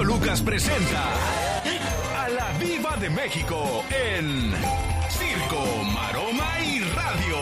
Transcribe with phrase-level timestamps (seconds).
[0.00, 1.12] genio Lucas presenta
[2.16, 4.52] a la Viva de México en
[5.10, 5.62] Circo,
[5.94, 7.36] Maroma y Radio.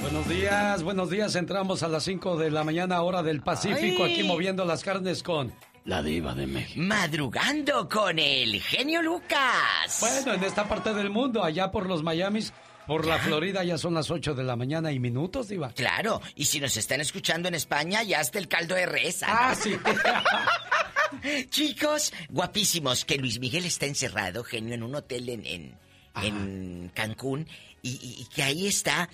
[0.00, 1.34] Buenos días, buenos días.
[1.34, 5.52] Entramos a las 5 de la mañana, hora del Pacífico, aquí moviendo las carnes con
[5.84, 6.80] la Diva de México.
[6.80, 9.98] Madrugando con el genio Lucas.
[10.00, 12.52] Bueno, en esta parte del mundo, allá por los Miamis,
[12.86, 15.72] por la Florida ya son las 8 de la mañana y minutos, Diva.
[15.72, 19.24] Claro, y si nos están escuchando en España, ya está el caldo de res.
[19.26, 19.76] Ah, sí.
[21.50, 25.78] Chicos, guapísimos, que Luis Miguel está encerrado, genio, en un hotel en, en,
[26.22, 27.46] en Cancún,
[27.82, 27.90] y,
[28.20, 29.08] y que ahí está,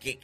[0.00, 0.18] que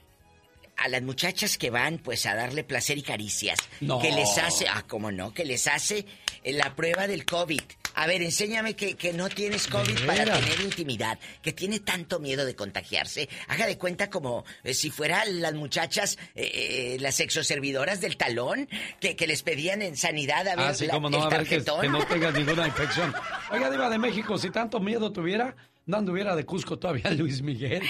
[0.79, 3.59] a las muchachas que van pues a darle placer y caricias.
[3.81, 3.99] No.
[3.99, 6.07] Que les hace, ah, cómo no, que les hace
[6.45, 7.61] la prueba del COVID.
[8.01, 12.45] A ver, enséñame que, que no tienes COVID para tener intimidad, que tiene tanto miedo
[12.47, 13.29] de contagiarse.
[13.49, 18.69] Haga de cuenta como eh, si fueran las muchachas, eh, eh, las sexoservidoras del talón,
[19.01, 21.39] que, que les pedían en sanidad a ver Ah, sí, la- como no, el a
[21.39, 23.13] ver que, que no tengas ninguna infección.
[23.51, 25.57] Oiga, Diva de México, si tanto miedo tuviera,
[25.89, 27.83] no anduviera de Cusco todavía Luis Miguel.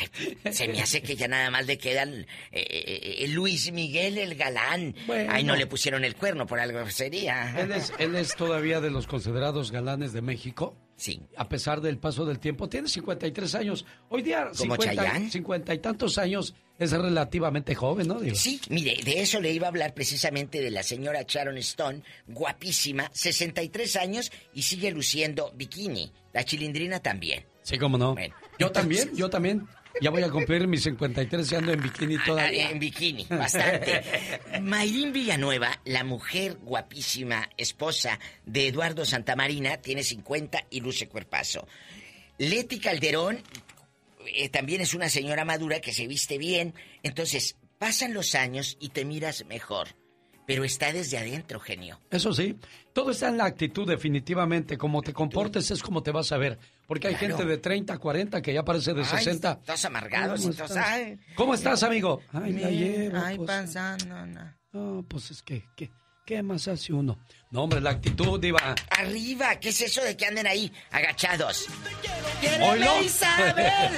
[0.50, 4.36] Se me hace que ya nada más le quedan eh, eh, eh, Luis Miguel el
[4.36, 4.94] galán.
[5.06, 5.30] Bueno.
[5.34, 7.60] Ay, no le pusieron el cuerno, por algo sería.
[7.60, 10.76] Él es, él es todavía de los considerados galanes de México.
[10.96, 11.20] Sí.
[11.36, 13.84] A pesar del paso del tiempo, tiene 53 años.
[14.08, 15.30] Hoy día, ¿Como 50, Chayanne?
[15.30, 18.20] 50 y tantos años es relativamente joven, ¿no?
[18.20, 18.36] Digo?
[18.36, 23.10] Sí, mire, de eso le iba a hablar precisamente de la señora Sharon Stone, guapísima,
[23.12, 26.12] 63 años y sigue luciendo bikini.
[26.32, 27.44] La chilindrina también.
[27.68, 28.14] Sí, cómo no.
[28.14, 29.68] Bueno, yo entonces- también, yo también.
[30.00, 32.70] Ya voy a cumplir mis 53 y ando en bikini Ah, todavía.
[32.70, 34.02] En bikini, bastante.
[34.62, 41.66] Mayrín Villanueva, la mujer guapísima, esposa de Eduardo Santamarina, tiene 50 y luce cuerpazo.
[42.38, 43.40] Leti Calderón
[44.26, 46.74] eh, también es una señora madura que se viste bien.
[47.02, 49.88] Entonces, pasan los años y te miras mejor.
[50.46, 52.00] Pero está desde adentro, genio.
[52.10, 52.56] Eso sí,
[52.94, 54.78] todo está en la actitud definitivamente.
[54.78, 56.58] Como te comportes es como te vas a ver.
[56.88, 59.58] Porque hay gente de 30, 40 que ya parece de Ay, 60.
[59.60, 61.20] estás amargado, ¿Cómo estás- ay.
[61.36, 62.22] ¿Cómo estás, amigo?
[62.32, 63.46] Ay, la llevo, Ay, pues.
[63.46, 64.54] pasando, no.
[64.72, 65.90] No, pues es que, ¿qué,
[66.24, 67.18] ¿qué más hace uno?
[67.50, 68.74] No, hombre, la actitud, Diva.
[68.90, 71.66] Arriba, ¿qué es eso de que anden ahí agachados?
[72.62, 73.02] ¡Oilo!
[73.02, 73.92] Isabel!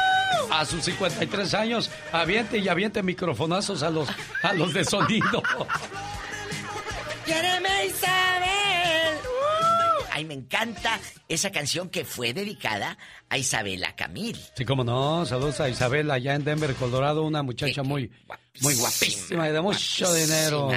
[0.50, 4.08] A sus 53 años, aviente y aviente microfonazos a los,
[4.42, 5.42] a los de sonido.
[7.24, 9.11] ¡Quiéreme, Isabel!
[10.14, 12.98] Ay, me encanta esa canción que fue dedicada
[13.30, 14.36] a Isabela Camil.
[14.54, 15.24] Sí, cómo no.
[15.24, 18.10] Saludos a Isabel allá en Denver, Colorado, una muchacha muy,
[18.60, 20.70] muy guapísima y de mucho guapísima, dinero.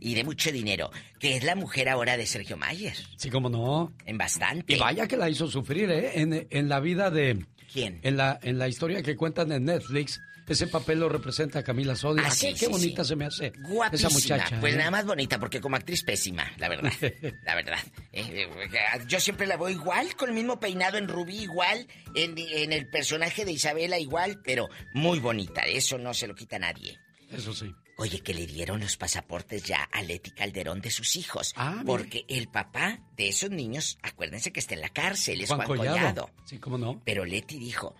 [0.00, 0.90] Y de mucho dinero.
[1.20, 2.96] Que es la mujer ahora de Sergio Mayer.
[3.16, 3.92] Sí, cómo no.
[4.06, 4.74] En bastante.
[4.74, 6.20] Y vaya que la hizo sufrir, ¿eh?
[6.20, 7.44] En, en la vida de...
[7.70, 8.00] ¿Quién?
[8.02, 12.22] En la, en la historia que cuentan en Netflix, ese papel lo representa Camila Sodi.
[12.24, 13.08] Ah, sí, qué, sí, bonita sí.
[13.10, 14.08] se me hace Guapísima.
[14.08, 14.60] esa muchacha.
[14.60, 14.78] Pues ¿eh?
[14.78, 16.92] nada más bonita, porque como actriz pésima, la verdad.
[17.44, 17.78] La verdad.
[18.12, 22.34] Eh, eh, yo siempre la veo igual, con el mismo peinado en rubí, igual, en,
[22.36, 25.62] en el personaje de Isabela, igual, pero muy bonita.
[25.62, 26.98] Eso no se lo quita nadie.
[27.30, 27.74] Eso sí.
[28.00, 31.52] Oye, que le dieron los pasaportes ya a Leti Calderón de sus hijos.
[31.56, 31.84] Ah, mire.
[31.84, 35.78] porque el papá de esos niños, acuérdense que está en la cárcel, es Juan Juan,
[35.78, 35.96] Collado.
[35.96, 36.30] Collado.
[36.44, 37.02] Sí, cómo no.
[37.04, 37.96] Pero Leti dijo,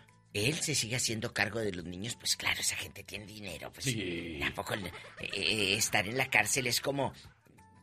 [0.46, 3.86] él se sigue haciendo cargo de los niños, pues claro, esa gente tiene dinero, pues
[3.86, 4.38] Sí.
[4.40, 4.90] tampoco eh,
[5.34, 7.12] eh, estar en la cárcel es como,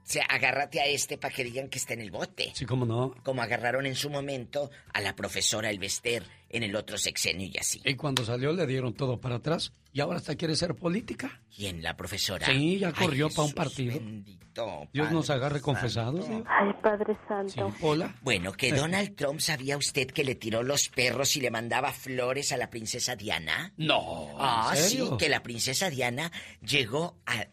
[0.07, 2.51] sea, agárrate a este para que digan que está en el bote.
[2.53, 3.15] Sí, cómo no.
[3.23, 7.81] Como agarraron en su momento a la profesora Elvester en el otro sexenio y así.
[7.83, 11.41] Y cuando salió le dieron todo para atrás y ahora hasta quiere ser política.
[11.53, 11.81] ¿Quién?
[11.81, 12.45] La profesora.
[12.47, 13.95] Sí, ya corrió pa' un partido.
[13.95, 15.65] bendito, Dios nos Padre agarre Santo.
[15.65, 16.25] confesados.
[16.29, 17.13] Ay, Padre
[17.47, 17.73] Sí, Santo.
[17.81, 18.15] hola.
[18.21, 22.51] Bueno, que Donald Trump sabía usted que le tiró los perros y le mandaba flores
[22.51, 23.73] a la princesa Diana.
[23.77, 27.45] No, ¿en Ah, sí, que la princesa Diana llegó a,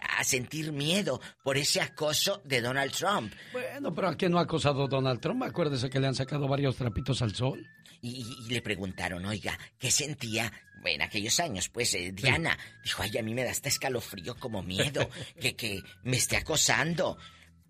[0.00, 3.32] a sentir miedo por ese acoso de Donald Trump.
[3.52, 5.42] Bueno, pero ¿a quién no ha acosado Donald Trump?
[5.42, 7.66] Acuérdese que le han sacado varios trapitos al sol.
[8.00, 10.52] Y, le preguntaron, oiga, ¿qué sentía
[10.84, 11.70] en aquellos años?
[11.70, 15.08] Pues eh, Diana dijo, ay, a mí me da hasta escalofrío como miedo,
[15.40, 17.16] que, que me esté acosando.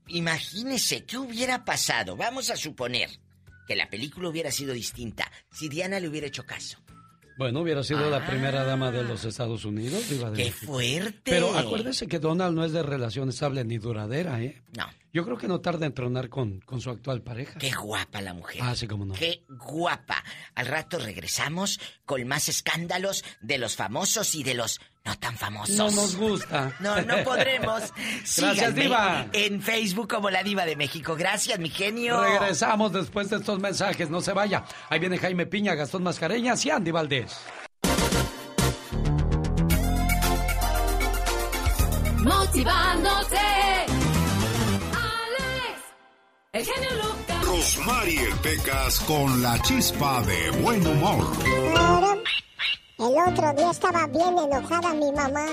[0.09, 2.17] Imagínese, ¿qué hubiera pasado?
[2.17, 3.11] Vamos a suponer
[3.69, 6.84] que la película hubiera sido distinta si Diana le hubiera hecho caso.
[7.37, 8.27] Bueno, hubiera sido la Ah.
[8.27, 10.09] primera dama de los Estados Unidos.
[10.09, 10.73] Diva de ¡Qué México.
[10.73, 11.21] fuerte!
[11.25, 14.63] Pero acuérdese que Donald no es de relación estable ni duradera, ¿eh?
[14.77, 17.57] No, Yo creo que no tarda en tronar con, con su actual pareja.
[17.61, 18.61] qué guapa la mujer.
[18.65, 19.15] Ah, sí, cómo no.
[19.15, 20.25] Qué guapa.
[20.57, 25.77] Al rato regresamos con más escándalos de los famosos y de los no tan famosos.
[25.77, 26.75] No nos gusta.
[26.81, 27.93] No, no podremos.
[28.37, 29.29] Gracias, Diva.
[29.33, 31.15] En Facebook como La Diva de México.
[31.15, 32.21] Gracias, mi genio.
[32.21, 34.65] Regresamos después de estos mensajes, no se vaya.
[34.91, 37.37] Ahí viene Jaime Piña, Gastón Mascareñas y Andy Valdés.
[42.25, 43.24] motivándote.
[46.55, 47.45] El genio Lucas.
[47.47, 51.27] Rosmarie Pecas con la chispa de buen humor.
[52.97, 55.47] El otro día estaba bien enojada mi mamá.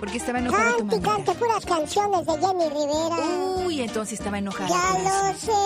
[0.00, 1.14] ¿Por qué estaba enojada tu Cante, mamá?
[1.16, 3.16] cante puras canciones de Jenny Rivera.
[3.64, 4.68] Uy, entonces estaba enojada.
[4.68, 5.08] Ya por eso.
[5.22, 5.62] lo sé,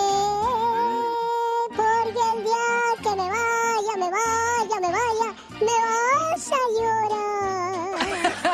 [1.75, 7.74] porque el día que me vaya, me vaya, me vaya, me vas a llorar.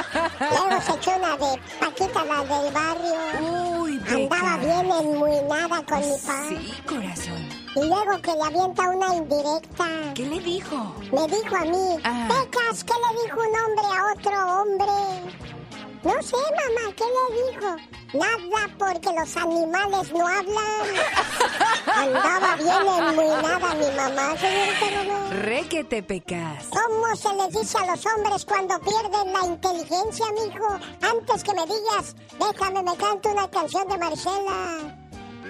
[0.39, 3.79] Luego se echó una de Paquita, la del barrio.
[3.81, 4.57] Uy, Andaba Peca.
[4.57, 6.43] bien enmuinada con mi pa.
[6.49, 7.49] Sí, corazón.
[7.75, 9.85] Y luego que le avienta una indirecta.
[10.13, 10.95] ¿Qué le dijo?
[11.11, 12.27] Me dijo a mí, Ah.
[12.27, 15.60] Pecas, ¿qué le dijo un hombre a otro hombre?
[16.03, 17.75] No sé, mamá, ¿qué le dijo?
[18.13, 20.81] Nada, porque los animales no hablan.
[21.95, 25.41] Andaba bien enmuinada mi mamá, señorita Romero.
[25.43, 26.65] Re que te pecas.
[26.69, 30.67] ¿Cómo se les dice a los hombres cuando pierden la inteligencia, mijo?
[31.01, 35.00] Antes que me digas, déjame, me canto una canción de Marcela.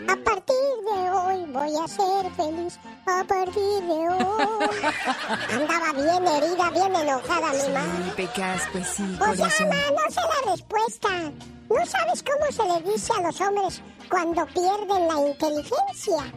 [0.08, 0.56] A partir
[0.86, 2.80] de hoy voy a ser feliz.
[3.06, 3.54] A partir
[3.84, 4.82] de hoy.
[5.54, 8.04] Andaba bien herida, bien enojada mi mamá.
[8.06, 9.68] Sí, pecas, pues sí, Pues corazón.
[9.68, 11.10] ama, no sé la respuesta.
[11.70, 16.34] ¿No sabes cómo se le dice a los hombres cuando pierden la inteligencia?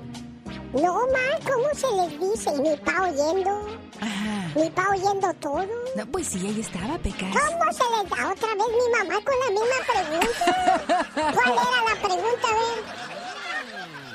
[0.73, 2.51] No, ma, ¿cómo se les dice?
[2.57, 3.51] ¿Y mi pa oyendo?
[4.01, 4.51] Ajá.
[4.57, 5.65] ¿Mi pa oyendo todo?
[5.97, 7.31] No, pues sí, ahí estaba, pecas.
[7.31, 11.05] ¿Cómo se les da otra vez mi mamá con la misma pregunta?
[11.15, 13.14] ¿Cuál era la pregunta, a ver?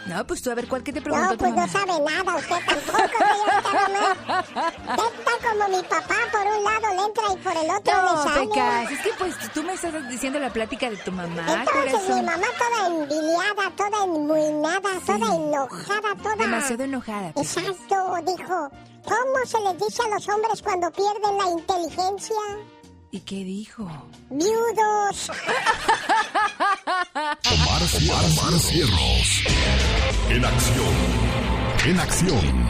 [0.10, 2.36] No, pues tú a ver, ¿cuál que te preguntó No, tu pues no sabe nada
[2.36, 4.44] usted tampoco, señorita mamá.
[4.90, 8.30] Está como mi papá, por un lado le entra y por el otro No, le
[8.30, 8.48] sale.
[8.48, 8.92] pecas.
[8.92, 12.48] Es que pues tú me estás diciendo la plática de tu mamá, Entonces mi mamá
[12.58, 16.36] toda envidiada, toda enmuinada, toda enojada, toda...
[16.38, 17.28] Demasiado enojada.
[17.34, 17.58] Pecas.
[17.58, 18.72] Exacto, dijo.
[19.06, 22.36] ¿Cómo se les dice a los hombres cuando pierden la inteligencia?
[23.12, 23.90] ¿Y qué dijo?
[24.30, 25.32] Viudos.
[27.52, 27.82] Omar,
[28.26, 29.44] Omar Cierros.
[30.30, 30.94] En acción.
[31.88, 32.70] En acción.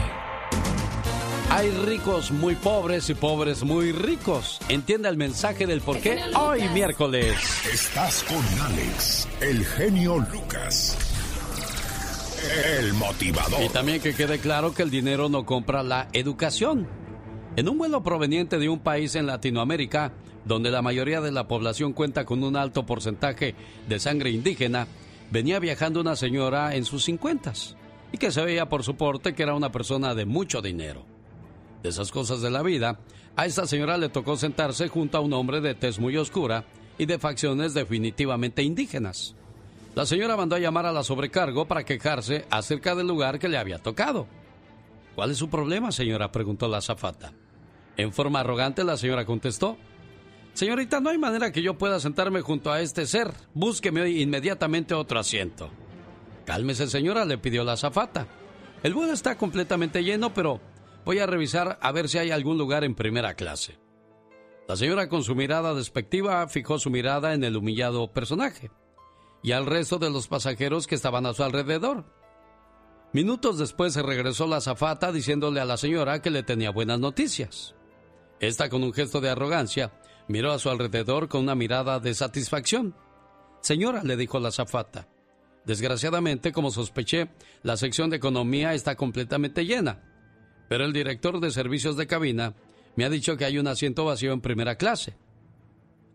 [1.50, 4.60] Hay ricos muy pobres y pobres muy ricos.
[4.70, 7.36] Entienda el mensaje del por qué hoy miércoles.
[7.70, 10.96] Estás con Alex, el genio Lucas.
[12.78, 13.62] El motivador.
[13.62, 16.88] Y también que quede claro que el dinero no compra la educación.
[17.56, 20.12] En un vuelo proveniente de un país en Latinoamérica,
[20.44, 23.54] donde la mayoría de la población cuenta con un alto porcentaje
[23.88, 24.86] de sangre indígena,
[25.30, 27.76] venía viajando una señora en sus cincuentas
[28.12, 31.04] y que se veía por su porte que era una persona de mucho dinero.
[31.82, 33.00] De esas cosas de la vida,
[33.36, 36.64] a esta señora le tocó sentarse junto a un hombre de tez muy oscura
[36.98, 39.34] y de facciones definitivamente indígenas.
[39.94, 43.58] La señora mandó a llamar a la sobrecargo para quejarse acerca del lugar que le
[43.58, 44.26] había tocado.
[45.14, 46.30] ¿Cuál es su problema, señora?
[46.30, 47.32] preguntó la azafata.
[47.96, 49.76] En forma arrogante, la señora contestó.
[50.60, 53.32] Señorita, no hay manera que yo pueda sentarme junto a este ser.
[53.54, 55.70] Búsqueme inmediatamente otro asiento.
[56.44, 58.26] Cálmese, señora, le pidió la azafata.
[58.82, 60.60] El vuelo está completamente lleno, pero
[61.06, 63.78] voy a revisar a ver si hay algún lugar en primera clase.
[64.68, 68.70] La señora con su mirada despectiva fijó su mirada en el humillado personaje
[69.42, 72.04] y al resto de los pasajeros que estaban a su alrededor.
[73.14, 77.74] Minutos después se regresó la azafata diciéndole a la señora que le tenía buenas noticias.
[78.40, 79.90] Esta con un gesto de arrogancia
[80.30, 82.94] miró a su alrededor con una mirada de satisfacción.
[83.60, 85.08] Señora, le dijo la azafata,
[85.64, 87.30] desgraciadamente, como sospeché,
[87.62, 90.00] la sección de economía está completamente llena,
[90.68, 92.54] pero el director de servicios de cabina
[92.96, 95.16] me ha dicho que hay un asiento vacío en primera clase.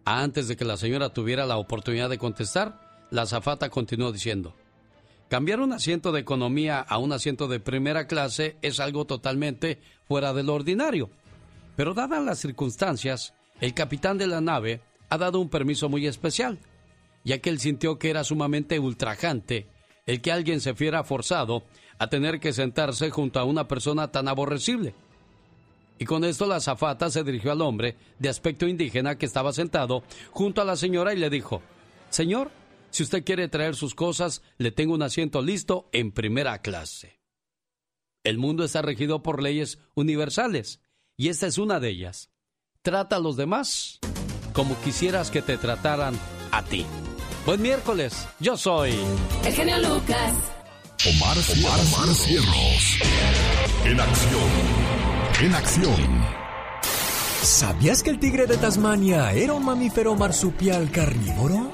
[0.06, 4.56] Antes de que la señora tuviera la oportunidad de contestar, la azafata continuó diciendo,
[5.30, 10.32] cambiar un asiento de economía a un asiento de primera clase es algo totalmente fuera
[10.34, 11.10] de lo ordinario.
[11.76, 16.60] Pero dadas las circunstancias, el capitán de la nave ha dado un permiso muy especial,
[17.24, 19.68] ya que él sintió que era sumamente ultrajante
[20.06, 21.64] el que alguien se fiera forzado
[21.98, 24.94] a tener que sentarse junto a una persona tan aborrecible.
[25.98, 30.04] Y con esto la azafata se dirigió al hombre de aspecto indígena que estaba sentado
[30.32, 31.62] junto a la señora y le dijo,
[32.10, 32.52] Señor,
[32.90, 37.20] si usted quiere traer sus cosas, le tengo un asiento listo en primera clase.
[38.24, 40.82] El mundo está regido por leyes universales
[41.16, 42.30] y esta es una de ellas.
[42.86, 43.98] Trata a los demás
[44.54, 46.14] como quisieras que te trataran
[46.52, 46.86] a ti.
[47.44, 48.94] Buen miércoles, yo soy...
[49.44, 50.34] El genio Lucas.
[51.10, 53.00] Omar, Omar, Omar Cierros.
[53.86, 54.50] En acción.
[55.42, 56.26] En acción.
[57.42, 61.72] ¿Sabías que el tigre de Tasmania era un mamífero marsupial carnívoro?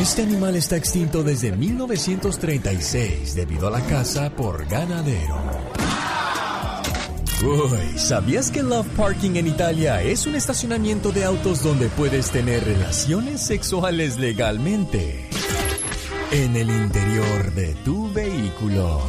[0.00, 5.36] Este animal está extinto desde 1936 debido a la caza por ganadero.
[7.40, 12.64] Uy, ¿sabías que Love Parking en Italia es un estacionamiento de autos donde puedes tener
[12.64, 15.28] relaciones sexuales legalmente?
[16.32, 19.00] En el interior de tu vehículo.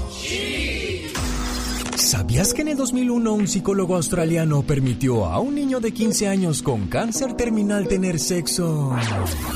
[1.96, 6.62] ¿Sabías que en el 2001 un psicólogo australiano permitió a un niño de 15 años
[6.62, 8.96] con cáncer terminal tener sexo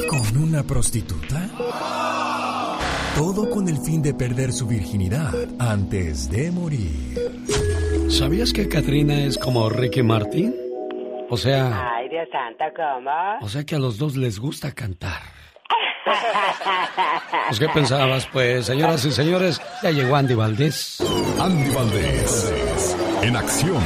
[0.09, 1.49] con una prostituta?
[3.15, 7.72] Todo con el fin de perder su virginidad antes de morir.
[8.13, 10.55] ¿Sabías que Katrina es como Ricky Martin?
[11.31, 13.09] O sea, Ay, Dios santo, ¿cómo?
[13.41, 15.19] o sea que a los dos les gusta cantar.
[17.47, 18.27] Pues, ¿qué pensabas?
[18.31, 20.97] Pues, señoras y señores, ya llegó Andy Valdés.
[21.39, 23.81] Andy Valdés, en acción.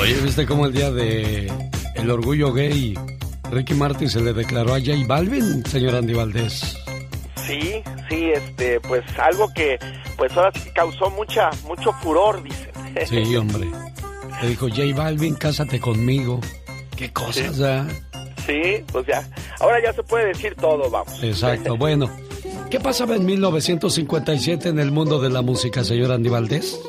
[0.00, 1.52] Oye, ¿viste cómo el día de
[1.96, 2.94] el orgullo gay
[3.50, 6.76] Ricky Martin se le declaró a J Balvin, señor Andy Valdés?
[7.46, 9.78] Sí, sí, este, pues algo que,
[10.16, 12.70] pues ahora sí causó mucha, mucho furor, dicen.
[13.06, 13.68] Sí, hombre.
[14.42, 16.40] Le dijo, J Balvin, cásate conmigo.
[16.96, 17.86] Qué cosas, ¿ah?
[18.46, 19.28] Sí, pues ya,
[19.60, 21.22] ahora ya se puede decir todo, vamos.
[21.22, 22.10] Exacto, bueno.
[22.70, 26.80] ¿Qué pasaba en 1957 en el mundo de la música, señor Andy Valdés?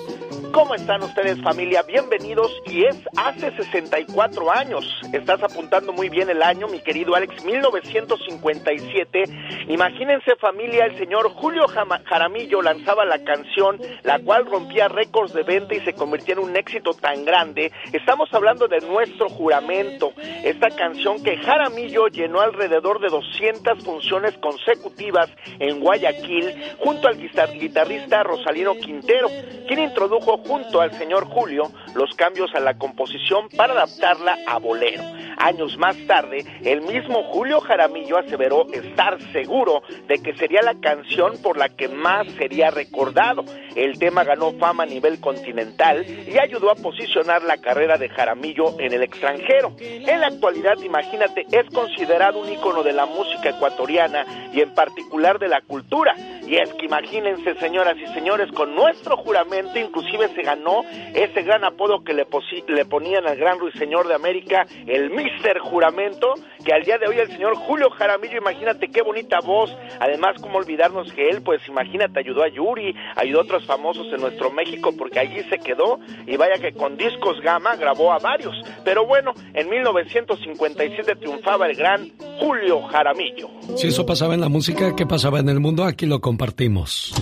[0.53, 1.81] ¿Cómo están ustedes familia?
[1.83, 4.85] Bienvenidos y es hace 64 años.
[5.13, 9.23] Estás apuntando muy bien el año, mi querido Alex, 1957.
[9.69, 15.73] Imagínense familia, el señor Julio Jaramillo lanzaba la canción, la cual rompía récords de venta
[15.73, 17.71] y se convirtió en un éxito tan grande.
[17.93, 20.11] Estamos hablando de Nuestro Juramento,
[20.43, 25.29] esta canción que Jaramillo llenó alrededor de 200 funciones consecutivas
[25.59, 29.29] en Guayaquil junto al guitar- guitarrista Rosalino Quintero,
[29.67, 35.03] quien introdujo junto al señor Julio los cambios a la composición para adaptarla a bolero.
[35.37, 41.41] Años más tarde, el mismo Julio Jaramillo aseveró estar seguro de que sería la canción
[41.41, 43.43] por la que más sería recordado.
[43.75, 48.79] El tema ganó fama a nivel continental y ayudó a posicionar la carrera de Jaramillo
[48.79, 49.75] en el extranjero.
[49.79, 55.39] En la actualidad, imagínate, es considerado un ícono de la música ecuatoriana y en particular
[55.39, 56.15] de la cultura.
[56.45, 60.83] Y es que imagínense, señoras y señores, con nuestro juramento inclusive se ganó
[61.13, 62.25] ese gran apodo que le,
[62.67, 66.33] le ponían al gran ruiseñor de América, el Mister Juramento,
[66.63, 70.57] que al día de hoy el señor Julio Jaramillo, imagínate qué bonita voz, además cómo
[70.57, 74.91] olvidarnos que él, pues imagínate, ayudó a Yuri, ayudó a otros famosos en nuestro México
[74.97, 78.55] porque allí se quedó y vaya que con discos gama grabó a varios.
[78.83, 83.49] Pero bueno, en 1957 triunfaba el gran Julio Jaramillo.
[83.75, 85.83] Si eso pasaba en la música, ¿qué pasaba en el mundo?
[85.83, 87.13] Aquí lo compartimos.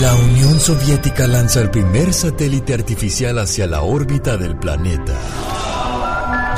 [0.00, 5.18] La Unión Soviética lanza el primer satélite artificial hacia la órbita del planeta,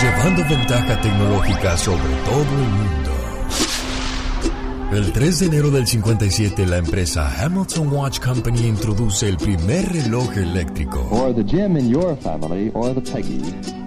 [0.00, 2.98] llevando ventaja tecnológica sobre todo el mundo.
[4.90, 10.36] El 3 de enero del 57, la empresa Hamilton Watch Company introduce el primer reloj
[10.36, 11.06] eléctrico.
[11.10, 13.42] For the Jim in your family or the Peggy,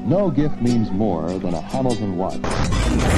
[0.06, 2.40] no gift means more than a Hamilton watch.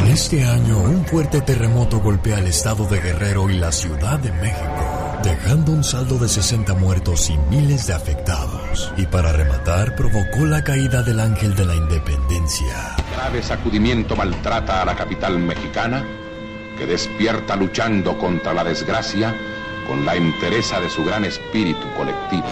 [0.02, 4.32] En este año, un fuerte terremoto golpea el estado de Guerrero y la Ciudad de
[4.32, 8.94] México, dejando un saldo de 60 muertos y miles de afectados.
[8.98, 12.96] Y para rematar, provocó la caída del ángel de la independencia.
[13.16, 16.06] grave sacudimiento maltrata a la capital mexicana,
[16.78, 19.34] que despierta luchando contra la desgracia
[19.88, 22.44] con la entereza de su gran espíritu colectivo.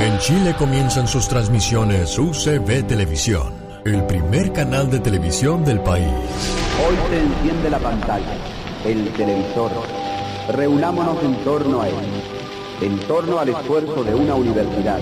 [0.00, 3.54] En Chile comienzan sus transmisiones UCB Televisión,
[3.84, 6.06] el primer canal de televisión del país.
[6.86, 8.34] Hoy se enciende la pantalla,
[8.84, 9.95] el televisor.
[10.48, 11.94] Reunámonos en torno a él,
[12.80, 15.00] en torno al esfuerzo de una universidad,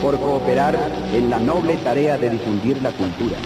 [0.00, 0.74] por cooperar
[1.12, 3.36] en la noble tarea de difundir la cultura.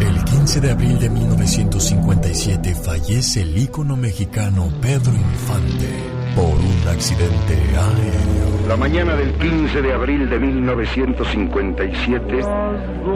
[0.00, 5.88] El 15 de abril de 1957 fallece el ícono mexicano Pedro Infante
[6.34, 8.68] por un accidente aéreo.
[8.68, 12.40] La mañana del 15 de abril de 1957,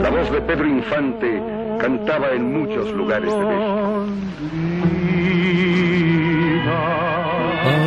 [0.01, 1.39] la voz de Pedro Infante
[1.79, 4.07] cantaba en muchos lugares de México.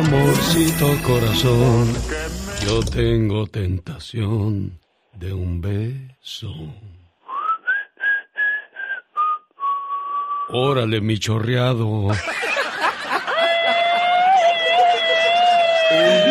[0.05, 1.91] Amorcito corazón,
[2.63, 4.79] yo tengo tentación
[5.13, 6.53] de un beso.
[10.49, 11.87] Órale, mi chorreado.
[11.87, 12.07] Un,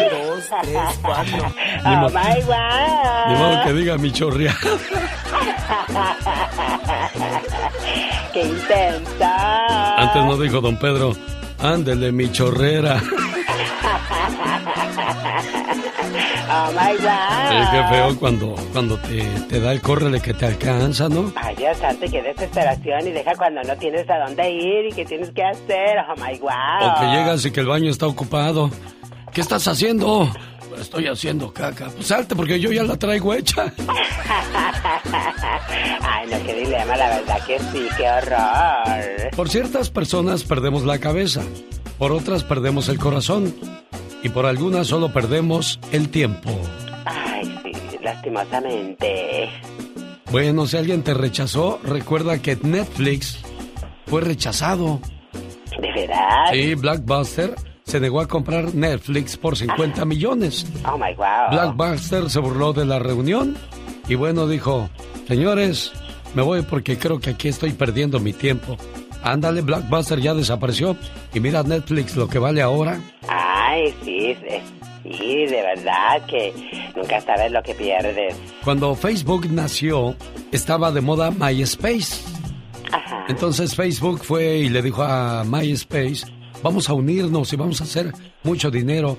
[0.09, 1.53] dos, tres, cuatro.
[1.85, 3.27] Ni Oh my God.
[3.27, 4.79] Ni modo que diga mi chorreado.
[8.33, 9.97] ¡Qué intensa!
[9.97, 11.17] Antes no dijo don Pedro,
[11.59, 13.03] ándele mi chorrera.
[16.47, 17.49] Oh my God.
[17.51, 21.33] Sí, qué feo cuando, cuando te, te da el córrele que te alcanza, ¿no?
[21.37, 23.09] Ay, Dios santo, qué desesperación.
[23.09, 25.97] Y deja cuando no tienes a dónde ir y qué tienes que hacer.
[26.09, 26.51] Oh my God.
[26.87, 28.71] O que llegas y que el baño está ocupado.
[29.33, 30.31] ¿Qué estás haciendo?
[30.79, 31.87] Estoy haciendo caca.
[31.95, 33.73] Pues salte porque yo ya la traigo hecha.
[36.03, 39.31] Ay, no, qué dilema, la verdad que sí, qué horror.
[39.35, 41.43] Por ciertas personas perdemos la cabeza,
[41.99, 43.55] por otras perdemos el corazón
[44.25, 46.51] y por algunas solo perdemos el tiempo.
[47.05, 49.51] Ay, sí, lastimosamente.
[50.33, 53.39] Bueno, si alguien te rechazó, recuerda que Netflix
[54.07, 54.99] fue rechazado.
[55.79, 56.53] ¿De verdad?
[56.53, 57.55] Sí, Blackbuster
[57.85, 60.67] se negó a comprar Netflix por 50 millones.
[60.91, 61.51] Oh my wow.
[61.51, 63.55] Blackbuster se burló de la reunión
[64.09, 64.89] y bueno, dijo,
[65.29, 65.93] señores,
[66.35, 68.79] me voy porque creo que aquí estoy perdiendo mi tiempo.
[69.23, 70.97] Ándale, Blackbuster ya desapareció
[71.35, 72.99] y mira Netflix lo que vale ahora.
[73.75, 74.37] Ay, sí,
[75.03, 76.55] sí, sí, de verdad que
[76.95, 78.37] nunca sabes lo que pierdes.
[78.63, 80.15] Cuando Facebook nació,
[80.53, 82.23] estaba de moda MySpace.
[82.93, 83.25] Ajá.
[83.29, 86.23] Entonces Facebook fue y le dijo a MySpace,
[86.63, 88.13] vamos a unirnos y vamos a hacer
[88.45, 89.19] mucho dinero.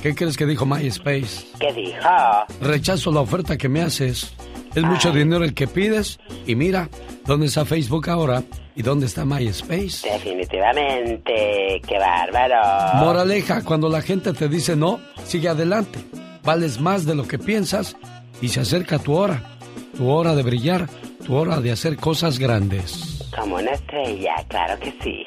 [0.00, 1.48] ¿Qué crees que dijo MySpace?
[1.58, 2.08] ¿Qué dijo?
[2.60, 4.32] Rechazo la oferta que me haces.
[4.78, 6.88] Es mucho dinero el que pides y mira,
[7.26, 8.44] ¿dónde está Facebook ahora?
[8.76, 10.08] ¿Y dónde está MySpace?
[10.08, 12.94] Definitivamente, qué bárbaro.
[13.04, 15.98] Moraleja, cuando la gente te dice no, sigue adelante.
[16.44, 17.96] Vales más de lo que piensas
[18.40, 19.42] y se acerca tu hora.
[19.96, 20.88] Tu hora de brillar,
[21.26, 23.28] tu hora de hacer cosas grandes.
[23.36, 25.26] Como una estrella, claro que sí.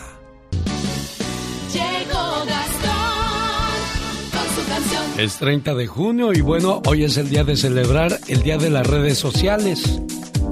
[5.21, 8.71] Es 30 de junio y bueno, hoy es el día de celebrar el día de
[8.71, 10.01] las redes sociales.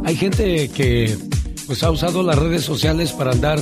[0.06, 1.18] Hay gente que
[1.66, 3.60] pues ha usado las redes sociales para andar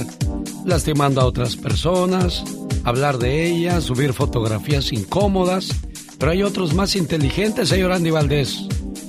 [0.65, 2.43] lastimando a otras personas,
[2.83, 5.69] hablar de ellas, subir fotografías incómodas,
[6.19, 8.67] pero hay otros más inteligentes, señor Andy Valdés.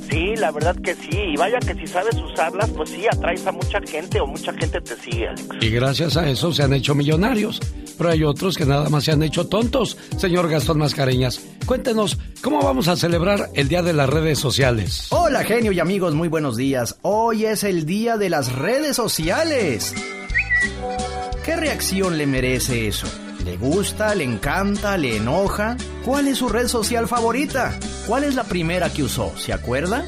[0.08, 1.10] Sí, la verdad que sí.
[1.12, 4.80] Y vaya que si sabes usarlas, pues sí, atraes a mucha gente o mucha gente
[4.80, 5.46] te sigue, Alex.
[5.60, 7.60] Y gracias a eso se han hecho millonarios.
[7.96, 9.98] Pero hay otros que nada más se han hecho tontos.
[10.16, 15.08] Señor Gastón Mascareñas, cuéntenos, ¿cómo vamos a celebrar el Día de las Redes Sociales?
[15.10, 16.96] Hola genio y amigos, muy buenos días.
[17.02, 19.94] Hoy es el día de las redes sociales.
[21.44, 23.08] ¿Qué reacción le merece eso?
[23.48, 24.14] ¿Le gusta?
[24.14, 24.98] ¿Le encanta?
[24.98, 25.74] ¿Le enoja?
[26.04, 27.72] ¿Cuál es su red social favorita?
[28.06, 29.32] ¿Cuál es la primera que usó?
[29.38, 30.04] ¿Se acuerda?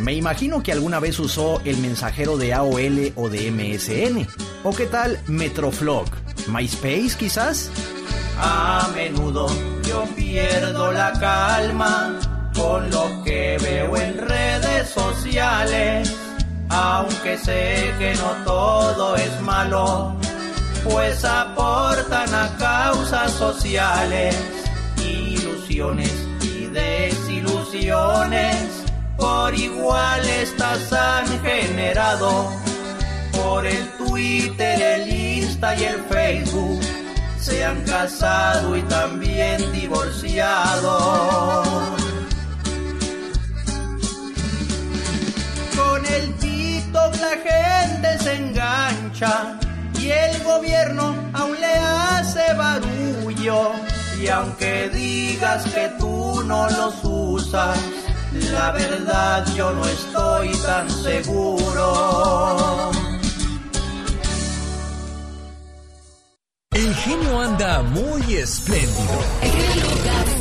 [0.00, 4.28] Me imagino que alguna vez usó el mensajero de AOL o de MSN.
[4.62, 6.06] ¿O qué tal Metroflog?
[6.46, 7.68] ¿MySpace quizás?
[8.38, 9.48] A menudo
[9.88, 12.20] yo pierdo la calma
[12.54, 16.14] con lo que veo en redes sociales,
[16.68, 20.16] aunque sé que no todo es malo,
[20.84, 24.36] pues aportan a causas sociales,
[25.02, 28.84] ilusiones y desilusiones,
[29.16, 32.52] por igual estas han generado
[33.32, 36.80] por el Twitter, el Insta y el Facebook
[37.38, 41.64] se han casado y también divorciado.
[45.76, 49.58] Con el TikTok la gente se engancha
[50.04, 53.72] y el gobierno aún le hace barullo.
[54.20, 57.78] Y aunque digas que tú no los usas,
[58.52, 62.90] la verdad yo no estoy tan seguro.
[66.72, 69.18] El genio anda muy espléndido.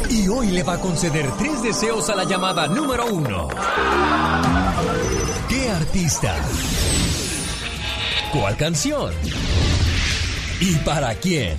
[0.10, 3.48] Y hoy le va a conceder tres deseos a la llamada número uno.
[5.48, 6.36] ¿Qué artista?
[8.34, 9.14] ¿Cuál canción?
[10.60, 11.56] ¿Y para quién?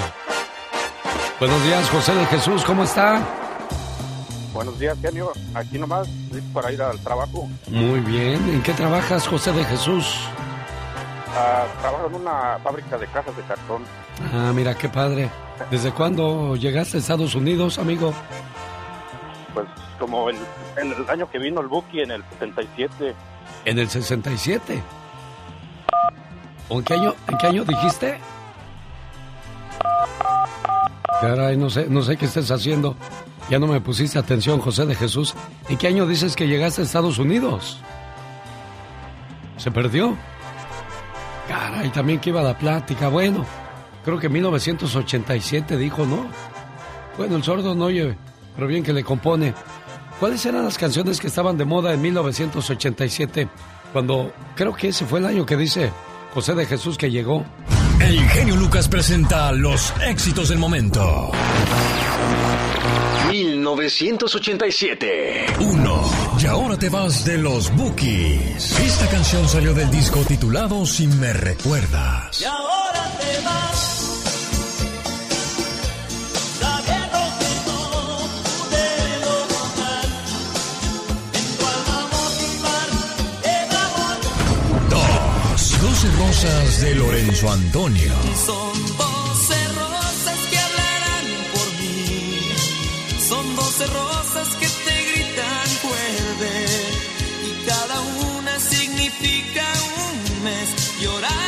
[1.40, 3.41] Buenos días, José de Jesús, ¿cómo está?
[4.54, 5.32] Buenos días, genio.
[5.54, 7.48] Aquí nomás, listo para ir al trabajo.
[7.68, 8.36] Muy bien.
[8.50, 10.16] ¿En qué trabajas, José de Jesús?
[11.34, 13.84] Ah, trabajo en una fábrica de cajas de cartón.
[14.34, 15.30] Ah, mira, qué padre.
[15.70, 18.14] ¿Desde cuándo llegaste a Estados Unidos, amigo?
[19.54, 20.38] Pues como el,
[20.76, 23.16] en el año que vino el Buki, en el 77.
[23.64, 24.82] En el 67.
[26.68, 28.20] ¿O ¿En qué año, en qué año dijiste?
[31.22, 32.96] Caray, no sé, no sé qué estés haciendo.
[33.50, 35.36] Ya no me pusiste atención, José de Jesús.
[35.70, 37.80] ¿En qué año dices que llegaste a Estados Unidos?
[39.58, 40.18] ¿Se perdió?
[41.48, 43.10] Caray, también que iba la plática.
[43.10, 43.46] Bueno,
[44.04, 46.26] creo que 1987 dijo, ¿no?
[47.18, 48.18] Bueno, el sordo no oye,
[48.56, 49.54] pero bien que le compone.
[50.20, 53.50] ¿Cuáles eran las canciones que estaban de moda en 1987?
[53.92, 55.92] Cuando creo que ese fue el año que dice
[56.34, 57.44] José de Jesús que llegó.
[58.02, 61.32] El genio Lucas presenta los éxitos del momento.
[63.30, 65.46] 1987.
[65.60, 66.12] 1.
[66.40, 68.80] Y ahora te vas de los Bookies.
[68.80, 72.42] Esta canción salió del disco titulado Si me recuerdas.
[72.42, 73.71] Y ahora te vas.
[86.42, 88.14] 12 rosas de Lorenzo Antonio.
[88.48, 92.56] Son doce rosas que hablarán por mí.
[93.30, 96.66] Son doce rosas que te gritan vuelve.
[97.46, 101.41] Y cada una significa un mes llorándote.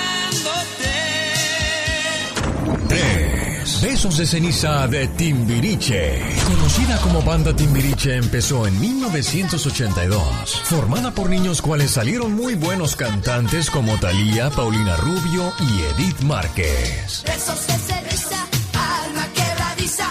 [4.04, 4.14] 3.
[4.14, 6.22] Besos de ceniza de Timbiriche.
[6.46, 10.62] Conocida como banda Timbiriche empezó en 1982.
[10.66, 17.24] Formada por niños cuales salieron muy buenos cantantes como Thalía, Paulina Rubio y Edith Márquez.
[17.26, 20.10] Besos de ceniza, alma quebradiza,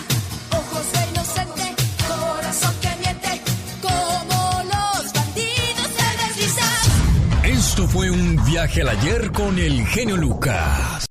[0.53, 1.75] ojos de inocente,
[2.09, 3.43] corazón que miente,
[3.83, 7.45] como los bandidos se deslizan.
[7.45, 11.02] Esto fue un viaje al ayer con el genio Lucas.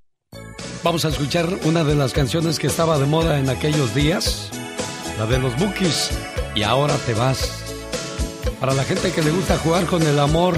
[0.84, 4.50] Vamos a escuchar una de las canciones que estaba de moda en aquellos días,
[5.20, 6.10] la de los Bookies.
[6.56, 7.64] Y ahora te vas.
[8.60, 10.58] Para la gente que le gusta jugar con el amor,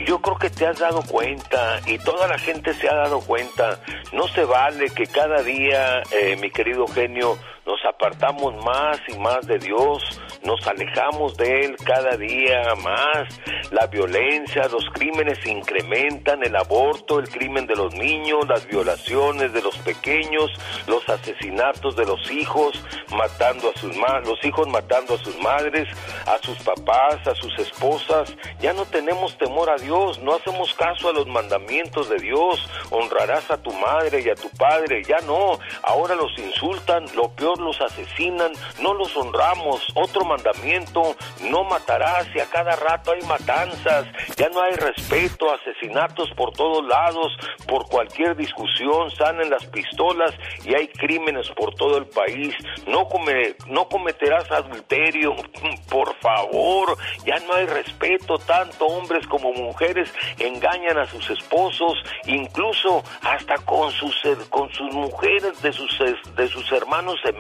[0.06, 3.80] yo creo que te has dado cuenta y toda la gente se ha dado cuenta.
[4.12, 9.46] No se vale que cada día, eh, mi querido genio, nos apartamos más y más
[9.46, 13.28] de Dios, nos alejamos de Él cada día más.
[13.72, 19.52] La violencia, los crímenes se incrementan, el aborto, el crimen de los niños, las violaciones
[19.52, 20.50] de los pequeños,
[20.88, 25.88] los asesinatos de los hijos, matando a sus los hijos matando a sus madres,
[26.26, 28.34] a sus papás, a sus esposas.
[28.60, 32.70] Ya no tenemos temor a Dios, no hacemos caso a los mandamientos de Dios.
[32.92, 35.04] Honrarás a tu madre y a tu padre.
[35.04, 39.86] Ya no, ahora los insultan, lo peor los asesinan, no los honramos.
[39.96, 41.16] Otro mandamiento,
[41.50, 44.06] no matarás y a cada rato hay matanzas.
[44.36, 47.34] Ya no hay respeto, asesinatos por todos lados,
[47.68, 52.56] por cualquier discusión salen las pistolas y hay crímenes por todo el país.
[52.88, 55.36] No, come, no cometerás adulterio,
[55.90, 56.98] por favor.
[57.26, 61.94] Ya no hay respeto, tanto hombres como mujeres engañan a sus esposos,
[62.26, 64.16] incluso hasta con sus,
[64.50, 65.98] con sus mujeres de sus,
[66.36, 67.32] de sus hermanos se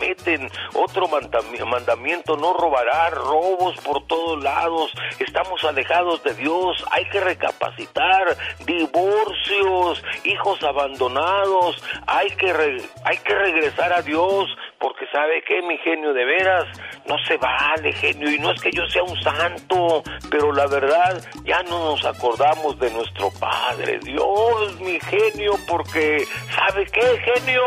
[0.73, 4.91] Otro mandami- mandamiento, no robará, robos por todos lados.
[5.19, 8.37] Estamos alejados de Dios, hay que recapacitar.
[8.65, 14.47] Divorcios, hijos abandonados, hay que, hay que regresar a Dios.
[14.79, 16.65] Porque sabe que mi genio de veras
[17.07, 21.19] no se vale genio y no es que yo sea un santo, pero la verdad
[21.45, 26.23] ya no nos acordamos de nuestro Padre Dios, mi genio, porque
[26.55, 27.63] ¿sabe qué genio?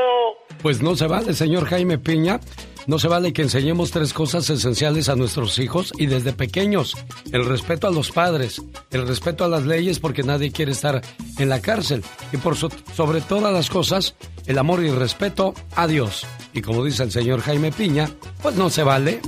[0.63, 2.41] Pues no se vale, señor Jaime Piña.
[2.87, 6.97] No se vale que enseñemos tres cosas esenciales a nuestros hijos y desde pequeños.
[7.31, 11.01] El respeto a los padres, el respeto a las leyes porque nadie quiere estar
[11.39, 12.03] en la cárcel.
[12.33, 14.15] Y por so- sobre todas las cosas,
[14.47, 16.27] el amor y respeto a Dios.
[16.53, 18.11] Y como dice el señor Jaime Piña,
[18.43, 19.21] pues no se vale.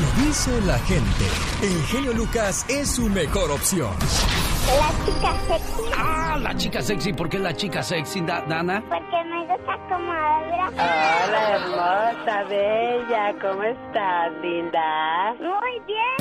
[0.00, 1.24] Lo dice la gente.
[1.62, 3.90] El genio Lucas es su mejor opción.
[4.68, 5.82] La chica sexy.
[6.34, 7.12] Ah, la chica sexy.
[7.12, 8.82] ¿Por qué la chica sexy, Da- Dana?
[8.88, 10.70] Porque me gusta como habla.
[10.72, 13.34] Hola, hermosa, bella.
[13.38, 15.34] ¿Cómo estás, linda?
[15.38, 16.16] Muy bien.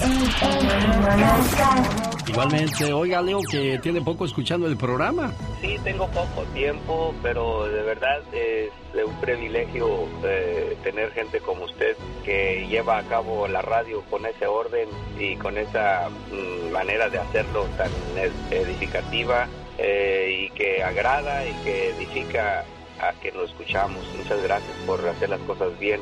[2.28, 5.32] Igualmente, oiga, Leo, que tiene poco escuchando el programa.
[5.62, 8.70] Sí, tengo poco tiempo, pero de verdad es
[9.06, 11.96] un privilegio eh, tener gente como usted
[12.26, 17.20] que lleva a cabo la radio con ese orden y con esa mm, manera de
[17.20, 19.48] hacerlo tan ed- edificativa
[19.84, 22.64] eh, y que agrada y que edifica
[23.00, 24.04] a quien lo escuchamos.
[24.16, 26.02] Muchas gracias por hacer las cosas bien.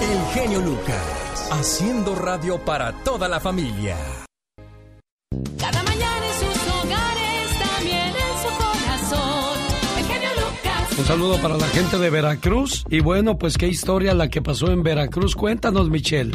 [0.00, 3.96] El genio Lucas, haciendo radio para toda la familia.
[5.58, 9.58] Cada mañana en sus hogares, también en su corazón.
[9.98, 10.98] El genio Lucas.
[10.98, 12.84] Un saludo para la gente de Veracruz.
[12.88, 15.36] Y bueno, pues qué historia la que pasó en Veracruz.
[15.36, 16.32] Cuéntanos, Michelle.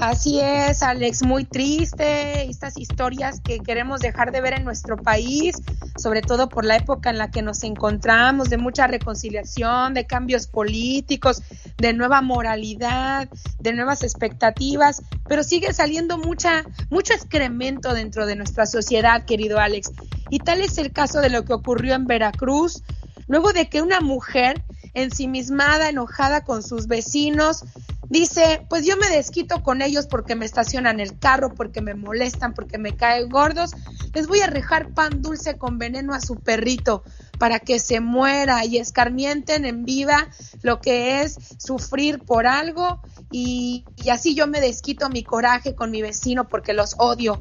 [0.00, 5.56] Así es, Alex, muy triste estas historias que queremos dejar de ver en nuestro país,
[5.98, 10.46] sobre todo por la época en la que nos encontramos, de mucha reconciliación, de cambios
[10.46, 11.42] políticos,
[11.76, 18.64] de nueva moralidad, de nuevas expectativas, pero sigue saliendo mucha mucho excremento dentro de nuestra
[18.64, 19.92] sociedad, querido Alex.
[20.30, 22.82] Y tal es el caso de lo que ocurrió en Veracruz,
[23.30, 27.64] luego de que una mujer ensimismada, enojada con sus vecinos,
[28.08, 32.54] dice, pues yo me desquito con ellos porque me estacionan el carro, porque me molestan,
[32.54, 33.70] porque me caen gordos,
[34.12, 37.04] les voy a rejar pan dulce con veneno a su perrito
[37.38, 40.28] para que se muera y escarmienten en vida
[40.62, 45.92] lo que es sufrir por algo y, y así yo me desquito mi coraje con
[45.92, 47.40] mi vecino porque los odio.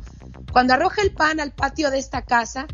[0.53, 2.67] Cuando arroja el pan al patio de esta casa,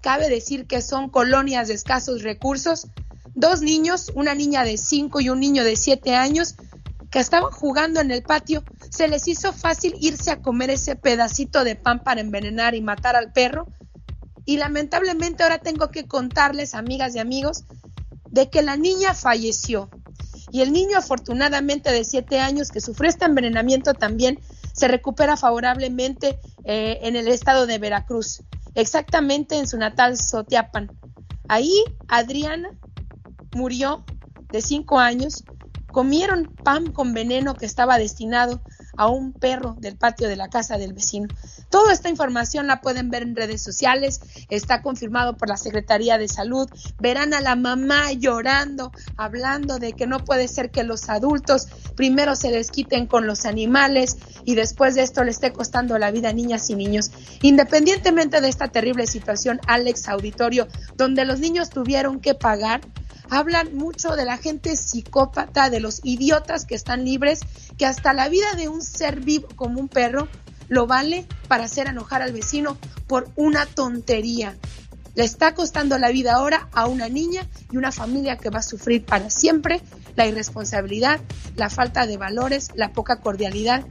[0.00, 2.86] cabe decir que son colonias de escasos recursos,
[3.34, 6.56] dos niños, una niña de 5 y un niño de 7 años,
[7.10, 11.64] que estaban jugando en el patio, se les hizo fácil irse a comer ese pedacito
[11.64, 13.66] de pan para envenenar y matar al perro.
[14.44, 17.64] Y lamentablemente ahora tengo que contarles, amigas y amigos,
[18.30, 19.90] de que la niña falleció.
[20.50, 24.38] Y el niño, afortunadamente de 7 años, que sufrió este envenenamiento también,
[24.72, 28.42] se recupera favorablemente eh, en el estado de Veracruz,
[28.78, 30.88] exactamente en su natal Sotiapan.
[31.48, 32.70] Ahí Adriana
[33.54, 34.04] murió
[34.52, 35.44] de 5 años
[35.92, 38.62] comieron pan con veneno que estaba destinado
[38.98, 41.28] a un perro del patio de la casa del vecino.
[41.70, 46.28] Toda esta información la pueden ver en redes sociales, está confirmado por la Secretaría de
[46.28, 46.68] Salud.
[46.98, 52.34] Verán a la mamá llorando, hablando de que no puede ser que los adultos primero
[52.34, 56.32] se desquiten con los animales y después de esto le esté costando la vida a
[56.32, 57.12] niñas y niños.
[57.42, 62.80] Independientemente de esta terrible situación, Alex Auditorio, donde los niños tuvieron que pagar,
[63.30, 67.40] hablan mucho de la gente psicópata, de los idiotas que están libres,
[67.76, 70.28] que hasta la vida de un ser vivo como un perro
[70.68, 74.56] lo vale para hacer enojar al vecino por una tontería.
[75.14, 78.62] Le está costando la vida ahora a una niña y una familia que va a
[78.62, 79.80] sufrir para siempre
[80.14, 81.20] la irresponsabilidad,
[81.56, 83.84] la falta de valores, la poca cordialidad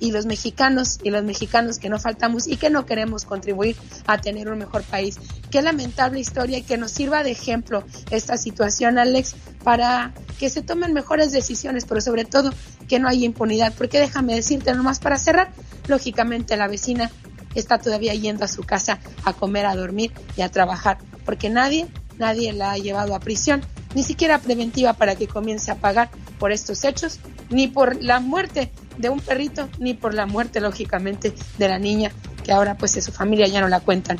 [0.00, 3.76] y los mexicanos y los mexicanos que no faltamos y que no queremos contribuir
[4.06, 5.16] a tener un mejor país.
[5.50, 10.62] Qué lamentable historia y que nos sirva de ejemplo esta situación, Alex, para que se
[10.62, 12.52] tomen mejores decisiones, pero sobre todo
[12.88, 13.72] que no haya impunidad.
[13.76, 15.52] Porque déjame decirte nomás para cerrar,
[15.88, 17.10] lógicamente la vecina
[17.54, 21.86] está todavía yendo a su casa a comer, a dormir y a trabajar, porque nadie,
[22.18, 26.52] nadie la ha llevado a prisión, ni siquiera preventiva para que comience a pagar por
[26.52, 31.68] estos hechos, ni por la muerte de un perrito, ni por la muerte, lógicamente, de
[31.68, 32.10] la niña,
[32.44, 34.18] que ahora pues de su familia ya no la cuentan.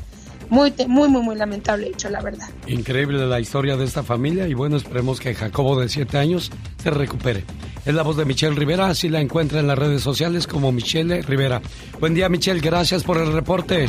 [0.51, 2.49] Muy, muy, muy, muy lamentable hecho, la verdad.
[2.67, 6.51] Increíble la historia de esta familia y bueno, esperemos que Jacobo de 7 años
[6.83, 7.45] se recupere.
[7.85, 11.23] Es la voz de Michelle Rivera, así la encuentra en las redes sociales como Michelle
[11.23, 11.61] Rivera.
[11.99, 13.89] Buen día Michelle, gracias por el reporte.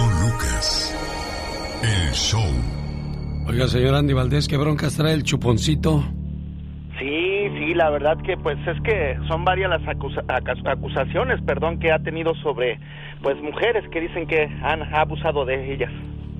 [2.13, 2.43] show.
[3.47, 6.03] Oiga, señor Andy Valdés, ¿qué broncas trae el chuponcito?
[6.99, 10.23] Sí, sí, la verdad que pues es que son varias las acusa-
[10.71, 12.79] acusaciones, perdón, que ha tenido sobre
[13.23, 15.91] pues mujeres que dicen que han abusado de ellas.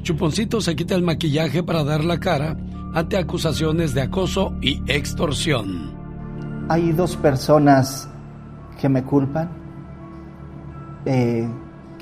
[0.04, 2.56] Chuponcito se quita el maquillaje para dar la cara
[2.94, 5.92] ante acusaciones de acoso y extorsión.
[6.70, 8.08] Hay dos personas
[8.80, 9.50] que me culpan,
[11.06, 11.48] eh,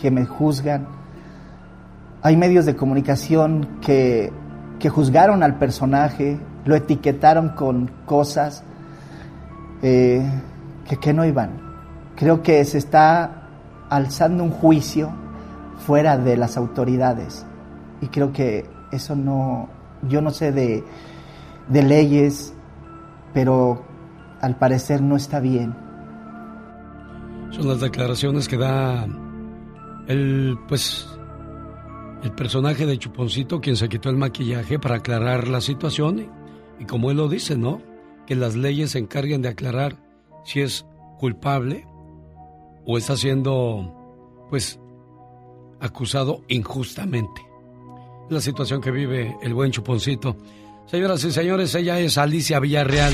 [0.01, 0.87] que me juzgan
[2.21, 4.31] hay medios de comunicación que,
[4.79, 8.63] que juzgaron al personaje, lo etiquetaron con cosas
[9.81, 10.29] eh,
[10.87, 11.51] que, que no iban.
[12.15, 13.47] Creo que se está
[13.89, 15.11] alzando un juicio
[15.85, 17.45] fuera de las autoridades
[18.01, 19.69] y creo que eso no,
[20.07, 20.83] yo no sé de,
[21.69, 22.53] de leyes,
[23.33, 23.83] pero
[24.41, 25.75] al parecer no está bien.
[27.51, 29.07] Son las declaraciones que da
[30.07, 31.07] el, pues,
[32.23, 36.19] el personaje de Chuponcito, quien se quitó el maquillaje para aclarar la situación.
[36.19, 37.81] Y, y como él lo dice, ¿no?
[38.27, 39.95] Que las leyes se encarguen de aclarar
[40.43, 40.85] si es
[41.17, 41.85] culpable
[42.85, 44.79] o está siendo, pues,
[45.79, 47.41] acusado injustamente.
[48.29, 50.37] La situación que vive el buen Chuponcito.
[50.85, 53.13] Señoras y señores, ella es Alicia Villarreal.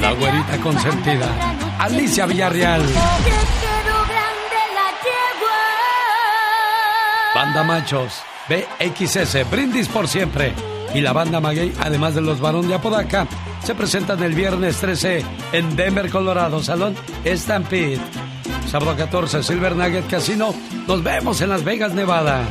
[0.00, 1.55] La güerita consentida.
[1.86, 2.82] Alicia Villarreal.
[7.32, 8.12] Banda Machos.
[8.48, 9.48] BXS.
[9.48, 10.52] Brindis por siempre.
[10.94, 13.28] Y la banda Maguey, además de los varón de Apodaca,
[13.62, 18.00] se presentan el viernes 13 en Denver, Colorado, Salón Stampede.
[18.68, 20.52] Sábado 14, Silver Nugget Casino.
[20.88, 22.48] Nos vemos en Las Vegas, Nevada.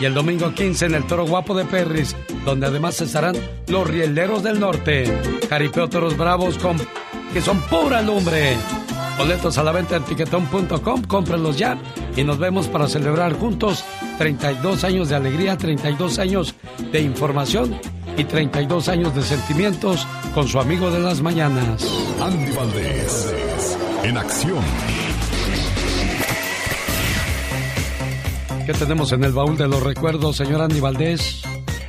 [0.00, 2.14] Y el domingo 15 en el Toro Guapo de Perris,
[2.44, 3.34] donde además estarán
[3.66, 5.20] los Rieleros del Norte.
[5.50, 6.76] Jaripeo Toros Bravos con,
[7.32, 8.56] que son pura lumbre.
[9.16, 11.76] Boletos a la venta en tiquetón.com, cómprenlos ya
[12.16, 13.84] y nos vemos para celebrar juntos
[14.18, 16.54] 32 años de alegría, 32 años
[16.92, 17.78] de información
[18.16, 21.84] y 32 años de sentimientos con su amigo de las mañanas.
[22.20, 24.62] Andy Valdés, en acción.
[28.66, 31.42] ¿Qué tenemos en el baúl de los recuerdos, señor Andy Valdés?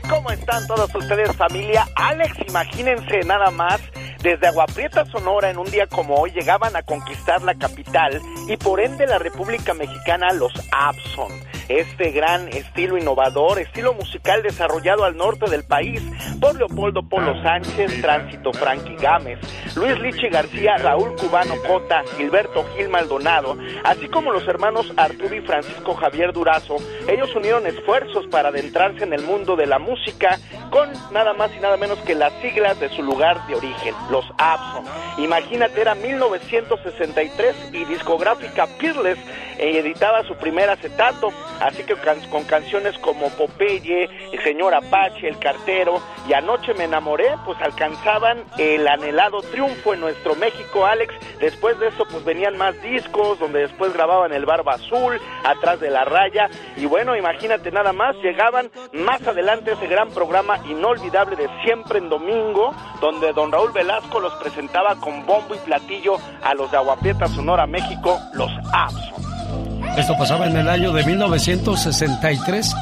[0.09, 1.85] ¿Cómo están todos ustedes, familia?
[1.95, 3.81] Alex, imagínense nada más.
[4.21, 8.81] Desde Aguaprieta, Sonora, en un día como hoy, llegaban a conquistar la capital y por
[8.81, 11.31] ende la República Mexicana los Abson.
[11.69, 16.01] Este gran estilo innovador, estilo musical desarrollado al norte del país
[16.41, 19.37] por Leopoldo Polo Sánchez, Tránsito Frankie Gámez,
[19.75, 25.41] Luis Lichi García, Raúl Cubano Cota, Gilberto Gil Maldonado, así como los hermanos Arturo y
[25.41, 26.77] Francisco Javier Durazo.
[27.07, 30.39] Ellos unieron esfuerzos para adentrarse en el mundo de la música
[30.71, 34.25] con nada más y nada menos que las siglas de su lugar de origen, los
[34.39, 34.85] Abson.
[35.19, 39.19] Imagínate, era 1963 y discográfica Peerless
[39.59, 41.95] eh, editaba su primer acetato, así que
[42.29, 48.43] con canciones como Popeye, El Señor Apache, El Cartero y Anoche me enamoré, pues alcanzaban
[48.57, 51.13] el anhelado triunfo en nuestro México, Alex.
[51.39, 55.89] Después de eso, pues venían más discos, donde después grababan El Barba Azul, Atrás de
[55.89, 61.49] la Raya, y bueno, imagínate nada más, llegaban más adelante ese gran programa inolvidable de
[61.63, 66.71] Siempre en Domingo, donde don Raúl Velasco los presentaba con bombo y platillo a los
[66.71, 69.78] de Aguaprieta, Sonora, México, los Abson.
[69.97, 72.73] Esto pasaba en el año de 1963.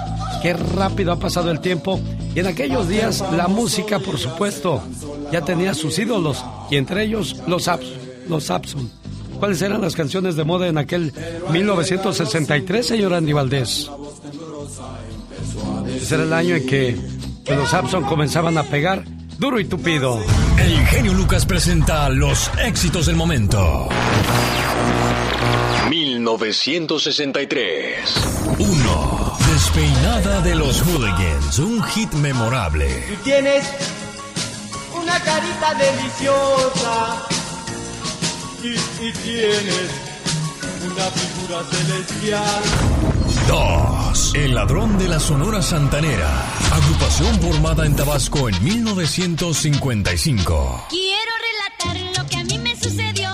[0.42, 2.00] Qué rápido ha pasado el tiempo.
[2.36, 4.84] Y en aquellos días la música, por supuesto,
[5.32, 6.44] ya tenía sus ídolos.
[6.70, 7.88] Y entre ellos los Abs,
[8.28, 8.52] los.
[9.40, 11.14] ¿Cuáles eran las canciones de moda en aquel
[11.52, 13.90] 1963, señor Andy Valdés?
[15.96, 16.98] Ese era el año en que
[17.48, 19.04] los Abson comenzaban a pegar
[19.38, 20.20] duro y tupido.
[20.58, 23.90] El genio Lucas presenta los éxitos del momento.
[25.90, 27.98] 1963.
[28.60, 29.38] 1.
[29.52, 32.88] Despeinada de los Hooligans, un hit memorable.
[33.08, 33.66] Tú tienes
[34.94, 37.26] una carita deliciosa
[38.64, 38.70] y,
[39.08, 39.90] y tienes
[40.86, 42.62] una figura celestial.
[43.48, 44.34] 2.
[44.36, 46.30] El ladrón de la Sonora Santanera,
[46.74, 50.88] agrupación formada en Tabasco en 1955.
[50.90, 53.27] Quiero relatar lo que a mí me sucedió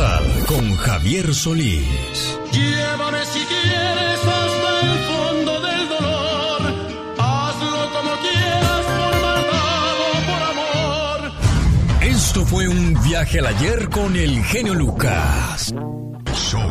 [0.00, 2.38] total con Javier Solís.
[2.52, 6.60] Llévame si quieres hasta el fondo del dolor.
[7.18, 11.32] Hazlo como quieras, por maldad o por amor.
[12.02, 15.74] Esto fue un viaje al ayer con el genio Lucas.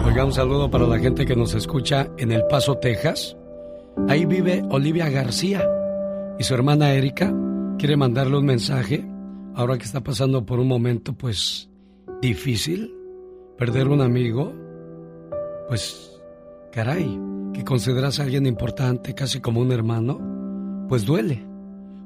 [0.05, 3.37] Oiga, un saludo para la gente que nos escucha en El Paso, Texas.
[4.07, 5.67] Ahí vive Olivia García
[6.39, 7.31] y su hermana Erika
[7.77, 9.05] quiere mandarle un mensaje
[9.55, 11.69] ahora que está pasando por un momento pues
[12.21, 12.93] difícil,
[13.59, 14.53] perder un amigo,
[15.67, 16.17] pues
[16.71, 17.19] caray,
[17.53, 21.45] que consideras a alguien importante, casi como un hermano, pues duele.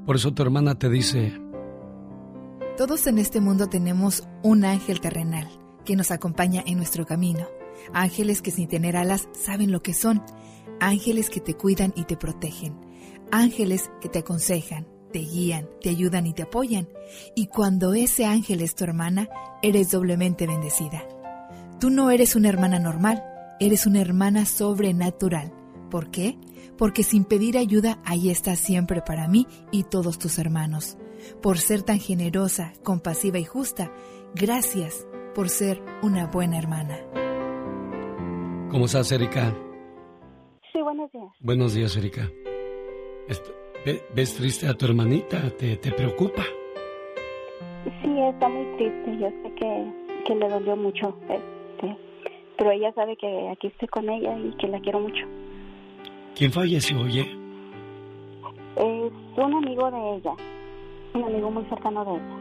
[0.04, 1.32] Por eso tu hermana te dice,
[2.76, 5.48] Todos en este mundo tenemos un ángel terrenal
[5.84, 7.46] que nos acompaña en nuestro camino.
[7.92, 10.22] Ángeles que sin tener alas saben lo que son.
[10.80, 12.74] Ángeles que te cuidan y te protegen.
[13.30, 16.88] Ángeles que te aconsejan, te guían, te ayudan y te apoyan.
[17.36, 19.28] Y cuando ese ángel es tu hermana,
[19.62, 21.04] eres doblemente bendecida.
[21.80, 23.24] Tú no eres una hermana normal,
[23.60, 25.52] eres una hermana sobrenatural.
[25.90, 26.38] ¿Por qué?
[26.78, 30.96] Porque sin pedir ayuda, ahí estás siempre para mí y todos tus hermanos.
[31.42, 33.92] Por ser tan generosa, compasiva y justa,
[34.34, 36.98] gracias por ser una buena hermana.
[38.70, 39.52] ¿Cómo estás, Erika?
[40.72, 41.32] Sí, buenos días.
[41.40, 42.30] Buenos días, Erika.
[44.14, 45.50] ¿Ves triste a tu hermanita?
[45.58, 46.42] ¿Te, te preocupa?
[48.02, 49.18] Sí, está muy triste.
[49.20, 49.92] Yo sé que,
[50.26, 51.53] que le dolió mucho, este,
[52.56, 55.24] pero ella sabe que aquí estoy con ella y que la quiero mucho.
[56.36, 57.22] ¿Quién falleció, oye?
[58.76, 60.34] Es un amigo de ella,
[61.14, 62.36] un amigo muy cercano de ella.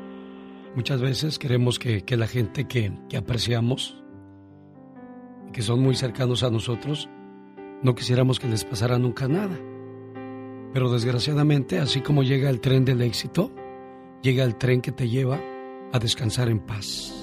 [0.76, 4.02] Muchas veces queremos que, que la gente que, que apreciamos,
[5.52, 7.08] que son muy cercanos a nosotros,
[7.84, 9.56] no quisiéramos que les pasara nunca nada.
[10.74, 13.52] Pero desgraciadamente, así como llega el tren del éxito,
[14.24, 15.40] llega el tren que te lleva
[15.92, 17.23] a descansar en paz.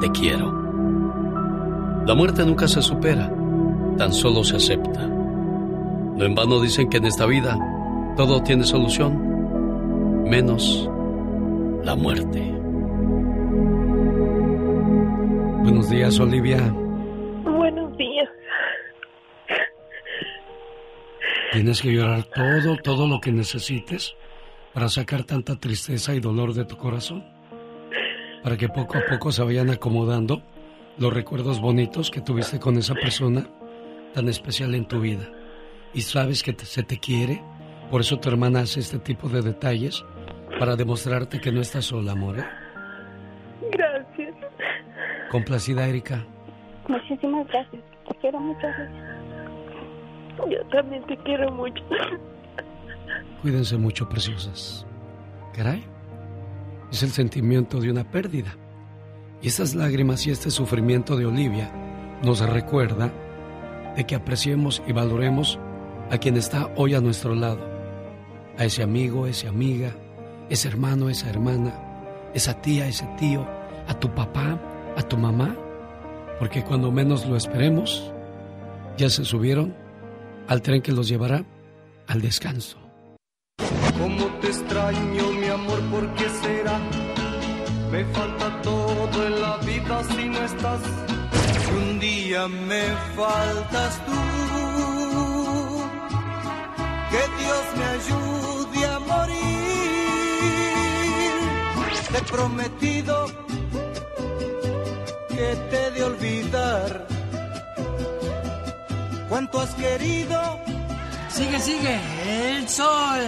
[0.00, 0.52] te quiero.
[2.06, 3.30] La muerte nunca se supera,
[3.96, 5.06] tan solo se acepta.
[5.06, 7.58] No en vano dicen que en esta vida
[8.16, 10.88] todo tiene solución, menos
[11.84, 12.40] la muerte.
[15.62, 16.58] Buenos días, Olivia.
[17.44, 18.28] Buenos días.
[21.52, 24.16] Tienes que llorar todo, todo lo que necesites
[24.72, 27.37] para sacar tanta tristeza y dolor de tu corazón.
[28.42, 30.42] Para que poco a poco se vayan acomodando
[30.98, 33.46] los recuerdos bonitos que tuviste con esa persona
[34.14, 35.28] tan especial en tu vida.
[35.94, 37.42] Y sabes que te- se te quiere,
[37.90, 40.04] por eso tu hermana hace este tipo de detalles
[40.58, 42.38] para demostrarte que no estás sola, amor.
[42.38, 42.44] ¿eh?
[43.72, 44.34] Gracias.
[45.30, 46.24] Complacida, Erika.
[46.88, 47.82] Muchísimas gracias.
[48.08, 48.66] Te quiero mucho.
[50.50, 51.82] Yo también te quiero mucho.
[53.42, 54.86] Cuídense mucho, preciosas.
[55.54, 55.84] Caray,
[56.90, 58.56] es el sentimiento de una pérdida.
[59.40, 61.70] Y estas lágrimas y este sufrimiento de Olivia
[62.22, 63.12] nos recuerda
[63.96, 65.58] de que apreciemos y valoremos
[66.10, 67.60] a quien está hoy a nuestro lado.
[68.56, 69.92] A ese amigo, esa amiga,
[70.50, 71.72] ese hermano, esa hermana,
[72.34, 73.46] esa tía, ese tío,
[73.86, 74.58] a tu papá,
[74.96, 75.54] a tu mamá.
[76.38, 78.12] Porque cuando menos lo esperemos,
[78.96, 79.74] ya se subieron
[80.48, 81.44] al tren que los llevará
[82.06, 82.87] al descanso.
[83.98, 86.78] Cómo te extraño, mi amor, ¿por qué será?
[87.90, 90.80] Me falta todo en la vida si no estás.
[91.64, 92.84] Si un día me
[93.16, 94.20] faltas tú,
[97.10, 99.38] que Dios me ayude a morir.
[102.12, 103.26] Te he prometido
[105.28, 107.06] que te de olvidar.
[109.28, 110.60] ¿Cuánto has querido?
[111.30, 112.00] Sigue, sigue.
[112.56, 113.24] El sol,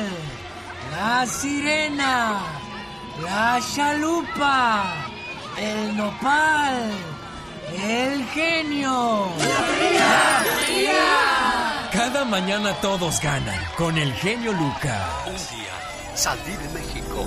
[1.01, 2.43] la sirena,
[3.23, 4.85] la chalupa,
[5.57, 6.91] el nopal,
[7.83, 9.29] el genio.
[11.91, 15.09] Cada mañana todos ganan con el genio Lucas.
[15.27, 15.75] Un día
[16.15, 17.27] salí de México,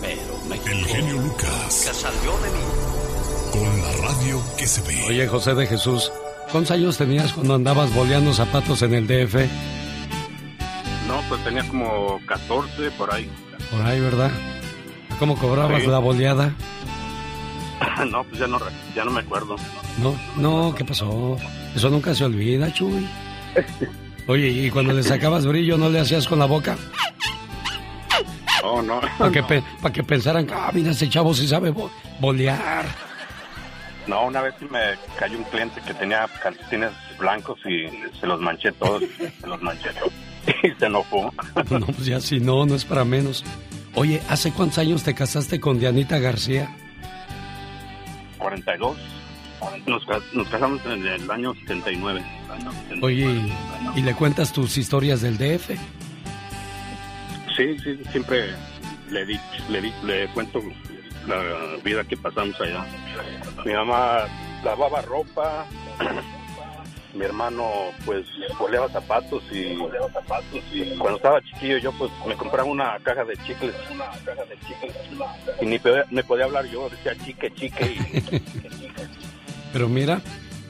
[0.00, 1.50] pero México El genio Lucas.
[1.50, 2.64] nunca salió de mí.
[3.52, 5.02] Con la radio que se ve.
[5.08, 6.12] Oye, José de Jesús,
[6.52, 9.34] ¿cuántos años tenías cuando andabas boleando zapatos en el DF?
[11.10, 13.28] No, pues tenía como 14 por ahí.
[13.70, 14.30] Por ahí, ¿verdad?
[15.18, 15.88] ¿Cómo cobrabas Sí.
[15.88, 16.52] la boleada?
[18.10, 18.58] no, pues ya no,
[18.94, 19.56] ya no me acuerdo.
[20.00, 21.36] No, no, ¿qué pasó?
[21.74, 23.08] Eso nunca se olvida, Chuy.
[24.28, 26.76] Oye, ¿y cuando le sacabas brillo no le hacías con la boca?
[28.62, 29.00] Oh, no.
[29.18, 31.90] Para que, pe- pa' que pensaran, ah, mira, ese chavo sí sabe bo-
[32.20, 32.84] bolear.
[34.06, 34.78] No, una vez me
[35.18, 37.86] cayó un cliente que tenía calcetines blancos y
[38.18, 39.02] se los manché todos.
[39.40, 40.12] se los manché todos.
[40.62, 41.32] Y se enojó.
[41.70, 43.44] No, pues ya si no, no es para menos.
[43.94, 46.74] Oye, ¿hace cuántos años te casaste con Dianita García?
[48.38, 48.96] 42.
[49.86, 52.22] Nos, nos casamos en el año 79.
[53.02, 53.26] Oye,
[53.96, 55.70] ¿y, y le cuentas tus historias del DF?
[57.56, 58.54] Sí, sí, siempre
[59.10, 59.38] le, di,
[59.68, 60.62] le, di- le cuento
[61.26, 61.42] la
[61.84, 62.86] vida que pasamos allá.
[63.66, 64.20] Mi mamá
[64.64, 65.66] lavaba ropa,
[67.14, 67.68] mi hermano
[68.04, 68.24] pues
[68.58, 69.76] boleaba zapatos y,
[70.98, 73.74] cuando estaba chiquillo yo pues me compraba una caja de chicles
[75.60, 77.84] y ni podía, ni podía hablar yo, decía chique, chique.
[78.30, 78.40] y-
[79.72, 80.20] Pero mira,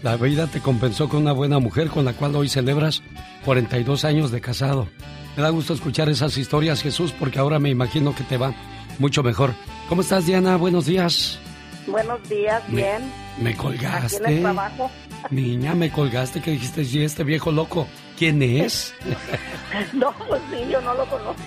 [0.03, 3.03] la vida te compensó con una buena mujer con la cual hoy celebras
[3.45, 4.89] 42 años de casado.
[5.37, 8.53] Me da gusto escuchar esas historias, Jesús, porque ahora me imagino que te va
[8.99, 9.53] mucho mejor.
[9.89, 10.57] ¿Cómo estás, Diana?
[10.57, 11.39] Buenos días.
[11.87, 13.03] Buenos días, Me- bien.
[13.39, 14.35] Me Aquí en colgaste.
[14.35, 14.91] el trabajo.
[15.31, 17.87] Niña, me colgaste que dijiste, y este viejo loco,
[18.19, 18.95] ¿quién es?
[19.93, 21.43] No, pues sí, yo no lo conozco.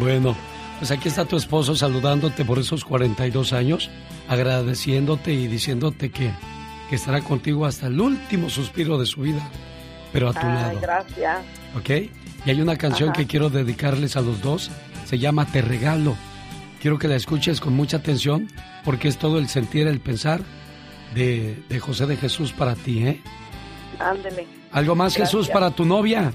[0.00, 0.36] Bueno,
[0.78, 3.88] pues aquí está tu esposo saludándote por esos 42 años,
[4.28, 6.32] agradeciéndote y diciéndote que,
[6.90, 9.48] que estará contigo hasta el último suspiro de su vida,
[10.12, 11.38] pero a tu Ay, lado, gracias.
[11.76, 11.90] ¿ok?
[12.46, 13.18] Y hay una canción Ajá.
[13.18, 14.70] que quiero dedicarles a los dos,
[15.06, 16.16] se llama Te Regalo.
[16.80, 18.48] Quiero que la escuches con mucha atención
[18.84, 20.40] porque es todo el sentir, el pensar
[21.14, 23.20] de, de José de Jesús para ti, ¿eh?
[23.98, 24.46] Ándele.
[24.72, 26.32] ¿Algo más, Jesús, para tu novia?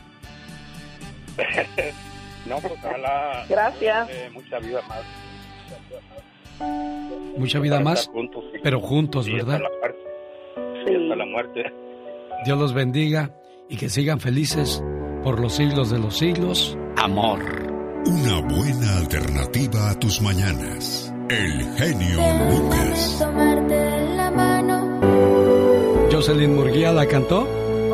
[2.46, 4.10] no, pues ojalá Gracias.
[4.10, 5.02] eh, mucha vida más.
[7.38, 8.60] Mucha vida Para más, estar juntos, sí.
[8.64, 9.62] pero juntos, Sí, hasta ¿verdad?
[9.64, 10.00] la muerte.
[10.86, 11.64] Sí, hasta la muerte.
[12.46, 13.32] Dios los bendiga
[13.70, 14.84] y que sigan felices
[15.24, 16.78] por los siglos de los siglos.
[16.98, 17.40] Amor.
[18.06, 21.13] Una buena alternativa a tus mañanas.
[21.34, 22.20] El genio
[22.52, 23.16] Lucas.
[23.18, 25.00] Tomarte la mano.
[26.12, 27.48] Jocelyn Murguía la cantó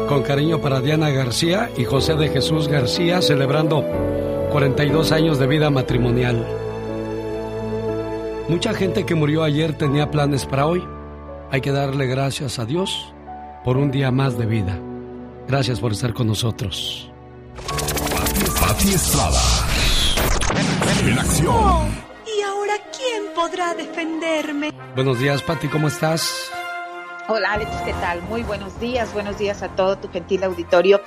[0.09, 3.85] con cariño para Diana García y José de Jesús García celebrando
[4.51, 6.45] 42 años de vida matrimonial.
[8.49, 10.83] Mucha gente que murió ayer tenía planes para hoy.
[11.49, 13.13] Hay que darle gracias a Dios
[13.63, 14.77] por un día más de vida.
[15.47, 17.09] Gracias por estar con nosotros.
[18.59, 19.39] Pati Estrada.
[21.05, 21.88] En acción.
[23.39, 24.71] ¿Y ahora quién podrá defenderme?
[24.95, 26.51] Buenos días, Pati, ¿cómo estás?
[27.29, 28.21] Hola Alex, ¿qué tal?
[28.23, 30.99] Muy buenos días, buenos días a todo tu gentil auditorio,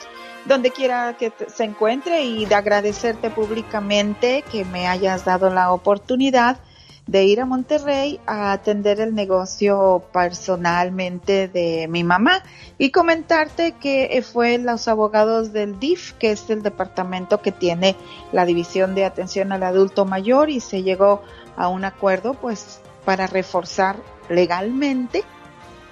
[0.47, 6.59] donde quiera que se encuentre y de agradecerte públicamente que me hayas dado la oportunidad
[7.07, 12.43] de ir a Monterrey a atender el negocio personalmente de mi mamá
[12.79, 17.97] y comentarte que eh, fue los abogados del DIF, que es el departamento que tiene
[18.31, 21.23] la división de atención al adulto mayor y se llegó
[21.63, 23.97] a un acuerdo pues para reforzar
[24.29, 25.23] legalmente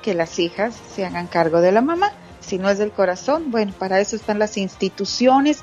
[0.02, 2.12] que las hijas se hagan cargo de la mamá.
[2.40, 5.60] Si no es del corazón, bueno, para eso están las instituciones,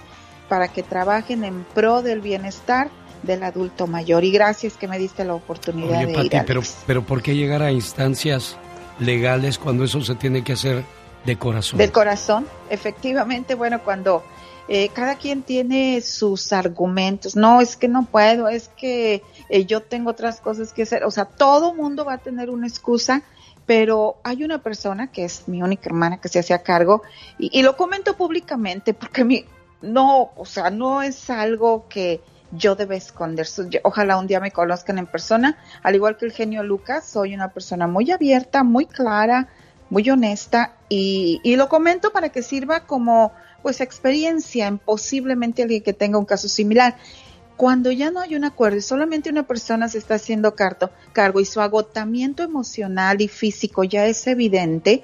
[0.48, 2.90] para que trabajen en pro del bienestar
[3.24, 4.24] del adulto mayor.
[4.24, 6.44] Y gracias que me diste la oportunidad Oye, de Pati, ir.
[6.46, 8.56] pero, pero ¿por qué llegar a instancias
[9.00, 10.86] legales cuando eso se tiene que hacer
[11.26, 11.80] de corazón?
[11.80, 14.24] Del corazón, efectivamente, bueno, cuando
[14.70, 19.82] eh, cada quien tiene sus argumentos, no, es que no puedo, es que eh, yo
[19.82, 23.24] tengo otras cosas que hacer, o sea, todo mundo va a tener una excusa,
[23.66, 27.04] pero hay una persona que es mi única hermana que se hacía cargo
[27.38, 29.46] y, lo comento públicamente porque mi,
[29.82, 32.22] no, o sea, no es algo que
[32.52, 33.46] yo deba esconder.
[33.84, 37.50] Ojalá un día me conozcan en persona, al igual que el genio Lucas, soy una
[37.50, 39.50] persona muy abierta, muy clara,
[39.90, 45.84] muy honesta y, y lo comento para que sirva como pues experiencia en posiblemente alguien
[45.84, 46.96] que tenga un caso similar.
[47.58, 51.46] Cuando ya no hay un acuerdo y solamente una persona se está haciendo cargo y
[51.46, 55.04] su agotamiento emocional y físico ya es evidente,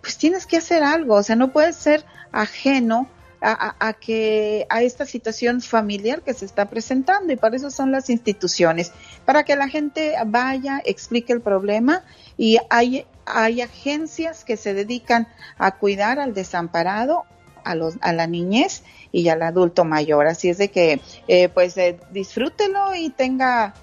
[0.00, 3.08] pues tienes que hacer algo, o sea, no puedes ser ajeno
[3.40, 7.70] a, a- a que a esta situación familiar que se está presentando y para eso
[7.70, 8.90] son las instituciones,
[9.24, 12.02] para que la gente vaya, explique el problema
[12.36, 15.28] y hay, hay agencias que se dedican
[15.58, 17.24] a cuidar al desamparado,
[17.64, 18.82] a, los, a la niñez
[19.12, 20.26] y al adulto mayor.
[20.26, 23.74] Así es de que, eh, pues, eh, disfrútelo y tenga,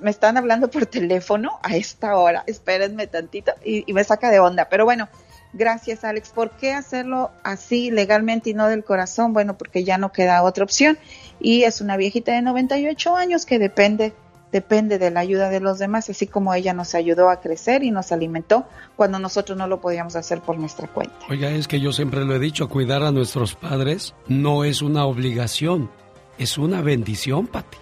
[0.00, 4.40] me están hablando por teléfono a esta hora, espérenme tantito y, y me saca de
[4.40, 4.68] onda.
[4.68, 5.08] Pero bueno,
[5.54, 6.30] gracias Alex.
[6.30, 9.32] ¿Por qué hacerlo así legalmente y no del corazón?
[9.32, 10.98] Bueno, porque ya no queda otra opción
[11.40, 14.12] y es una viejita de 98 años que depende
[14.54, 17.90] depende de la ayuda de los demás, así como ella nos ayudó a crecer y
[17.90, 21.16] nos alimentó cuando nosotros no lo podíamos hacer por nuestra cuenta.
[21.28, 25.06] Oiga, es que yo siempre lo he dicho, cuidar a nuestros padres no es una
[25.06, 25.90] obligación,
[26.38, 27.78] es una bendición, Pati.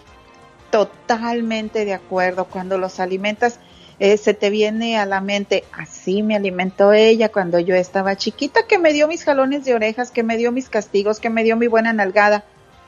[0.70, 2.47] Totalmente de acuerdo.
[2.47, 3.61] Cuando los alimentas,
[3.99, 8.66] eh, se te viene a la mente, así me alimentó ella cuando yo estaba chiquita,
[8.66, 11.59] que me dio mis jalones de orejas, que me dio mis castigos, que me dio
[11.59, 12.45] mi buena nalgada,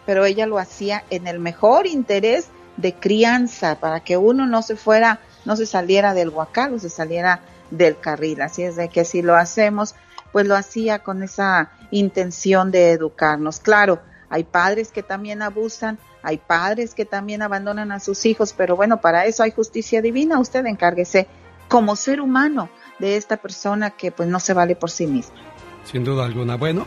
[0.06, 4.76] pero ella lo hacía en el mejor interés de crianza, para que uno no se
[4.76, 8.40] fuera, no se saliera del huacal o se saliera del carril.
[8.42, 9.94] Así es de que si lo hacemos,
[10.32, 13.60] pues lo hacía con esa intención de educarnos.
[13.60, 18.76] Claro, hay padres que también abusan, hay padres que también abandonan a sus hijos, pero
[18.76, 20.40] bueno, para eso hay justicia divina.
[20.40, 21.28] Usted encárguese
[21.68, 22.68] como ser humano
[22.98, 25.36] de esta persona que pues no se vale por sí misma.
[25.84, 26.56] Sin duda alguna.
[26.56, 26.86] Bueno,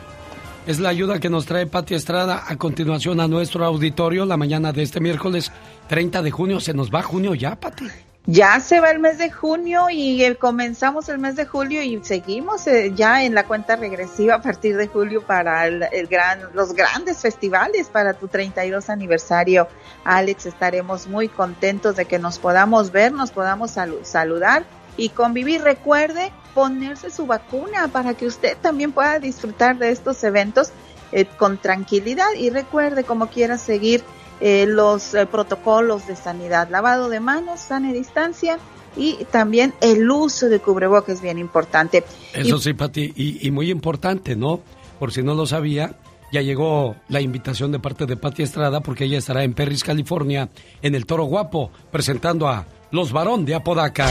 [0.66, 4.74] es la ayuda que nos trae Pati Estrada a continuación a nuestro auditorio la mañana
[4.74, 5.52] de este miércoles
[5.88, 6.60] 30 de junio.
[6.60, 7.88] Se nos va junio ya, Pati.
[8.30, 12.68] Ya se va el mes de junio y comenzamos el mes de julio y seguimos
[12.68, 17.20] eh, ya en la cuenta regresiva a partir de julio para el, gran, los grandes
[17.20, 19.70] festivales para tu 32 aniversario.
[20.04, 24.66] Alex, estaremos muy contentos de que nos podamos ver, nos podamos salu- saludar
[24.98, 25.62] y convivir.
[25.62, 30.72] Recuerde ponerse su vacuna para que usted también pueda disfrutar de estos eventos
[31.14, 34.04] eh, con tranquilidad y recuerde como quiera seguir
[34.42, 38.58] eh, los eh, protocolos de sanidad, lavado de manos, sana distancia
[38.96, 42.04] y también el uso de cubrebocas es bien importante.
[42.34, 44.62] Eso Y- sí, Pati, y, y muy importante, ¿no?
[45.00, 45.96] Por si no lo sabía,
[46.32, 50.50] ya llegó la invitación de parte de Pati Estrada porque ella estará en Perris, California,
[50.82, 54.08] en el Toro Guapo, presentando a Los Varón de Apodaca.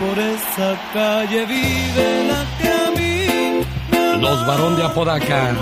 [0.00, 2.90] Por esa calle vive la que a
[4.16, 5.54] mí Los Varón de Apodaca.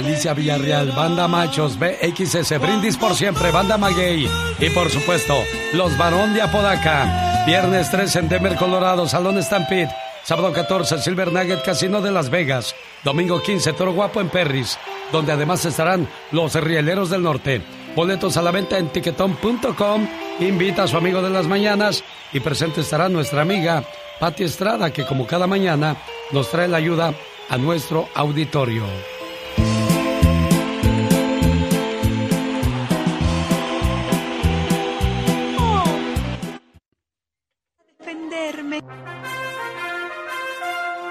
[0.00, 4.26] Alicia Villarreal, Banda Machos, BXS, Brindis por siempre, Banda Maguey.
[4.58, 5.34] Y por supuesto,
[5.74, 7.44] Los Varón de Apodaca.
[7.46, 9.94] Viernes 3 en Denver, Colorado, Salón Stampede.
[10.22, 12.74] Sábado 14, Silver Nugget Casino de Las Vegas.
[13.04, 14.78] Domingo 15, Toro Guapo en Perris,
[15.12, 17.60] donde además estarán los Rieleros del Norte.
[17.94, 20.08] Boletos a la venta en tiquetón.com.
[20.40, 23.84] Invita a su amigo de las mañanas y presente estará nuestra amiga
[24.18, 25.98] Patti Estrada, que como cada mañana
[26.32, 27.12] nos trae la ayuda
[27.50, 28.84] a nuestro auditorio.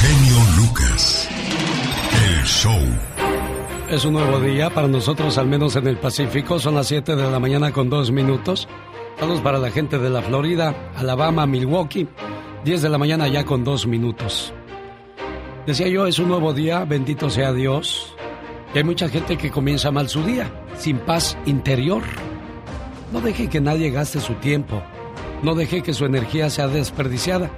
[0.00, 1.28] Genio Lucas.
[2.24, 2.78] El show.
[3.90, 6.60] Es un nuevo día para nosotros, al menos en el Pacífico.
[6.60, 8.68] Son las 7 de la mañana con dos minutos.
[9.18, 12.06] Saludos para la gente de la Florida, Alabama, Milwaukee.
[12.64, 14.54] 10 de la mañana ya con dos minutos.
[15.66, 18.14] Decía yo, es un nuevo día, bendito sea Dios.
[18.72, 22.04] Y hay mucha gente que comienza mal su día, sin paz interior.
[23.12, 24.80] No deje que nadie gaste su tiempo.
[25.42, 27.50] No deje que su energía sea desperdiciada.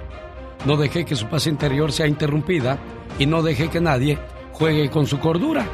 [0.65, 2.77] No deje que su paz interior sea interrumpida.
[3.19, 4.17] Y no deje que nadie
[4.53, 5.65] juegue con su cordura.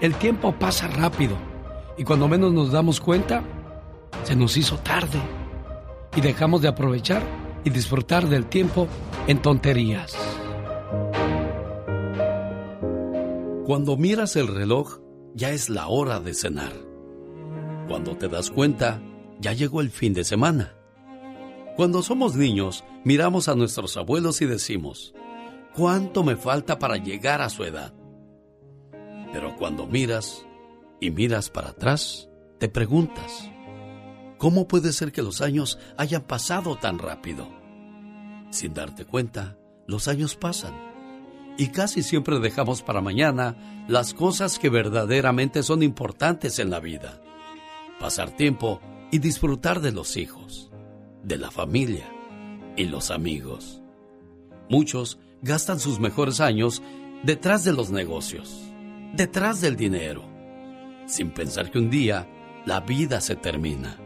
[0.00, 1.36] El tiempo pasa rápido.
[1.96, 3.42] Y cuando menos nos damos cuenta,
[4.24, 5.20] se nos hizo tarde.
[6.16, 7.22] Y dejamos de aprovechar
[7.64, 8.88] y disfrutar del tiempo
[9.26, 10.16] en tonterías.
[13.64, 15.00] Cuando miras el reloj,
[15.34, 16.72] ya es la hora de cenar.
[17.88, 19.00] Cuando te das cuenta,
[19.40, 20.73] ya llegó el fin de semana.
[21.76, 25.12] Cuando somos niños, miramos a nuestros abuelos y decimos,
[25.74, 27.92] ¿cuánto me falta para llegar a su edad?
[29.32, 30.46] Pero cuando miras
[31.00, 32.28] y miras para atrás,
[32.60, 33.50] te preguntas,
[34.38, 37.48] ¿cómo puede ser que los años hayan pasado tan rápido?
[38.50, 39.58] Sin darte cuenta,
[39.88, 40.74] los años pasan
[41.58, 47.20] y casi siempre dejamos para mañana las cosas que verdaderamente son importantes en la vida.
[47.98, 50.70] Pasar tiempo y disfrutar de los hijos,
[51.24, 52.06] de la familia
[52.76, 53.82] y los amigos.
[54.68, 56.82] Muchos gastan sus mejores años
[57.22, 58.62] detrás de los negocios,
[59.14, 60.24] detrás del dinero,
[61.06, 62.28] sin pensar que un día
[62.66, 63.98] la vida se termina,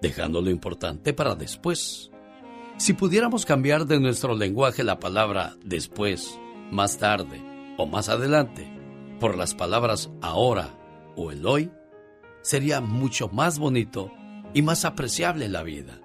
[0.00, 2.10] dejando lo importante para después.
[2.76, 6.38] Si pudiéramos cambiar de nuestro lenguaje la palabra después,
[6.70, 7.42] más tarde
[7.78, 8.68] o más adelante
[9.20, 10.76] por las palabras ahora
[11.16, 11.70] o el hoy,
[12.42, 14.10] sería mucho más bonito
[14.52, 16.03] y más apreciable la vida.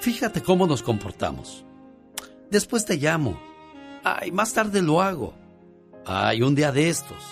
[0.00, 1.66] Fíjate cómo nos comportamos.
[2.50, 3.38] Después te llamo.
[4.02, 5.34] Ay, más tarde lo hago.
[6.06, 7.22] Ay, un día de estos.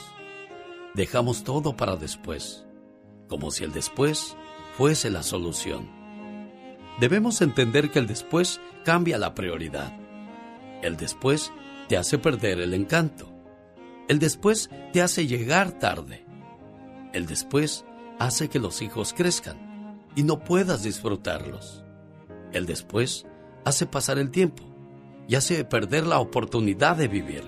[0.93, 2.67] Dejamos todo para después,
[3.27, 4.37] como si el después
[4.77, 5.89] fuese la solución.
[7.01, 9.99] Debemos entender que el después cambia la prioridad.
[10.83, 11.51] El después
[11.89, 13.31] te hace perder el encanto.
[14.09, 16.27] El después te hace llegar tarde.
[17.15, 17.87] El después
[18.19, 21.83] hace que los hijos crezcan y no puedas disfrutarlos.
[22.53, 23.27] El después
[23.65, 24.65] hace pasar el tiempo
[25.29, 27.45] y hace perder la oportunidad de vivir.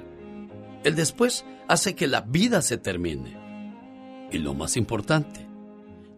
[0.84, 3.38] El después hace que la vida se termine.
[4.30, 5.46] Y lo más importante,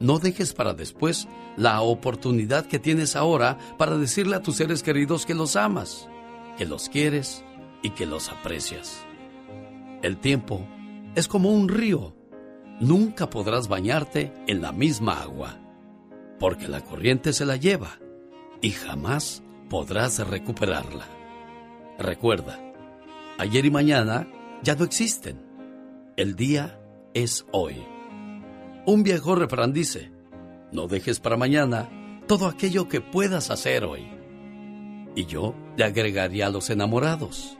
[0.01, 5.24] no dejes para después la oportunidad que tienes ahora para decirle a tus seres queridos
[5.24, 6.09] que los amas,
[6.59, 7.45] que los quieres
[7.83, 9.05] y que los aprecias.
[10.03, 10.66] El tiempo
[11.14, 12.14] es como un río.
[12.80, 15.61] Nunca podrás bañarte en la misma agua,
[16.41, 18.01] porque la corriente se la lleva
[18.62, 21.06] y jamás podrás recuperarla.
[21.98, 22.58] Recuerda,
[23.36, 24.26] ayer y mañana
[24.62, 25.42] ya no existen.
[26.16, 26.80] El día
[27.12, 27.84] es hoy.
[28.86, 30.10] Un viejo refrán dice,
[30.70, 31.90] no dejes para mañana
[32.26, 34.08] todo aquello que puedas hacer hoy.
[35.14, 37.58] Y yo le agregaría a los enamorados,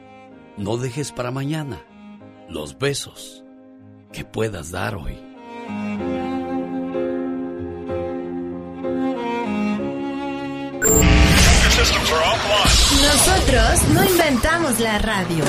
[0.57, 1.83] no dejes para mañana
[2.49, 3.43] los besos
[4.11, 5.17] que puedas dar hoy.
[13.01, 15.43] Nosotros no inventamos la radio.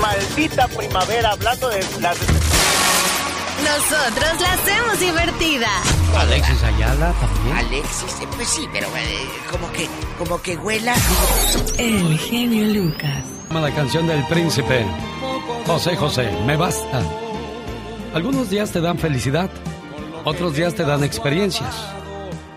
[0.00, 2.16] Maldita primavera, hablando de las...
[3.62, 5.68] Nosotros la hacemos divertida.
[6.18, 7.56] Alexis Ayala también.
[7.56, 9.88] Alexis, eh, pues sí, pero eh, como que,
[10.18, 10.94] como que huela.
[11.78, 13.24] El genio Lucas.
[13.52, 14.84] La canción del príncipe.
[15.66, 17.02] José José, me basta.
[18.14, 19.48] Algunos días te dan felicidad,
[20.24, 21.74] otros días te dan experiencias.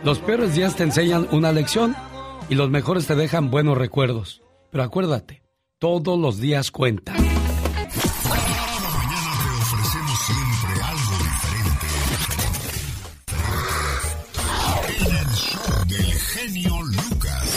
[0.04, 1.96] Los peores días te enseñan una lección
[2.50, 4.42] y los mejores te dejan buenos recuerdos.
[4.72, 5.42] Pero acuérdate,
[5.80, 7.16] todos los días cuentan.
[7.16, 7.26] Cada
[8.80, 11.88] mañana te ofrecemos siempre algo diferente.
[15.20, 17.50] El show del genio Lucas.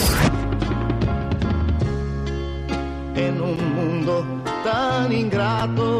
[3.15, 4.25] En un mundo
[4.63, 5.98] tan ingrato,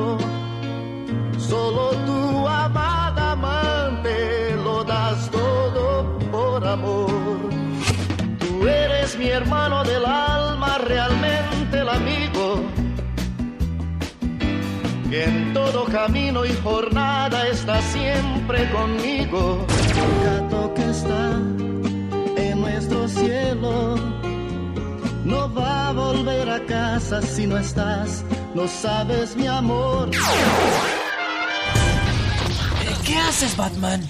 [9.39, 12.61] hermano del alma, realmente el amigo,
[15.09, 19.65] que en todo camino y jornada está siempre conmigo.
[20.03, 21.39] El gato que está
[22.35, 23.95] en nuestro cielo
[25.23, 30.09] no va a volver a casa si no estás, no sabes mi amor.
[33.19, 34.01] ¿Qué haces, Batman?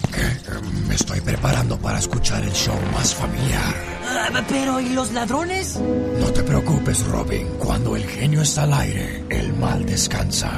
[0.87, 3.73] Me estoy preparando para escuchar el show más familiar.
[4.07, 5.79] Ah, pero, ¿y los ladrones?
[6.19, 7.47] No te preocupes, Robin.
[7.57, 10.51] Cuando el genio está al aire, el mal descansa.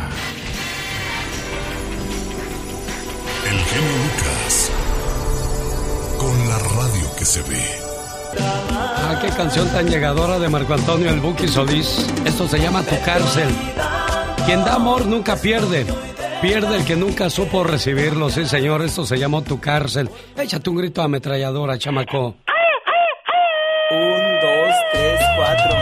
[3.50, 4.70] El genio Lucas.
[6.18, 7.66] Con la radio que se ve.
[8.38, 12.06] Ah, qué canción tan llegadora de Marco Antonio El Buki Solís.
[12.26, 13.48] Esto se llama Tu cárcel.
[14.46, 15.86] Quien da amor nunca pierde.
[16.42, 18.32] Pierde el que nunca supo recibirlo.
[18.32, 20.10] Sí, señor, esto se llamó Tu cárcel.
[20.36, 22.36] Échate un grito a ametralladora, chamaco.
[23.92, 25.78] Un, dos, tres, cuatro.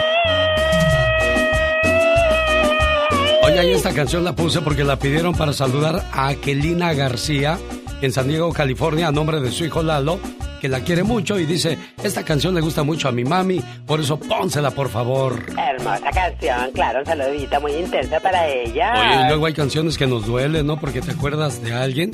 [3.43, 7.57] Oye, y esta canción la puse porque la pidieron para saludar a Aquelina García
[8.01, 10.19] en San Diego, California, a nombre de su hijo Lalo,
[10.59, 13.99] que la quiere mucho y dice, esta canción le gusta mucho a mi mami, por
[13.99, 15.43] eso pónsela, por favor.
[15.57, 18.93] Hermosa canción, claro, un saludito muy intenso para ella.
[18.93, 20.79] Oye, y luego hay canciones que nos duelen, ¿no?
[20.79, 22.11] Porque te acuerdas de alguien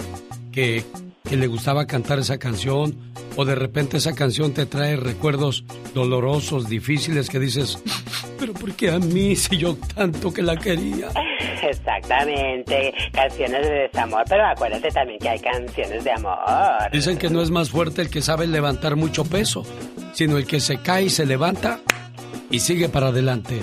[0.51, 0.83] que,
[1.27, 2.95] que le gustaba cantar esa canción
[3.35, 7.79] o de repente esa canción te trae recuerdos dolorosos, difíciles que dices,
[8.45, 11.07] pero ¿por qué a mí si yo tanto que la quería?
[11.63, 16.37] Exactamente, canciones de desamor, pero acuérdate también que hay canciones de amor.
[16.91, 19.65] Dicen que no es más fuerte el que sabe levantar mucho peso,
[20.13, 21.79] sino el que se cae y se levanta
[22.51, 23.61] y sigue para adelante.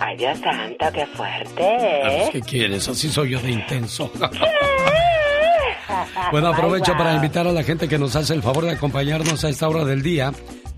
[0.00, 2.00] Ay, Dios santo, qué fuerte.
[2.02, 2.88] Pues, ¿Qué quieres?
[2.88, 4.10] Así soy yo de intenso.
[6.32, 9.50] bueno, aprovecho para invitar a la gente que nos hace el favor de acompañarnos a
[9.50, 10.32] esta hora del día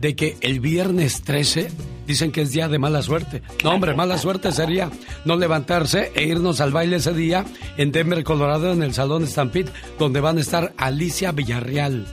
[0.05, 1.71] de que el viernes 13
[2.07, 3.41] dicen que es día de mala suerte.
[3.63, 4.91] No, hombre, mala suerte sería
[5.25, 7.47] no levantarse e irnos al baile ese día
[7.79, 12.05] en Denver, Colorado, en el Salón Stampede, donde van a estar Alicia Villarreal.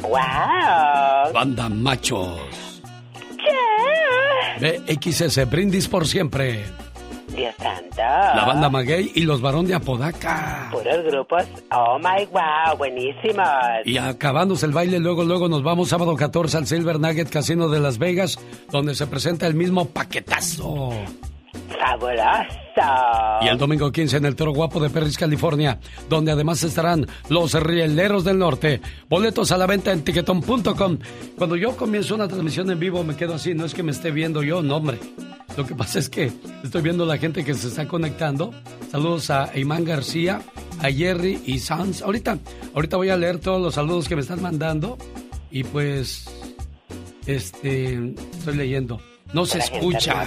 [0.00, 1.32] ¡Wow!
[1.34, 2.38] Banda Machos.
[4.60, 6.62] BXS, Brindis por siempre.
[7.34, 7.96] Dios santo.
[7.96, 10.68] La banda Maguey y los varón de Apodaca.
[10.70, 11.44] Puros grupos.
[11.70, 13.46] Oh my wow, buenísimos.
[13.84, 17.80] Y acabándose el baile, luego, luego nos vamos sábado 14 al Silver Nugget Casino de
[17.80, 18.38] Las Vegas,
[18.70, 20.92] donde se presenta el mismo paquetazo.
[21.78, 22.62] Fabuloso.
[23.42, 25.78] Y el domingo 15 en el Toro Guapo de Perris, California,
[26.08, 28.80] donde además estarán los Rieleros del Norte.
[29.08, 30.98] Boletos a la venta en tiquetón.com.
[31.36, 34.10] Cuando yo comienzo una transmisión en vivo me quedo así, no es que me esté
[34.10, 34.98] viendo yo, no hombre.
[35.56, 36.32] Lo que pasa es que
[36.64, 38.52] estoy viendo la gente que se está conectando.
[38.90, 40.40] Saludos a Imán García,
[40.80, 42.00] a Jerry y Sans.
[42.00, 42.38] Ahorita,
[42.74, 44.96] ahorita voy a leer todos los saludos que me están mandando.
[45.50, 46.24] Y pues,
[47.26, 49.00] este, estoy leyendo.
[49.32, 50.24] No se escucha.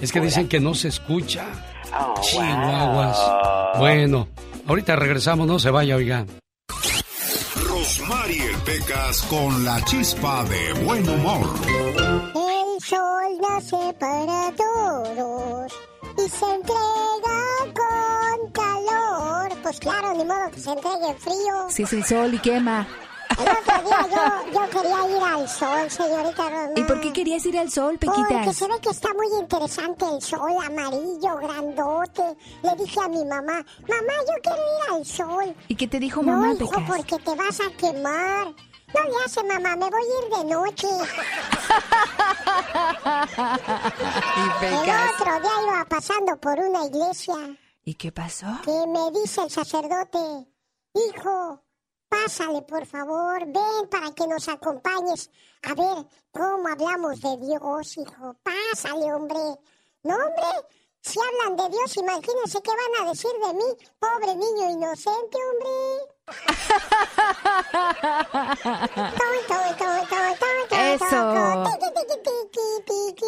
[0.00, 1.46] Es que dicen que no se escucha.
[1.92, 3.18] Oh, Chihuahuas.
[3.78, 4.28] Bueno,
[4.66, 6.24] ahorita regresamos, no se vaya, oiga.
[7.66, 11.54] Rosmarie Pecas con la chispa de buen humor.
[12.34, 15.72] El sol nace para todos
[16.16, 17.40] y se entrega
[17.74, 19.58] con calor.
[19.62, 21.68] Pues claro, ni modo que se entregue frío.
[21.68, 22.86] Si es el sol y quema.
[23.40, 26.72] Yo, yo quería ir al sol, señorita Román.
[26.76, 28.56] ¿Y por qué querías ir al sol, Porque Pequitas?
[28.56, 32.36] se ve que está muy interesante el sol, amarillo, grandote.
[32.62, 35.54] Le dije a mi mamá, mamá, yo quiero ir al sol.
[35.68, 36.84] ¿Y qué te dijo no, mamá, hijo, Pecas?
[36.86, 38.46] porque te vas a quemar.
[38.92, 40.88] No le hace, mamá, me voy a ir de noche.
[44.62, 47.34] El otro día iba pasando por una iglesia
[47.84, 48.46] ¿Y qué pasó?
[48.64, 50.18] que me dice el sacerdote,
[50.94, 51.62] hijo,
[52.10, 55.30] pásale por favor, ven para que nos acompañes
[55.62, 58.36] a ver cómo hablamos de Dios, hijo.
[58.42, 59.38] Pásale, hombre.
[60.02, 60.66] No, hombre,
[61.02, 65.70] si hablan de Dios, imagínense qué van a decir de mí, pobre niño inocente, hombre.
[70.70, 71.34] Eso.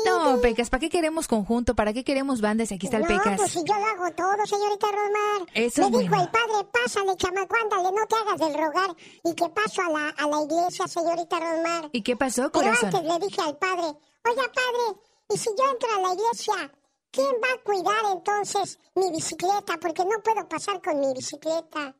[0.05, 1.75] No, Pecas, ¿para qué queremos conjunto?
[1.75, 2.71] ¿Para qué queremos bandas?
[2.73, 3.37] Aquí está el No, Pecas.
[3.37, 5.49] pues si yo lo hago todo, señorita Romar.
[5.55, 6.23] Eso Me es dijo bueno.
[6.25, 8.97] el padre, pásale, chamaco, ándale, no te hagas del rogar.
[9.25, 11.89] Y que paso a la, a la iglesia, señorita Romar.
[11.93, 12.95] ¿Y qué pasó, Pero corazón?
[12.95, 13.85] antes le dije al padre,
[14.29, 15.01] oiga, padre,
[15.31, 16.73] ¿y si yo entro a la iglesia,
[17.13, 19.79] quién va a cuidar entonces mi bicicleta?
[19.81, 21.95] Porque no puedo pasar con mi bicicleta.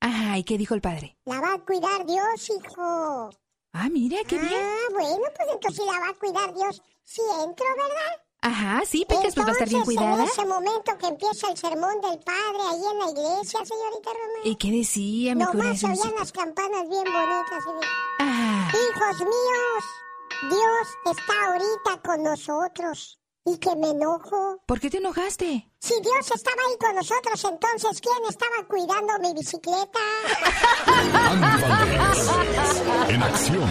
[0.00, 1.16] Ajá, ¿y qué dijo el padre?
[1.24, 3.30] La va a cuidar Dios, hijo.
[3.72, 4.52] Ah, mira, qué bien.
[4.54, 6.82] Ah, bueno, pues entonces la va a cuidar Dios.
[7.04, 8.22] Si entro, ¿verdad?
[8.42, 10.14] Ajá, sí, Pecas, pues va a estar bien cuidada.
[10.16, 14.42] En ese momento que empieza el sermón del padre ahí en la iglesia, señorita Román.
[14.44, 17.64] ¿Y qué decía, mi Nomás se oían las campanas bien bonitas.
[17.66, 17.86] y
[18.20, 19.84] Ah, Hijos míos,
[20.50, 23.18] Dios está ahorita con nosotros.
[23.46, 24.58] ¿Y que me enojo?
[24.64, 25.68] ¿por qué te enojaste?
[25.78, 30.00] Si Dios estaba ahí con nosotros, entonces ¿quién estaba cuidando mi bicicleta?
[33.10, 33.68] En acción.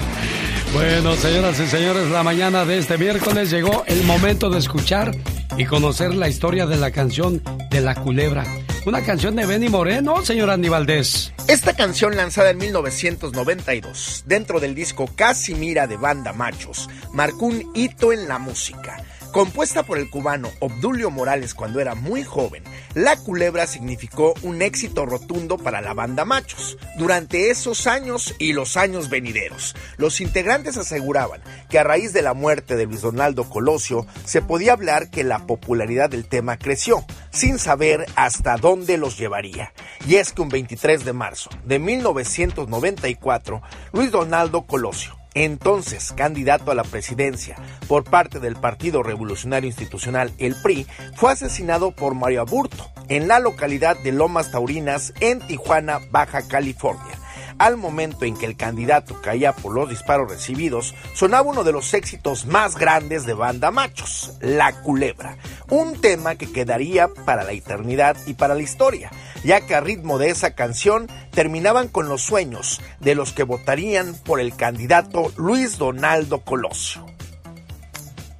[0.73, 5.11] Bueno, señoras y señores, la mañana de este miércoles llegó el momento de escuchar
[5.57, 8.43] y conocer la historia de la canción de la culebra.
[8.85, 11.33] Una canción de Benny Moreno, señor Andy Valdés.
[11.47, 17.71] Esta canción lanzada en 1992 dentro del disco Casi Mira de Banda Machos marcó un
[17.73, 19.03] hito en la música.
[19.33, 22.63] Compuesta por el cubano Obdulio Morales cuando era muy joven,
[22.93, 26.77] La Culebra significó un éxito rotundo para la banda Machos.
[26.99, 32.35] Durante esos años y los años venideros, los integrantes aseguraban que a raíz de la
[32.35, 37.57] muerte de Luis Donaldo Colosio se podía hablar que la popularidad del tema creció, sin
[37.57, 39.73] saber hasta dónde los llevaría.
[40.07, 43.63] Y es que un 23 de marzo de 1994,
[43.93, 47.55] Luis Donaldo Colosio, entonces candidato a la presidencia
[47.87, 53.39] por parte del Partido Revolucionario Institucional, el PRI, fue asesinado por Mario Aburto en la
[53.39, 57.19] localidad de Lomas Taurinas, en Tijuana, Baja California.
[57.59, 61.93] Al momento en que el candidato caía por los disparos recibidos, sonaba uno de los
[61.93, 65.37] éxitos más grandes de Banda Machos, La Culebra,
[65.69, 69.11] un tema que quedaría para la eternidad y para la historia,
[69.43, 74.15] ya que a ritmo de esa canción terminaban con los sueños de los que votarían
[74.15, 77.05] por el candidato Luis Donaldo Colosio.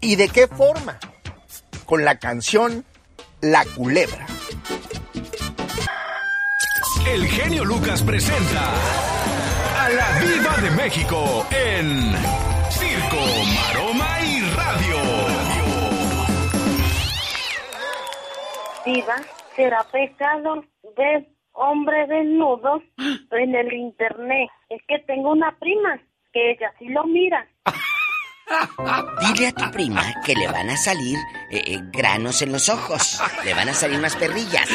[0.02, 1.00] ¿Y de qué forma?
[1.86, 2.86] Con la canción
[3.42, 4.28] La Culebra.
[7.08, 8.74] El genio Lucas presenta
[9.78, 12.14] a la Viva de México en
[12.70, 13.26] Circo,
[13.56, 14.98] Maroma y Radio.
[18.86, 19.16] Diva,
[19.56, 20.64] ¿será pecado
[20.98, 22.82] ver hombre desnudo
[23.32, 24.50] en el internet?
[24.70, 26.00] Es que tengo una prima
[26.32, 27.48] que ella sí lo mira.
[29.22, 31.18] Dile a tu prima que le van a salir
[31.50, 33.20] eh, eh, granos en los ojos.
[33.46, 34.70] Le van a salir más perrillas.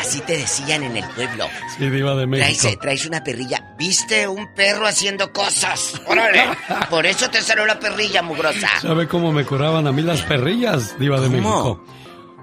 [0.00, 1.46] Así te decían en el pueblo.
[1.76, 2.60] Sí, Diva de México.
[2.60, 3.74] Traes, eh, traes una perrilla.
[3.78, 6.00] ¿Viste un perro haciendo cosas?
[6.06, 6.44] ¡Órale!
[6.90, 8.68] Por eso te salió la perrilla, mugrosa.
[8.80, 11.38] ¿Sabe cómo me curaban a mí las perrillas, Diva de ¿Cómo?
[11.76, 11.84] México?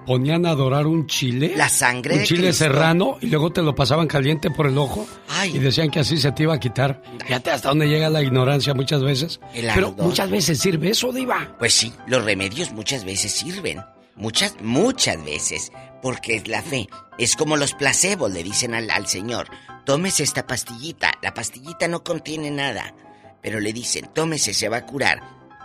[0.05, 1.53] Ponían a dorar un chile.
[1.55, 2.63] La sangre Un de chile Cristo.
[2.65, 5.07] serrano y luego te lo pasaban caliente por el ojo.
[5.45, 7.01] Y decían que así se te iba a quitar.
[7.25, 9.39] Fíjate hasta dónde llega la ignorancia muchas veces.
[9.53, 10.05] El Pero ardor.
[10.05, 11.55] muchas veces sirve eso, Diva.
[11.59, 13.81] Pues sí, los remedios muchas veces sirven.
[14.15, 15.71] Muchas, muchas veces.
[16.01, 16.87] Porque es la fe.
[17.17, 19.47] Es como los placebos, le dicen al, al señor.
[19.85, 21.11] Tómese esta pastillita.
[21.21, 22.93] La pastillita no contiene nada.
[23.41, 25.21] Pero le dicen, tómese, se va a curar.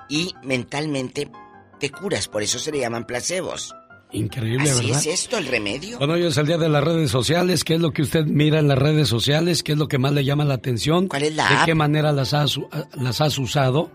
[0.08, 1.30] Y mentalmente
[1.78, 2.28] te curas.
[2.28, 3.74] Por eso se le llaman placebos.
[4.12, 5.00] Increíble, Así ¿verdad?
[5.00, 5.98] es esto, el remedio.
[5.98, 7.62] Bueno, hoy es el día de las redes sociales.
[7.64, 9.62] ¿Qué es lo que usted mira en las redes sociales?
[9.62, 11.06] ¿Qué es lo que más le llama la atención?
[11.08, 11.64] ¿Cuál es la ¿De app?
[11.66, 12.58] qué manera las has,
[12.94, 13.90] las has usado?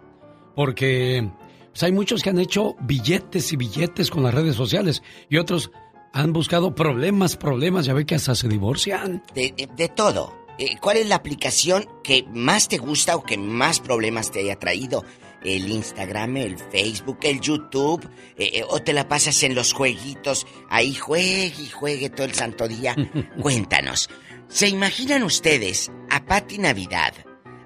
[0.55, 1.29] Porque
[1.71, 5.71] pues, hay muchos que han hecho billetes y billetes con las redes sociales y otros
[6.13, 7.85] han buscado problemas, problemas.
[7.85, 9.21] Ya ve que hasta se divorcian.
[9.33, 10.33] De, de- de todo.
[10.57, 14.57] Eh, ¿Cuál es la aplicación que más te gusta o que más problemas te haya
[14.57, 15.03] traído?
[15.45, 18.09] ¿El Instagram, el Facebook, el YouTube?
[18.35, 20.47] Eh, eh, ¿O te la pasas en los jueguitos?
[20.69, 22.95] Ahí juegue y juegue todo el santo día.
[23.41, 24.09] Cuéntanos.
[24.47, 27.13] ¿Se imaginan ustedes a Patti Navidad,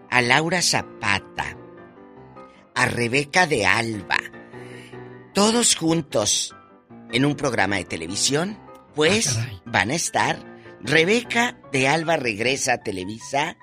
[0.10, 1.58] a Laura Zapata,
[2.76, 4.20] a Rebeca de Alba,
[5.34, 6.56] todos juntos
[7.12, 8.60] en un programa de televisión?
[8.96, 10.46] Pues van a estar.
[10.82, 13.58] Rebeca de Alba regresa a Televisa,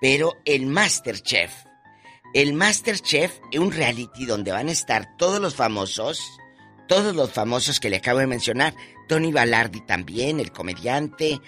[0.00, 1.65] pero el Masterchef.
[2.34, 6.20] El Masterchef es un reality donde van a estar todos los famosos,
[6.88, 8.74] todos los famosos que le acabo de mencionar.
[9.08, 11.40] Tony Balardi también, el comediante.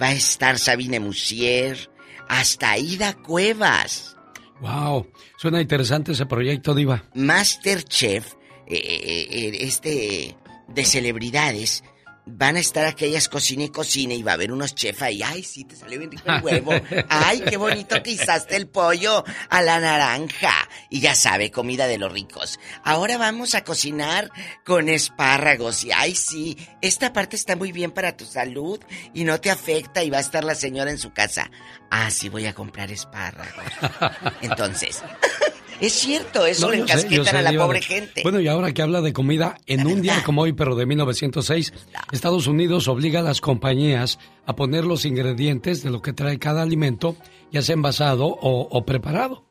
[0.00, 1.90] Va a estar Sabine Musier,
[2.28, 4.16] hasta Aida Cuevas.
[4.60, 5.06] Wow,
[5.36, 7.04] suena interesante ese proyecto, Diva.
[7.14, 8.34] Masterchef,
[8.66, 10.36] eh, eh, eh, este
[10.68, 11.84] de celebridades,
[12.26, 15.22] van a estar aquellas cocina y cocina y va a haber unos chefs ahí.
[15.22, 16.72] Ay, sí, te salió bien rico el huevo.
[17.08, 20.52] Ay, qué bonito que hizaste el pollo a la naranja.
[20.90, 22.58] Y ya sabe, comida de los ricos.
[22.82, 24.30] Ahora vamos a cocinar
[24.64, 25.84] con espárragos.
[25.84, 28.80] Y ay, sí, esta parte está muy bien para tu salud
[29.14, 30.02] y no te afecta.
[30.02, 31.50] Y va a estar la señora en su casa.
[31.90, 33.64] Ah, sí, voy a comprar espárragos.
[34.42, 35.00] Entonces,
[35.80, 38.22] es cierto, eso No, le sé, encasquetan sé, a la pobre de- gente.
[38.22, 41.72] Bueno, y ahora que habla de comida, en un día como hoy, pero de 1906,
[42.12, 46.62] Estados Unidos obliga a las compañías a poner los ingredientes de lo que trae cada
[46.62, 47.16] alimento,
[47.52, 49.44] ya sea envasado o, o preparado.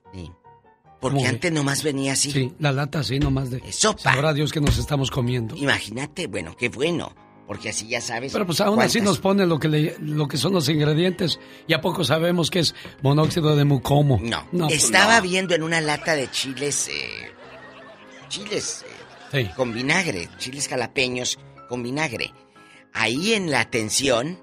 [1.01, 1.27] Porque ¿Cómo ve?
[1.35, 2.31] antes nomás venía así.
[2.31, 3.61] Sí, la lata así nomás de...
[3.71, 3.99] Sopa.
[4.13, 5.55] Sabrá Dios que nos estamos comiendo.
[5.55, 7.13] Imagínate, bueno, qué bueno.
[7.47, 8.33] Porque así ya sabes.
[8.33, 11.39] Pero pues aún así nos pone lo que, le- lo que son los ingredientes.
[11.67, 12.73] ¿Y a poco sabemos que es
[13.03, 14.19] monóxido de mucomo?
[14.21, 15.21] No, pues estaba no.
[15.21, 16.87] viendo en una lata de chiles.
[16.87, 17.31] eh,
[18.29, 18.83] chiles
[19.31, 19.51] eh, Sí.
[19.55, 21.37] con vinagre, chiles jalapeños
[21.69, 22.31] con vinagre.
[22.93, 24.39] Ahí en la atención,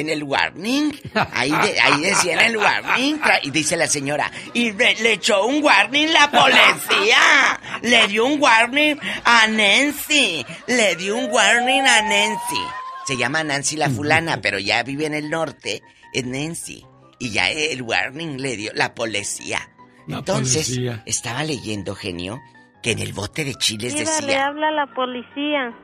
[0.00, 0.92] en el warning,
[1.32, 5.44] ahí, de- ahí decía en el warning, y dice la señora, y le, le echó
[5.46, 12.02] un warning la policía, le dio un warning a Nancy, le dio un warning a
[12.02, 12.60] Nancy.
[13.06, 15.82] Se llama Nancy la fulana, pero ya vive en el norte,
[16.12, 16.84] es Nancy.
[17.18, 19.70] Y ya el warning le dio la policía.
[20.06, 21.02] La Entonces, policía.
[21.06, 22.40] estaba leyendo, genio,
[22.82, 25.74] que en el bote de chiles le decía, habla la policía.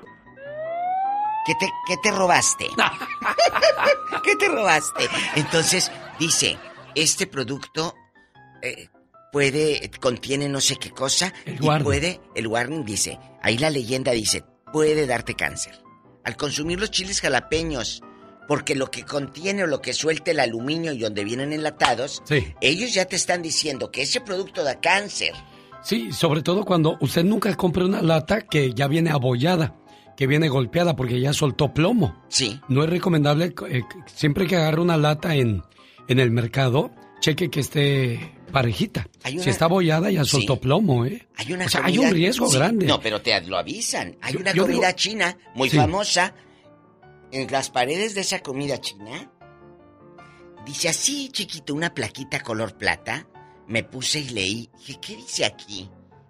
[1.46, 2.66] ¿Qué te, qué te robaste?
[4.24, 5.04] ¿Qué te robaste?
[5.36, 6.58] Entonces, dice,
[6.94, 7.94] este producto
[8.62, 8.88] eh,
[9.32, 11.84] puede, contiene no sé qué cosa, y warning.
[11.84, 15.72] puede, el warning dice, ahí la leyenda dice, puede darte cáncer.
[16.24, 18.02] Al consumir los chiles jalapeños,
[18.46, 22.54] porque lo que contiene o lo que suelta el aluminio y donde vienen enlatados, Sí.
[22.60, 25.32] ellos ya te están diciendo que ese producto da cáncer.
[25.82, 29.74] Sí, sobre todo cuando usted nunca compre una lata que ya viene abollada,
[30.16, 32.22] que viene golpeada porque ya soltó plomo.
[32.28, 32.60] Sí.
[32.68, 35.62] No es recomendable, eh, siempre que agarre una lata en,
[36.08, 36.90] en el mercado,
[37.20, 39.06] cheque que esté parejita.
[39.32, 40.30] Una- Si está abollada ya Sí.
[40.32, 41.26] soltó plomo, ¿eh?
[41.36, 42.86] Hay una o sea, hay comida- un riesgo Sí, grande.
[42.86, 44.16] No, pero te lo avisan.
[44.20, 45.76] Hay Yo- una yo comida digo- china muy Sí.
[45.76, 46.34] famosa.
[47.30, 49.30] En las paredes de esa comida china
[50.66, 53.26] dice así, chiquito, una plaquita color plata.
[53.68, 54.70] Me puse y leí.
[54.78, 55.88] Dije, ¿qué dice aquí?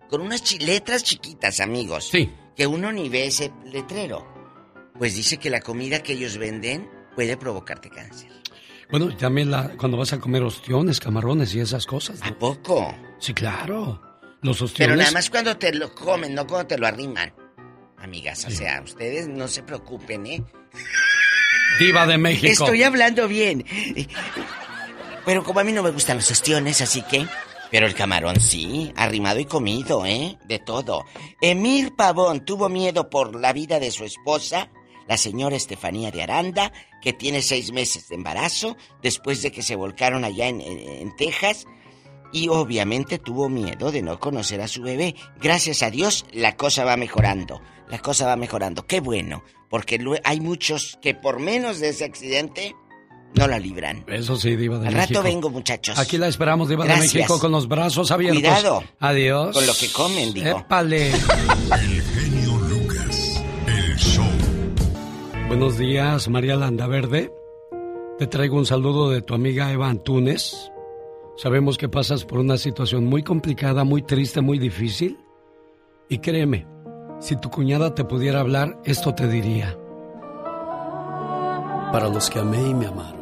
[0.08, 2.08] Con unas letras chiquitas, amigos.
[2.12, 2.30] Sí.
[2.56, 4.26] Que uno ni ve ese letrero.
[4.98, 8.30] Pues dice que la comida que ellos venden puede provocarte cáncer.
[8.90, 12.20] Bueno, y también la, cuando vas a comer ostiones, camarones y esas cosas.
[12.20, 12.26] ¿no?
[12.26, 12.94] ¿A poco?
[13.18, 14.00] Sí, claro.
[14.42, 14.98] Los Pero ostiones.
[14.98, 17.32] nada más cuando te lo comen, no cuando te lo arriman.
[17.96, 18.44] amigas.
[18.44, 20.44] O sea, ustedes no se preocupen, ¿eh?
[21.78, 22.64] Diva de México.
[22.64, 23.64] Estoy hablando bien.
[25.24, 27.26] Pero como a mí no me gustan los ostiones, así que...
[27.72, 30.38] Pero el camarón sí, arrimado y comido, ¿eh?
[30.44, 31.04] De todo.
[31.40, 34.70] Emir Pavón tuvo miedo por la vida de su esposa,
[35.08, 36.70] la señora Estefanía de Aranda,
[37.00, 41.66] que tiene seis meses de embarazo, después de que se volcaron allá en, en- Texas.
[42.30, 45.14] Y obviamente tuvo miedo de no conocer a su bebé.
[45.40, 47.60] Gracias a Dios, la cosa va mejorando.
[47.88, 48.86] La cosa va mejorando.
[48.86, 52.74] Qué bueno, porque hay muchos que por menos de ese accidente
[53.34, 54.04] no la libran.
[54.08, 55.14] Eso sí, Diva de Al México.
[55.20, 55.98] rato vengo, muchachos.
[55.98, 57.12] Aquí la esperamos, Diva Gracias.
[57.12, 58.40] de México, con los brazos abiertos.
[58.42, 58.82] Cuidado.
[58.98, 59.54] Adiós.
[59.56, 60.58] Con lo que comen, digo.
[60.58, 61.08] Épale.
[61.10, 63.42] El genio Lucas.
[63.66, 64.24] El show.
[65.48, 67.32] Buenos días, María Landaverde.
[68.18, 70.70] Te traigo un saludo de tu amiga Eva Antunes.
[71.36, 75.18] Sabemos que pasas por una situación muy complicada, muy triste, muy difícil.
[76.08, 76.66] Y créeme,
[77.20, 79.76] si tu cuñada te pudiera hablar, esto te diría.
[81.90, 83.21] Para los que amé y me amaron,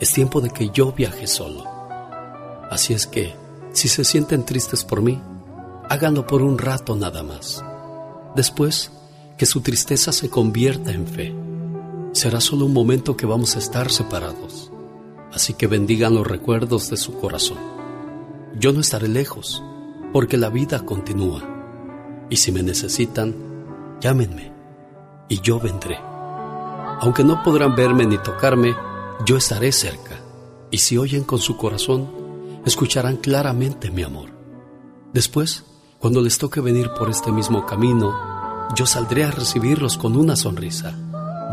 [0.00, 1.64] es tiempo de que yo viaje solo.
[2.70, 3.34] Así es que,
[3.72, 5.20] si se sienten tristes por mí,
[5.88, 7.64] háganlo por un rato nada más.
[8.34, 8.90] Después,
[9.36, 11.34] que su tristeza se convierta en fe.
[12.12, 14.70] Será solo un momento que vamos a estar separados.
[15.32, 17.58] Así que bendigan los recuerdos de su corazón.
[18.58, 19.62] Yo no estaré lejos,
[20.12, 21.42] porque la vida continúa.
[22.30, 23.34] Y si me necesitan,
[24.00, 24.52] llámenme
[25.28, 25.98] y yo vendré.
[27.00, 28.74] Aunque no podrán verme ni tocarme,
[29.24, 30.20] yo estaré cerca.
[30.70, 32.08] Y si oyen con su corazón,
[32.64, 34.30] escucharán claramente mi amor.
[35.12, 35.64] Después,
[35.98, 38.14] cuando les toque venir por este mismo camino,
[38.74, 40.98] yo saldré a recibirlos con una sonrisa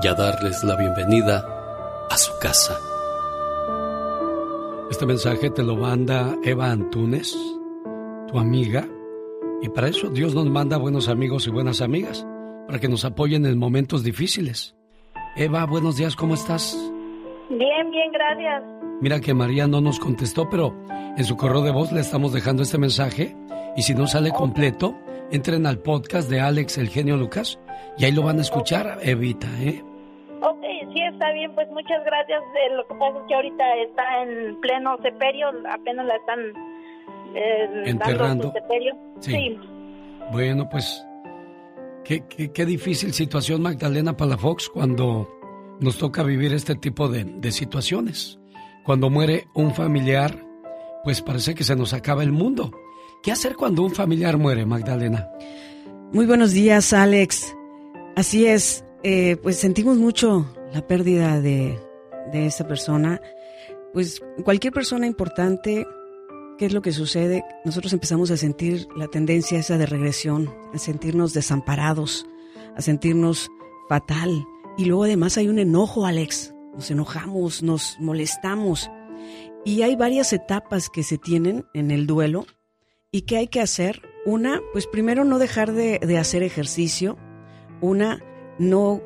[0.02, 2.80] y a darles la bienvenida a su casa.
[4.90, 7.38] Este mensaje te lo manda Eva Antunes,
[8.28, 8.88] tu amiga,
[9.62, 12.26] y para eso Dios nos manda buenos amigos y buenas amigas,
[12.68, 14.76] para que nos apoyen en momentos difíciles.
[15.38, 16.76] Eva, buenos días, ¿cómo estás?
[17.58, 18.64] Bien, bien, gracias.
[19.02, 20.74] Mira que María no nos contestó, pero
[21.18, 23.36] en su correo de voz le estamos dejando este mensaje
[23.76, 24.96] y si no sale completo,
[25.32, 27.60] entren al podcast de Alex El Genio Lucas
[27.98, 29.84] y ahí lo van a escuchar, Evita, ¿eh?
[30.42, 30.62] Ok,
[30.94, 32.42] sí, está bien, pues muchas gracias.
[32.42, 36.40] Eh, lo que pasa es que ahorita está en pleno seperio, apenas la están
[37.36, 38.24] eh, Enterrando.
[38.24, 38.96] dando su seperio.
[39.20, 39.32] Sí.
[39.32, 39.60] Sí.
[40.32, 41.06] Bueno, pues
[42.04, 45.28] qué, qué, qué difícil situación, Magdalena Palafox, cuando
[45.82, 48.40] nos toca vivir este tipo de, de situaciones.
[48.86, 50.46] Cuando muere un familiar,
[51.04, 52.72] pues parece que se nos acaba el mundo.
[53.24, 55.28] ¿Qué hacer cuando un familiar muere, Magdalena?
[56.14, 57.56] Muy buenos días, Alex.
[58.16, 61.80] Así es, eh, pues sentimos mucho la pérdida de,
[62.32, 63.22] de esta persona.
[63.94, 65.86] Pues cualquier persona importante,
[66.58, 67.44] ¿qué es lo que sucede?
[67.66, 72.26] Nosotros empezamos a sentir la tendencia esa de regresión, a sentirnos desamparados,
[72.76, 73.50] a sentirnos
[73.90, 74.46] fatal.
[74.78, 76.54] Y luego además hay un enojo, Alex.
[76.74, 78.90] Nos enojamos, nos molestamos.
[79.66, 82.46] Y hay varias etapas que se tienen en el duelo
[83.14, 84.02] ¿Y qué hay que hacer?
[84.26, 87.18] Una, pues primero no dejar de, de hacer ejercicio.
[87.82, 88.24] Una,
[88.58, 89.02] no,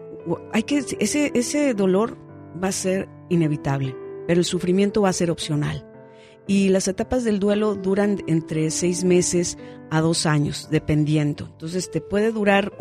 [0.53, 2.15] hay que, ese, ese dolor
[2.63, 3.95] va a ser inevitable,
[4.27, 5.89] pero el sufrimiento va a ser opcional.
[6.47, 9.57] Y las etapas del duelo duran entre seis meses
[9.89, 11.45] a dos años, dependiendo.
[11.45, 12.73] Entonces te puede durar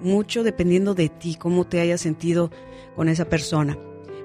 [0.00, 2.50] mucho dependiendo de ti, cómo te hayas sentido
[2.96, 3.78] con esa persona.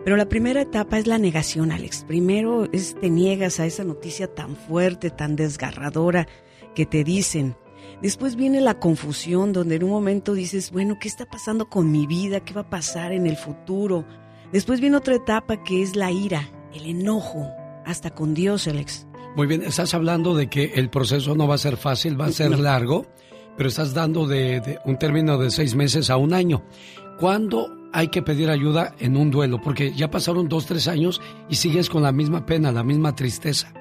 [0.05, 2.05] Pero la primera etapa es la negación, Alex.
[2.07, 6.27] Primero es te niegas a esa noticia tan fuerte, tan desgarradora
[6.73, 7.57] que te dicen.
[8.01, 12.07] Después viene la confusión, donde en un momento dices, bueno, ¿qué está pasando con mi
[12.07, 12.39] vida?
[12.39, 14.05] ¿Qué va a pasar en el futuro?
[14.53, 17.51] Después viene otra etapa que es la ira, el enojo,
[17.87, 19.07] hasta con Dios, Alex.
[19.35, 22.31] Muy bien, estás hablando de que el proceso no va a ser fácil, va a
[22.31, 22.57] ser No.
[22.57, 23.05] largo,
[23.55, 26.63] pero estás dando de, de un término de seis meses a un año.
[27.19, 29.59] ¿Cuándo hay que pedir ayuda en un duelo?
[29.61, 33.73] Porque ya pasaron dos, tres años y sigues con la misma pena, la misma tristeza.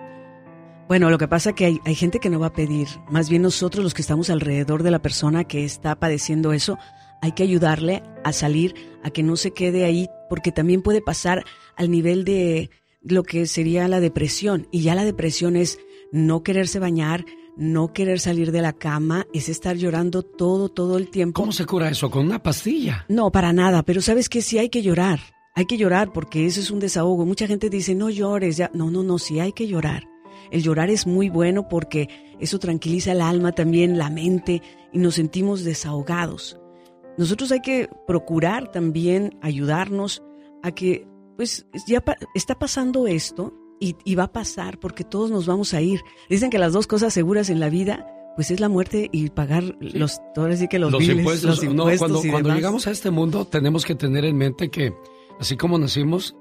[0.89, 2.87] Bueno, lo que pasa es que hay, hay gente que no va a pedir.
[3.11, 6.79] Más bien nosotros los que estamos alrededor de la persona que está padeciendo eso,
[7.23, 11.45] hay que ayudarle a salir, a que no se quede ahí, porque también puede pasar
[11.77, 12.71] al nivel de
[13.09, 14.69] lo que sería la depresión.
[14.71, 15.79] Y ya la depresión es
[16.13, 17.25] no quererse bañar,
[17.57, 21.41] no querer salir de la cama, es estar llorando todo, todo el tiempo.
[21.41, 22.11] ¿Cómo se cura eso?
[22.11, 23.07] ¿Con una pastilla?
[23.09, 25.21] No, para nada, pero sabes que sí hay que llorar.
[25.55, 27.25] Hay que llorar porque eso es un desahogo.
[27.25, 28.71] Mucha gente dice, no llores, ya.
[28.75, 30.07] No, no, no, sí hay que llorar.
[30.51, 32.09] El llorar es muy bueno porque
[32.39, 34.61] eso tranquiliza el alma también, la mente,
[34.93, 36.61] y nos sentimos desahogados.
[37.17, 40.23] Nosotros hay que procurar también ayudarnos
[40.63, 45.31] a que, pues, ya pa- está pasando esto y, y va a pasar porque todos
[45.31, 46.01] nos vamos a ir.
[46.31, 48.07] Dicen que las dos cosas seguras en la vida,
[48.37, 51.63] pues es la muerte y pagar los, ahora sí que los, Los biles, impuestos.
[51.65, 52.57] los no, cuando, y cuando demás.
[52.57, 54.95] llegamos a este mundo tenemos que tener en mente que
[55.39, 56.37] así como nacimos,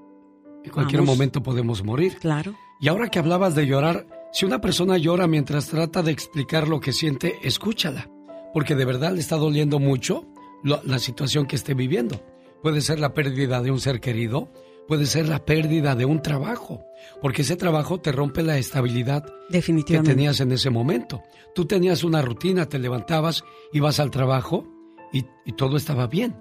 [0.63, 1.15] en cualquier Vamos.
[1.15, 2.17] momento podemos morir.
[2.19, 2.55] Claro.
[2.81, 6.79] Y ahora que hablabas de llorar, si una persona llora mientras trata de explicar lo
[6.81, 8.09] que siente, escúchala.
[8.53, 10.25] Porque de verdad le está doliendo mucho
[10.63, 12.21] lo- la situación que esté viviendo.
[12.63, 14.49] Puede ser la pérdida de un ser querido,
[14.87, 16.85] puede ser la pérdida de un trabajo,
[17.21, 21.23] porque ese trabajo te rompe la estabilidad que tenías en ese momento.
[21.53, 23.43] Tú tenías una rutina, te levantabas,
[23.73, 24.67] ibas al trabajo
[25.11, 26.35] y, y todo estaba bien.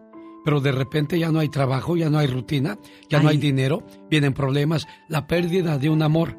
[0.44, 3.40] Pero de repente ya no hay trabajo, ya no hay rutina, ya no hay Ay.
[3.40, 6.36] dinero, vienen problemas, la pérdida de un amor.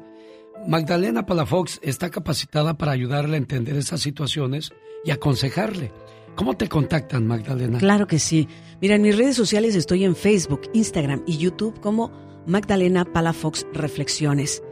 [0.66, 4.70] Magdalena Palafox está capacitada para ayudarle a entender esas situaciones
[5.04, 5.92] y aconsejarle.
[6.36, 7.78] ¿Cómo te contactan, Magdalena?
[7.78, 8.46] Claro que sí.
[8.82, 12.12] Mira, en mis redes sociales estoy en Facebook, Instagram y YouTube como
[12.46, 14.62] Magdalena Palafox Reflexiones.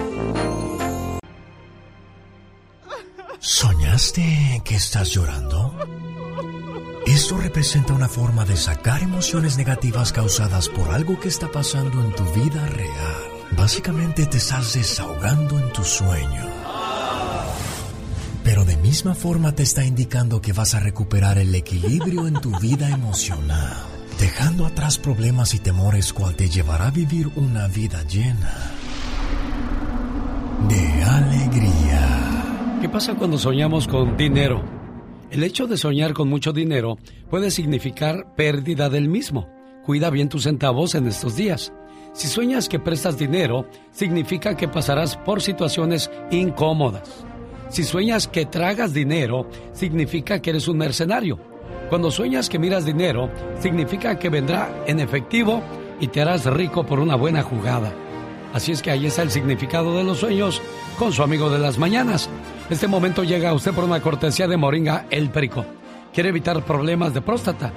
[3.39, 5.75] ¿Soñaste que estás llorando?
[7.07, 12.13] Esto representa una forma de sacar emociones negativas causadas por algo que está pasando en
[12.13, 13.34] tu vida real.
[13.53, 16.47] Básicamente te estás desahogando en tu sueño.
[18.43, 22.59] Pero de misma forma te está indicando que vas a recuperar el equilibrio en tu
[22.59, 23.77] vida emocional,
[24.19, 28.75] dejando atrás problemas y temores cual te llevará a vivir una vida llena
[30.69, 32.79] de alegría.
[32.81, 34.63] ¿Qué pasa cuando soñamos con dinero?
[35.31, 36.99] El hecho de soñar con mucho dinero
[37.29, 39.49] puede significar pérdida del mismo.
[39.85, 41.73] Cuida bien tus centavos en estos días.
[42.15, 47.25] Si sueñas que prestas dinero, significa que pasarás por situaciones incómodas.
[47.71, 51.41] Si sueñas que tragas dinero, significa que eres un mercenario.
[51.91, 55.61] Cuando sueñas que miras dinero, significa que vendrá en efectivo
[55.99, 57.93] y te harás rico por una buena jugada.
[58.53, 60.63] Así es que ahí está el significado de los sueños
[61.01, 62.31] con su amigo de las mañanas.
[62.71, 65.65] Este momento llega a usted por una cortesía de Moringa El Perico.
[66.13, 67.73] ¿Quiere evitar problemas de próstata?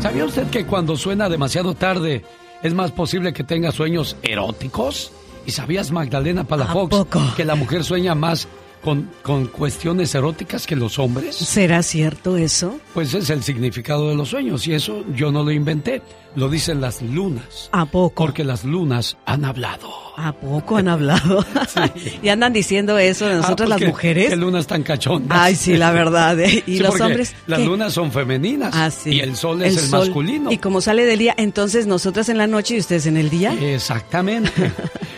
[0.00, 2.24] ¿Sabía usted que cuando suena demasiado tarde
[2.62, 5.10] es más posible que tenga sueños eróticos?
[5.46, 8.46] ¿Y sabías, Magdalena Palafox, que la mujer sueña más
[8.82, 11.36] con, con cuestiones eróticas que los hombres?
[11.36, 12.78] ¿Será cierto eso?
[12.94, 16.02] Pues es el significado de los sueños y eso yo no lo inventé,
[16.36, 17.68] lo dicen las lunas.
[17.72, 18.24] ¿A poco?
[18.26, 19.88] Porque las lunas han hablado.
[20.16, 21.44] ¿A poco han hablado?
[22.22, 24.28] y andan diciendo eso de nosotras Ah, las pues que- mujeres.
[24.30, 25.38] Que lunas tan cachondas.
[25.40, 26.38] Ay, sí, la verdad.
[26.40, 26.62] ¿eh?
[26.66, 27.34] Y Sí, los hombres.
[27.46, 27.64] Las ¿qué?
[27.64, 28.74] lunas son femeninas.
[28.74, 29.10] Ah, sí.
[29.10, 30.00] Y el sol es el, sol.
[30.06, 30.50] masculino.
[30.52, 33.54] Y como sale del día, entonces nosotras en la noche y ustedes en el día.
[33.60, 34.72] Exactamente.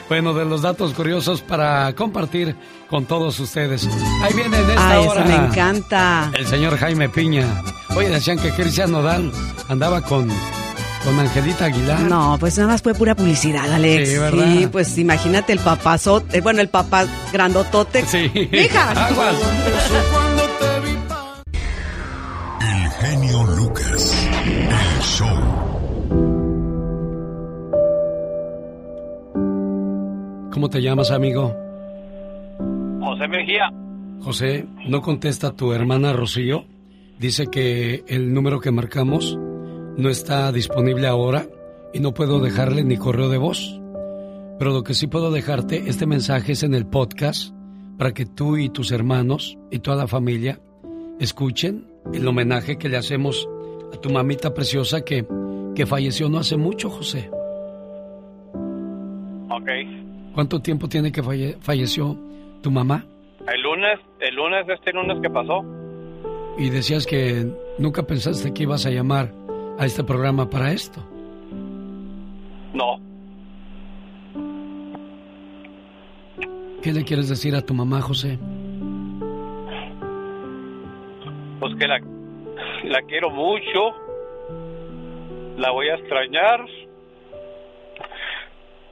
[0.08, 2.54] bueno, de los datos curiosos para compartir
[2.88, 3.88] con todos ustedes.
[4.22, 5.24] Ahí viene en esta Ay, hora.
[5.24, 6.30] me encanta.
[6.34, 7.62] El señor Jaime Piña.
[7.96, 9.32] Oye, decían que Cristian Nodal
[9.68, 10.28] andaba con,
[11.04, 12.00] con Angelita Aguilar.
[12.02, 14.08] No, pues nada más fue pura publicidad, Alex.
[14.08, 14.70] Sí, ¿verdad?
[14.70, 18.04] pues imagínate el papazote, bueno, el papá grandotote.
[18.06, 18.30] Sí.
[18.52, 18.90] Hija.
[19.06, 19.36] Aguas.
[22.60, 24.28] El genio Lucas.
[24.44, 25.70] El show.
[30.52, 31.54] ¿Cómo te llamas, amigo?
[33.00, 33.70] José Mejía.
[34.22, 36.66] José, ¿no contesta tu hermana Rocío?
[37.18, 39.38] Dice que el número que marcamos
[39.96, 41.46] no está disponible ahora
[41.92, 43.80] y no puedo dejarle ni correo de voz.
[44.58, 47.54] Pero lo que sí puedo dejarte, este mensaje es en el podcast
[47.98, 50.60] para que tú y tus hermanos y toda la familia
[51.18, 53.48] escuchen el homenaje que le hacemos
[53.92, 55.26] a tu mamita preciosa que,
[55.74, 57.30] que falleció no hace mucho, José.
[59.50, 59.68] Ok.
[60.34, 62.16] ¿Cuánto tiempo tiene que falle- falleció
[62.62, 63.04] tu mamá?
[63.52, 65.64] El lunes, el lunes, este lunes que pasó.
[66.58, 67.46] Y decías que
[67.78, 69.32] nunca pensaste que ibas a llamar
[69.80, 71.00] a este programa para esto.
[72.74, 73.00] No.
[76.82, 78.38] ¿Qué le quieres decir a tu mamá, José?
[81.60, 81.98] Pues que la,
[82.84, 83.94] la quiero mucho.
[85.56, 86.60] La voy a extrañar.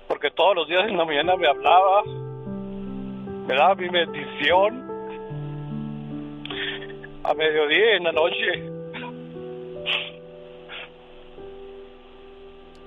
[0.09, 2.03] Porque todos los días en la mañana me hablaba.
[3.47, 4.89] Me daba mi bendición.
[7.25, 8.78] A mediodía y en la noche.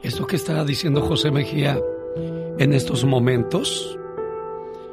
[0.03, 1.79] Esto que está diciendo José Mejía
[2.57, 3.97] en estos momentos,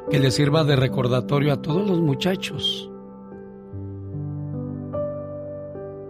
[0.09, 2.89] que le sirva de recordatorio a todos los muchachos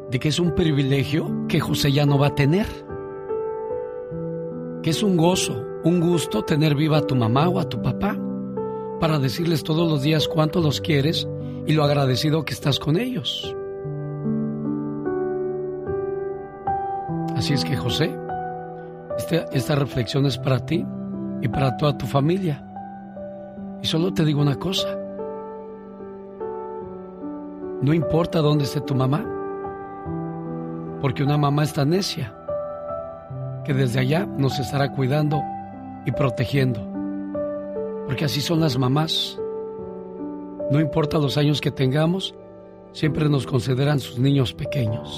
[0.10, 2.66] de que es un privilegio que José ya no va a tener,
[4.82, 8.18] que es un gozo, un gusto tener viva a tu mamá o a tu papá,
[9.00, 11.28] para decirles todos los días cuánto los quieres
[11.66, 13.56] y lo agradecido que estás con ellos.
[17.36, 18.14] Así es que José,
[19.18, 20.86] este- esta reflexión es para ti
[21.42, 22.64] y para toda tu familia.
[23.82, 24.88] Y solo te digo una cosa.
[27.82, 29.26] No importa dónde esté tu mamá,
[31.02, 32.34] porque una mamá está necia,
[33.64, 35.42] que desde allá nos estará cuidando
[36.06, 36.82] y protegiendo.
[38.06, 39.40] Porque así son las mamás.
[40.72, 42.36] No importa los años que tengamos,
[42.92, 45.18] siempre nos consideran sus niños pequeños.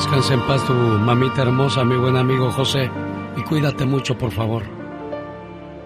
[0.00, 2.90] Descansa en paz tu mamita hermosa, mi buen amigo José.
[3.36, 4.62] Y cuídate mucho, por favor.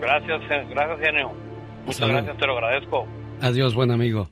[0.00, 1.32] Gracias, gen- gracias, genio.
[1.84, 2.12] Muchas Salud.
[2.14, 3.06] gracias, te lo agradezco.
[3.42, 4.28] Adiós, buen amigo.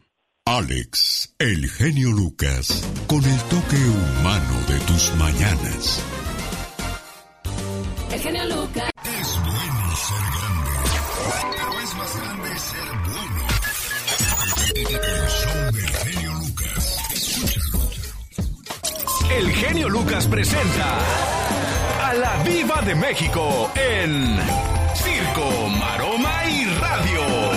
[0.47, 6.03] Alex, el genio Lucas, con el toque humano de tus mañanas.
[8.13, 8.45] El genio
[19.89, 20.99] Lucas presenta
[22.03, 24.39] a la Viva de México en
[24.95, 27.52] Circo, Maroma y Radio.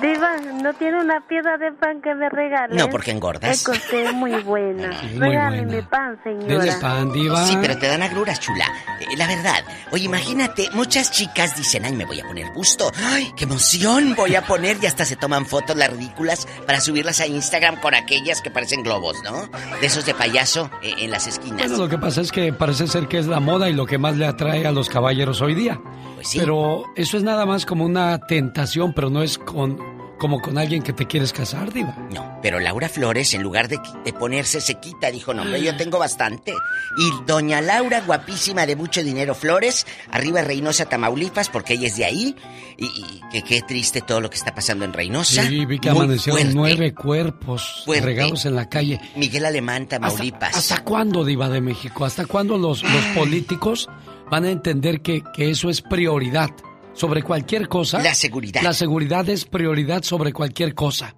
[0.00, 2.76] Diva, ¿no tiene una piedra de pan que me regale?
[2.76, 3.50] No, porque engordas.
[3.50, 4.90] Es usted muy buena.
[5.00, 5.88] Sí, muy Regáleme buena.
[5.88, 7.46] pan, señora.
[7.46, 8.64] Sí, pero te dan agruras, chula.
[9.00, 9.64] Eh, la verdad.
[9.90, 12.90] Oye, imagínate, muchas chicas dicen, ay, me voy a poner busto.
[13.10, 14.76] Ay, qué emoción voy a poner.
[14.82, 18.82] Y hasta se toman fotos las ridículas para subirlas a Instagram con aquellas que parecen
[18.82, 19.48] globos, ¿no?
[19.80, 21.68] De esos de payaso eh, en las esquinas.
[21.68, 23.98] Bueno, lo que pasa es que parece ser que es la moda y lo que
[23.98, 25.80] más le atrae a los caballeros hoy día.
[26.18, 29.78] Pues Pero eso es nada más como una tentación, pero no es con,
[30.18, 31.96] como con alguien que te quieres casar, Diva.
[32.12, 35.76] No, pero Laura Flores, en lugar de, de ponerse se quita, dijo, no, hombre, yo
[35.76, 36.52] tengo bastante.
[36.98, 42.04] Y doña Laura, guapísima de mucho dinero, Flores, arriba Reynosa, Tamaulipas, porque ella es de
[42.06, 42.34] ahí.
[42.76, 45.42] Y, y que qué triste todo lo que está pasando en Reynosa.
[45.44, 46.54] Sí, vi que Muy amanecieron fuerte.
[46.56, 48.04] nueve cuerpos Fuerte.
[48.06, 49.00] regados en la calle.
[49.14, 50.56] Miguel Alemán, Tamaulipas.
[50.56, 52.04] ¿Hasta cuándo, Diva de México?
[52.04, 53.88] ¿Hasta cuándo los, los políticos
[54.30, 56.50] van a entender que, que eso es prioridad
[56.92, 58.00] sobre cualquier cosa?
[58.00, 58.62] La seguridad.
[58.62, 61.14] La seguridad es prioridad sobre cualquier cosa.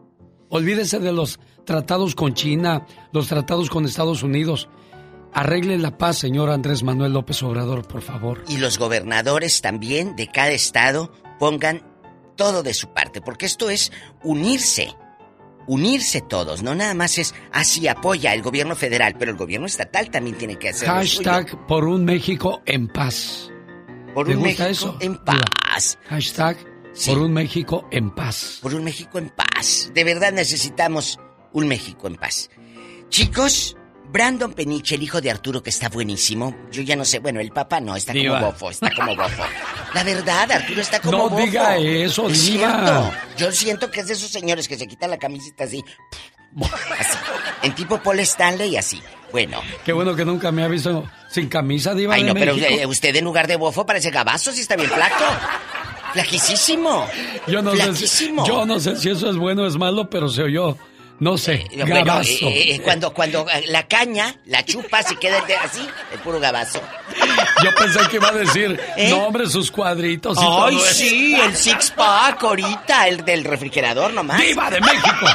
[0.49, 4.69] Olvídese de los tratados con China, los tratados con Estados Unidos.
[5.33, 8.43] Arregle la paz, señor Andrés Manuel López Obrador, por favor.
[8.49, 11.83] Y los gobernadores también de cada estado pongan
[12.37, 13.93] todo de su parte, porque esto es
[14.25, 14.97] unirse.
[15.67, 20.11] Unirse todos, no nada más es así apoya el gobierno federal, pero el gobierno estatal
[20.11, 20.89] también tiene que hacer.
[20.89, 23.51] Hashtag por un México en paz.
[24.15, 24.97] Por ¿Te un gusta México eso?
[25.01, 25.99] en paz.
[26.09, 26.57] Hashtag
[27.07, 28.59] por un México en paz.
[28.61, 29.93] Por un México en paz.
[29.95, 31.21] De verdad necesitamos
[31.53, 32.51] un México en paz.
[33.09, 33.77] Chicos,
[34.11, 36.55] Brandon Peniche, el hijo de Arturo, que está buenísimo.
[36.73, 38.39] Yo ya no sé, bueno, el papá no, está Diva.
[38.41, 39.43] como bofo, está como bofo.
[39.95, 41.37] La verdad, Arturo está como No bofo.
[41.45, 42.71] diga eso, Es diva.
[42.73, 43.13] cierto.
[43.37, 45.85] Yo siento que es de esos señores que se quitan la camiseta así.
[46.99, 47.17] Así.
[47.63, 49.01] En tipo Paul Stanley y así.
[49.31, 49.61] Bueno.
[49.85, 52.81] Qué bueno que nunca me ha visto sin camisa, Diva Ay, de no, pero México.
[52.81, 55.25] eh, usted en lugar de bofo parece gabazo, si está bien flaco.
[56.13, 57.07] Flaquísimo.
[57.47, 60.43] Yo no, sé, yo no sé si eso es bueno o es malo, pero se
[60.43, 60.77] oyó.
[61.21, 62.29] No sé, Bueno, gabazo.
[62.49, 66.41] eh, eh, cuando, cuando eh, la caña la chupas y queda de- así, el puro
[66.41, 66.81] gabazo.
[67.63, 69.11] Yo pensé que iba a decir, ¿Eh?
[69.11, 70.95] no, hombre, sus cuadritos y Ay, todo eso.
[70.95, 74.41] sí, el six pack ahorita, el del refrigerador nomás.
[74.41, 75.27] ¡Viva de México!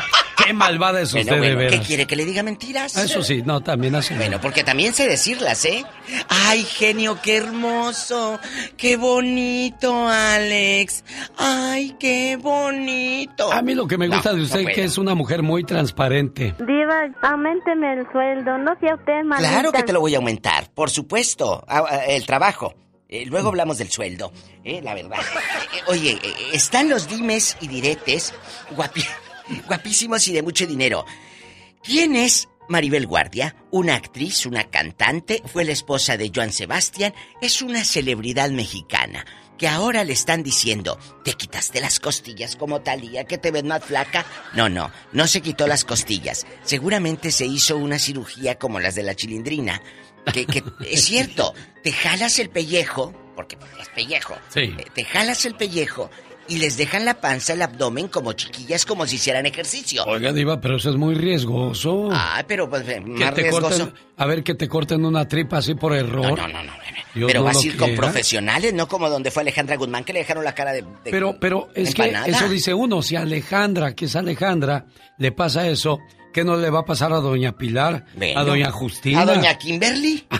[0.43, 1.87] ¡Qué malvada es Bueno, usted, bueno, de ¿qué veras!
[1.87, 2.95] quiere que le diga mentiras?
[2.97, 4.15] Eso sí, no, también hace.
[4.15, 5.85] Bueno, porque también sé decirlas, ¿eh?
[6.27, 8.39] Ay, genio, qué hermoso.
[8.77, 11.03] Qué bonito, Alex.
[11.37, 13.51] Ay, qué bonito.
[13.51, 15.41] A mí lo que me gusta No, de usted no es que es una mujer
[15.41, 16.55] muy transparente.
[16.59, 19.49] Diva, aumenteme el sueldo, no sea usted malita.
[19.49, 21.63] Claro que te lo voy a aumentar, por supuesto.
[21.67, 22.73] Ah, ah, El trabajo.
[23.07, 24.33] Eh, luego hablamos del sueldo,
[24.63, 25.19] eh, la verdad.
[25.19, 28.33] Eh, oye, eh, están los dimes y diretes
[28.75, 29.07] guapi-
[29.67, 31.05] guapísimos y de mucho dinero.
[31.83, 33.55] ¿Quién es Maribel Guardia?
[33.69, 39.23] Una actriz, una cantante, fue la esposa de Joan Sebastián, es una celebridad mexicana.
[39.57, 43.83] Que ahora le están diciendo, ¿te quitaste las costillas como Talía que te ves más
[43.83, 44.25] flaca?
[44.53, 46.45] No, no, no se quitó las costillas.
[46.63, 49.81] Seguramente se hizo una cirugía como las de la chilindrina.
[50.33, 51.53] Que, que es cierto,
[51.83, 54.35] te jalas el pellejo, porque es pellejo.
[54.49, 54.61] Sí.
[54.77, 56.09] Eh, Te jalas el pellejo
[56.47, 60.03] y les dejan la panza, el abdomen como chiquillas, como si hicieran ejercicio.
[60.05, 62.09] Oiga, Diva, pero eso es muy riesgoso.
[62.11, 63.67] Ah, pero pues eh, más te riesgoso.
[63.69, 66.37] corten, a ver, que te corten una tripa así por error.
[66.37, 66.73] No, no, no, no.
[67.13, 68.01] Pero no vas a ir con quiera.
[68.01, 70.81] profesionales, no como donde fue Alejandra Guzmán, que le dejaron la cara de.
[70.81, 72.25] de Pero, pero es empanada.
[72.25, 74.85] que eso dice uno, si a Alejandra, que es Alejandra,
[75.17, 75.99] le pasa eso,
[76.33, 79.21] ¿qué no le va a pasar a doña Pilar, Bueno, a doña Justina?
[79.21, 80.27] A doña Kimberly.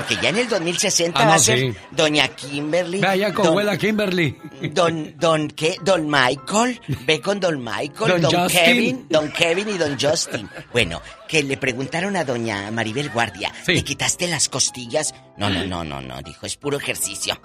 [0.00, 1.74] Porque ya en el 2060 Ah, va no, a ser sí.
[1.90, 3.00] doña Kimberly.
[3.00, 4.36] Vaya con don- abuela Kimberly.
[4.72, 5.76] Don, don, ¿qué?
[5.82, 6.80] Don Michael.
[7.06, 8.48] Ve con Don Michael, Don Don.
[8.48, 10.48] Kevin, Don Kevin y Don Justin.
[10.72, 15.14] Bueno, que le preguntaron a doña Maribel Guardia, ¿te quitaste las costillas?
[15.36, 17.40] No, no, no, no, no, dijo, es puro ejercicio.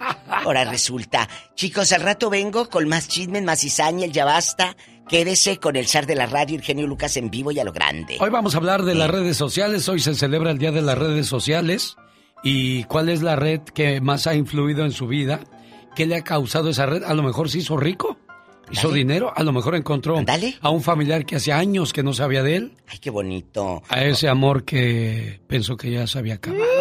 [0.00, 4.74] Ah, Ahora resulta, chicos, al rato vengo con más chismes, más cizaña, el ya basta.
[5.10, 7.72] Quédese con el zar de la radio, el genio Lucas en vivo y a lo
[7.72, 8.16] grande.
[8.20, 9.88] Hoy vamos a hablar de las redes sociales.
[9.88, 11.96] Hoy se celebra el Día de las Redes Sociales.
[12.44, 15.40] ¿Y cuál es la red que más ha influido en su vida?
[15.96, 17.02] ¿Qué le ha causado esa red?
[17.02, 18.18] A lo mejor se hizo rico,
[18.70, 20.22] hizo dinero, a lo mejor encontró
[20.60, 22.76] a un familiar que hace años que no sabía de él.
[22.86, 23.82] Ay, qué bonito.
[23.88, 26.79] A ese amor que pensó que ya se había acabado.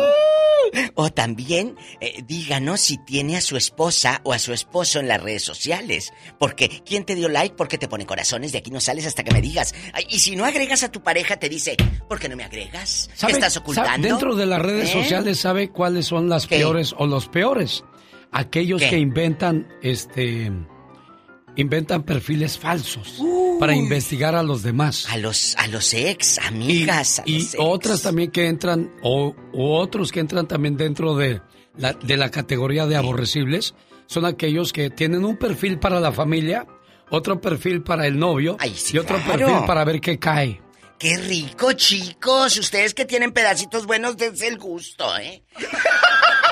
[0.95, 5.21] O también eh, díganos si tiene a su esposa o a su esposo en las
[5.21, 6.13] redes sociales.
[6.39, 7.55] Porque ¿quién te dio like?
[7.55, 9.73] Porque te pone corazones, de aquí no sales hasta que me digas.
[9.93, 11.75] Ay, y si no agregas a tu pareja, te dice,
[12.07, 13.09] ¿por qué no me agregas?
[13.13, 14.07] ¿Qué ¿Sabe- estás sabe- ocultando?
[14.07, 14.93] dentro de las redes ¿Eh?
[14.93, 16.57] sociales, ¿sabe cuáles son las ¿Qué?
[16.57, 17.83] peores o los peores?
[18.31, 18.89] Aquellos ¿Qué?
[18.91, 20.51] que inventan, este,
[21.61, 23.21] inventan perfiles falsos
[23.59, 25.07] para investigar a los demás.
[25.09, 27.19] A los, a los ex, amigas.
[27.19, 27.55] a Y los ex.
[27.59, 31.41] otras también que entran, o u otros que entran también dentro de
[31.77, 33.75] la, de la categoría de aborrecibles,
[34.05, 36.65] son aquellos que tienen un perfil para la familia,
[37.09, 38.57] otro perfil para el novio
[38.91, 39.45] y otro claro.
[39.45, 40.61] perfil para ver qué cae.
[40.97, 42.57] Qué rico, chicos.
[42.57, 45.43] Ustedes que tienen pedacitos buenos, dense el gusto, ¿eh?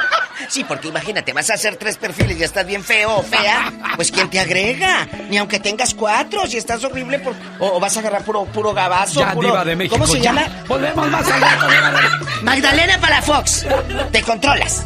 [0.49, 4.11] Sí, porque imagínate, vas a hacer tres perfiles y estás bien feo o fea, pues
[4.11, 5.07] ¿quién te agrega?
[5.29, 7.33] Ni aunque tengas cuatro, si estás horrible, por...
[7.59, 9.19] o, o vas a agarrar puro, puro gabazo.
[9.19, 9.49] Ya, puro...
[9.49, 10.33] Diva de México, ¿Cómo se ya.
[10.33, 10.47] llama?
[10.67, 13.65] Volvemos más al rato, Diva de- Magdalena Palafox,
[14.11, 14.85] te controlas.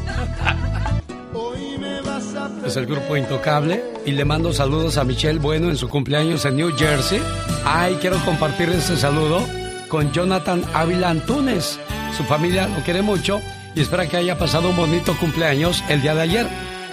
[2.66, 3.84] Es el grupo Intocable.
[4.06, 7.22] Y le mando saludos a Michelle Bueno en su cumpleaños en New Jersey.
[7.66, 9.46] Ay, quiero compartir este saludo
[9.90, 11.80] con Jonathan Ávila Antunes.
[12.18, 13.42] Su familia lo quiere mucho
[13.76, 16.48] y espera que haya pasado un bonito cumpleaños el día de ayer.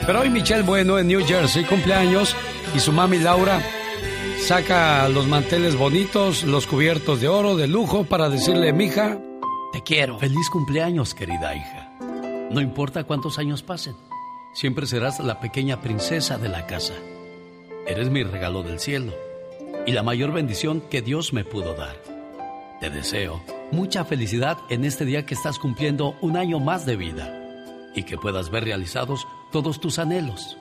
[0.06, 2.34] Pero hoy Michelle Bueno en New Jersey cumpleaños
[2.74, 3.60] y su mami Laura
[4.40, 9.18] saca los manteles bonitos, los cubiertos de oro, de lujo, para decirle, mija,
[9.72, 10.18] te quiero.
[10.18, 11.92] Feliz cumpleaños, querida hija.
[12.50, 13.96] No importa cuántos años pasen,
[14.54, 16.94] siempre serás la pequeña princesa de la casa.
[17.86, 19.12] Eres mi regalo del cielo
[19.86, 22.17] y la mayor bendición que Dios me pudo dar.
[22.80, 23.42] Te deseo
[23.72, 27.34] mucha felicidad en este día que estás cumpliendo un año más de vida
[27.94, 30.56] y que puedas ver realizados todos tus anhelos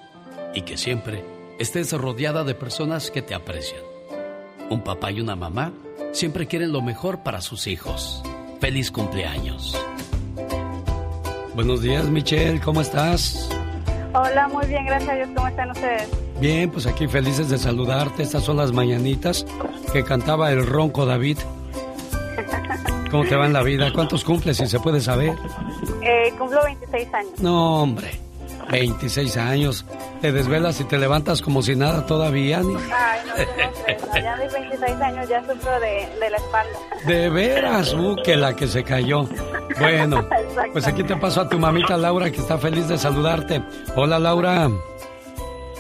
[0.56, 1.24] y que siempre
[1.60, 3.82] estés rodeada de personas que te aprecian.
[4.72, 5.72] Un papá y una mamá
[6.12, 8.24] siempre quieren lo mejor para sus hijos.
[8.60, 9.80] Feliz cumpleaños.
[11.54, 13.48] Buenos días, Michelle, ¿cómo estás?
[14.14, 15.30] Hola, muy bien, gracias a Dios.
[15.36, 16.10] ¿Cómo están ustedes?
[16.40, 18.24] Bien, pues aquí felices de saludarte.
[18.24, 19.46] Estas son las mañanitas
[19.94, 21.38] que cantaba el ronco David.
[23.12, 23.92] ¿Cómo te va en la vida?
[23.94, 25.34] ¿Cuántos cumples, si se puede saber?
[26.02, 27.32] Eh, cumplo 26 años.
[27.40, 28.20] No, hombre.
[28.70, 29.86] 26 años.
[30.22, 32.76] Te desvelas y te levantas como si nada todavía, ni.
[32.76, 36.80] Ay, no, no, no, ya de 26 años ya sufro de, de la espalda.
[37.06, 39.26] De veras, uh, que la que se cayó.
[39.80, 40.28] Bueno,
[40.74, 43.62] pues aquí te paso a tu mamita Laura, que está feliz de saludarte.
[43.96, 44.70] Hola, Laura.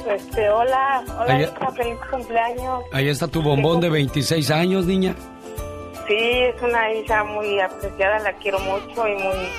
[0.10, 2.84] Este, hola, hola, Ahí- hija, feliz cumpleaños.
[2.94, 5.14] Ahí está tu bombón de 26 años, niña.
[6.08, 9.50] Sí, es una hija muy apreciada, la quiero mucho y muy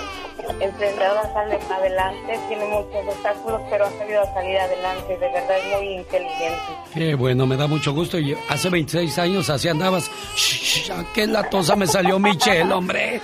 [0.61, 5.89] emprendedora, sale adelante, tiene muchos obstáculos, pero ha sabido salir adelante, de verdad es muy
[5.95, 6.63] inteligente.
[6.95, 8.19] Qué bueno, me da mucho gusto.
[8.19, 10.11] Y hace 26 años así andabas.
[10.37, 13.21] Shh, shh, qué latosa me salió Michelle, hombre.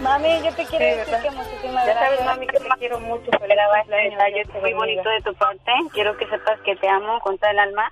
[0.00, 1.98] Mami, yo te quiero decir que muchísimas Ya gracias.
[1.98, 3.30] sabes, mami, que te quiero mucho.
[3.40, 3.56] Feliz
[3.88, 5.72] cumpleaños, muy bonito de tu parte.
[5.92, 7.90] Quiero que sepas que te amo con toda el alma.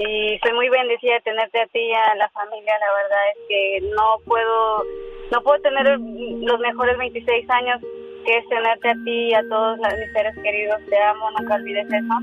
[0.00, 2.72] Y soy muy bendecida de tenerte a ti y a la familia.
[2.80, 4.84] La verdad es que no puedo,
[5.30, 7.82] no puedo tener los mejores 26 años
[8.24, 10.80] que es tenerte a ti y a todos mis seres queridos.
[10.88, 12.14] Te amo, nunca olvides eso.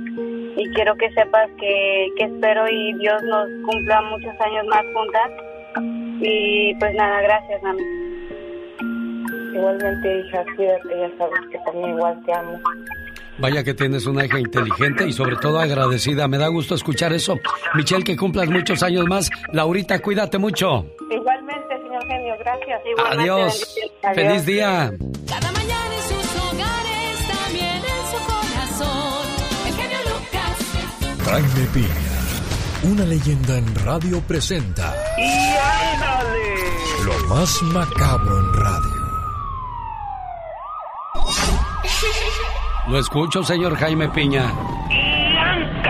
[0.60, 5.32] Y quiero que sepas que, que espero y Dios nos cumpla muchos años más juntas.
[6.20, 7.84] Y pues nada, gracias, mami.
[9.54, 12.60] Igualmente, hija, cuídate, ya sabes que también igual te amo.
[13.40, 16.28] Vaya que tienes una hija inteligente y sobre todo agradecida.
[16.28, 17.38] Me da gusto escuchar eso.
[17.76, 19.30] Michelle, que cumplas muchos años más.
[19.54, 20.86] Laurita, cuídate mucho.
[21.12, 22.82] Igualmente, señor genio, gracias.
[23.12, 23.76] Adiós.
[24.16, 24.92] Feliz día.
[25.28, 29.28] Cada mañana en sus hogares, también en su corazón.
[29.68, 30.58] El genio Lucas.
[31.26, 35.22] Jaime Piña, una leyenda en radio presenta ¡Y
[35.96, 36.56] ándale!
[37.06, 38.98] lo más macabro en radio.
[42.90, 44.54] Lo escucho, señor Jaime Piña.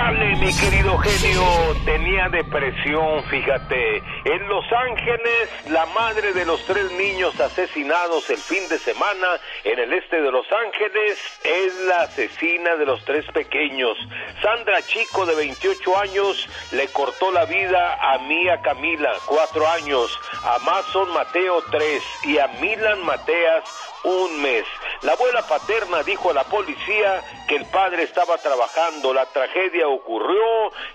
[0.07, 1.43] ¡Y ándale, mi querido genio!
[1.83, 3.97] Tenía depresión, fíjate.
[4.23, 9.27] En Los Ángeles, la madre de los tres niños asesinados el fin de semana
[9.65, 13.97] en el este de Los Ángeles es la asesina de los tres pequeños.
[14.41, 20.57] Sandra Chico, de 28 años, le cortó la vida a Mía Camila, 4 años, a
[20.59, 23.63] Mason Mateo, 3 y a Milan Mateas,
[24.05, 24.63] un mes.
[25.01, 29.13] La abuela paterna dijo a la policía que el padre estaba trabajando.
[29.13, 29.96] La tragedia ocurrió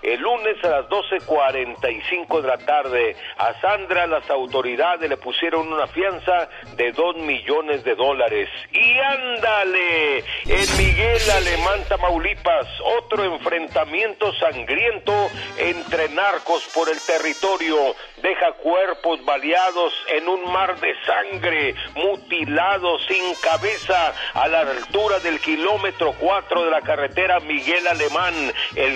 [0.01, 3.15] el lunes a las 12.45 de la tarde.
[3.37, 8.49] A Sandra las autoridades le pusieron una fianza de 2 millones de dólares.
[8.71, 12.67] Y ándale, en Miguel Alemán, Tamaulipas,
[12.97, 15.13] otro enfrentamiento sangriento
[15.57, 17.95] entre narcos por el territorio.
[18.21, 25.39] Deja cuerpos baleados en un mar de sangre, mutilados sin cabeza a la altura del
[25.39, 28.33] kilómetro 4 de la carretera Miguel Alemán,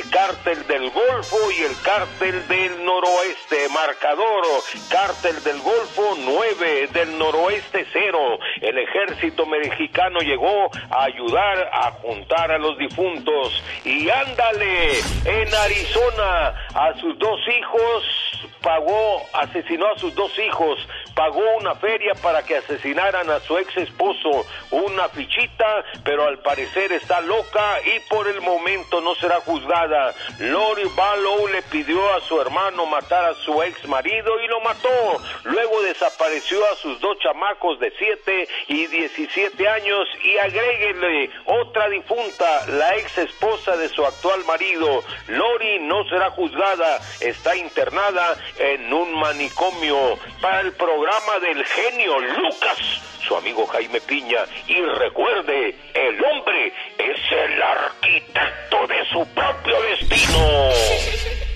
[0.10, 3.69] cártel del Golfo y el cártel del noroeste.
[3.69, 4.44] Marcador,
[4.90, 8.40] cártel del Golfo 9, del noroeste 0.
[8.61, 13.64] El ejército mexicano llegó a ayudar a juntar a los difuntos.
[13.84, 18.28] Y ándale, en Arizona, a sus dos hijos
[18.62, 20.80] pagó, asesinó a sus dos hijos,
[21.16, 26.92] pagó una feria para que asesinaran a su ex esposo, una fichita, pero al parecer
[26.92, 30.14] está loca y por el momento no será juzgada.
[30.40, 35.22] Lori Ballow le pidió a su hermano matar a su ex marido y lo mató.
[35.44, 42.66] Luego desapareció a sus dos chamacos de 7 y 17 años y agréguele otra difunta,
[42.68, 45.04] la ex esposa de su actual marido.
[45.28, 52.78] Lori no será juzgada, está internada en un manicomio para el programa del genio Lucas,
[53.26, 54.45] su amigo Jaime Piña.
[54.68, 61.47] Y recuerde, el hombre es el arquitecto de su propio destino.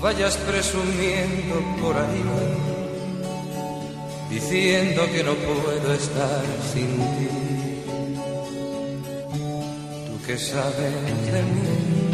[0.00, 2.22] Vayas presumiendo por ahí,
[4.30, 7.28] diciendo que no puedo estar sin ti.
[10.06, 10.94] Tú que sabes
[11.32, 12.10] de mí,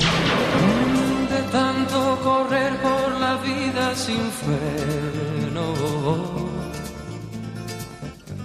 [1.33, 5.67] de tanto correr por la vida sin freno.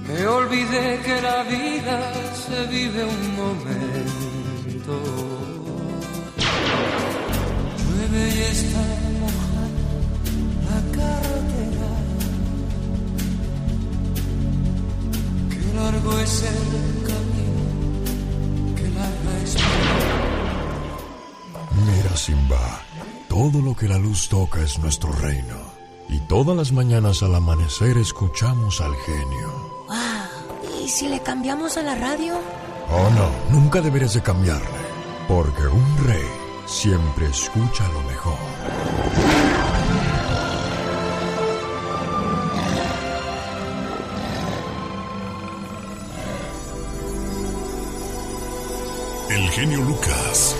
[0.07, 4.07] Me olvidé que la vida se vive un momento.
[8.17, 9.06] Y está
[23.77, 25.55] que la luz toca es nuestro reino.
[26.09, 29.85] Y todas las mañanas al amanecer escuchamos al genio.
[29.87, 30.83] Wow.
[30.83, 32.35] ¿Y si le cambiamos a la radio?
[32.89, 34.67] Oh no, nunca deberías de cambiarle,
[35.27, 36.27] porque un rey
[36.65, 39.76] siempre escucha lo mejor.
[49.37, 50.55] El genio Lucas.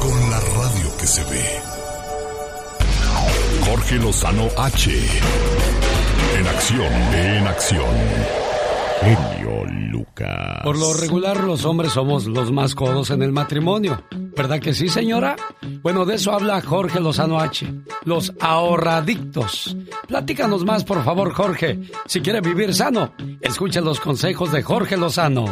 [0.00, 1.60] Con la radio que se ve.
[3.66, 4.90] Jorge Lozano H.
[6.38, 7.94] En acción, en acción.
[9.02, 10.62] Genio Lucas.
[10.64, 14.02] Por lo regular, los hombres somos los más codos en el matrimonio.
[14.34, 15.36] ¿Verdad que sí, señora?
[15.82, 17.70] Bueno, de eso habla Jorge Lozano H.
[18.04, 19.76] Los ahorradictos.
[20.06, 21.78] Platícanos más, por favor, Jorge.
[22.06, 23.12] Si quiere vivir sano,
[23.42, 25.44] escuche los consejos de Jorge Lozano.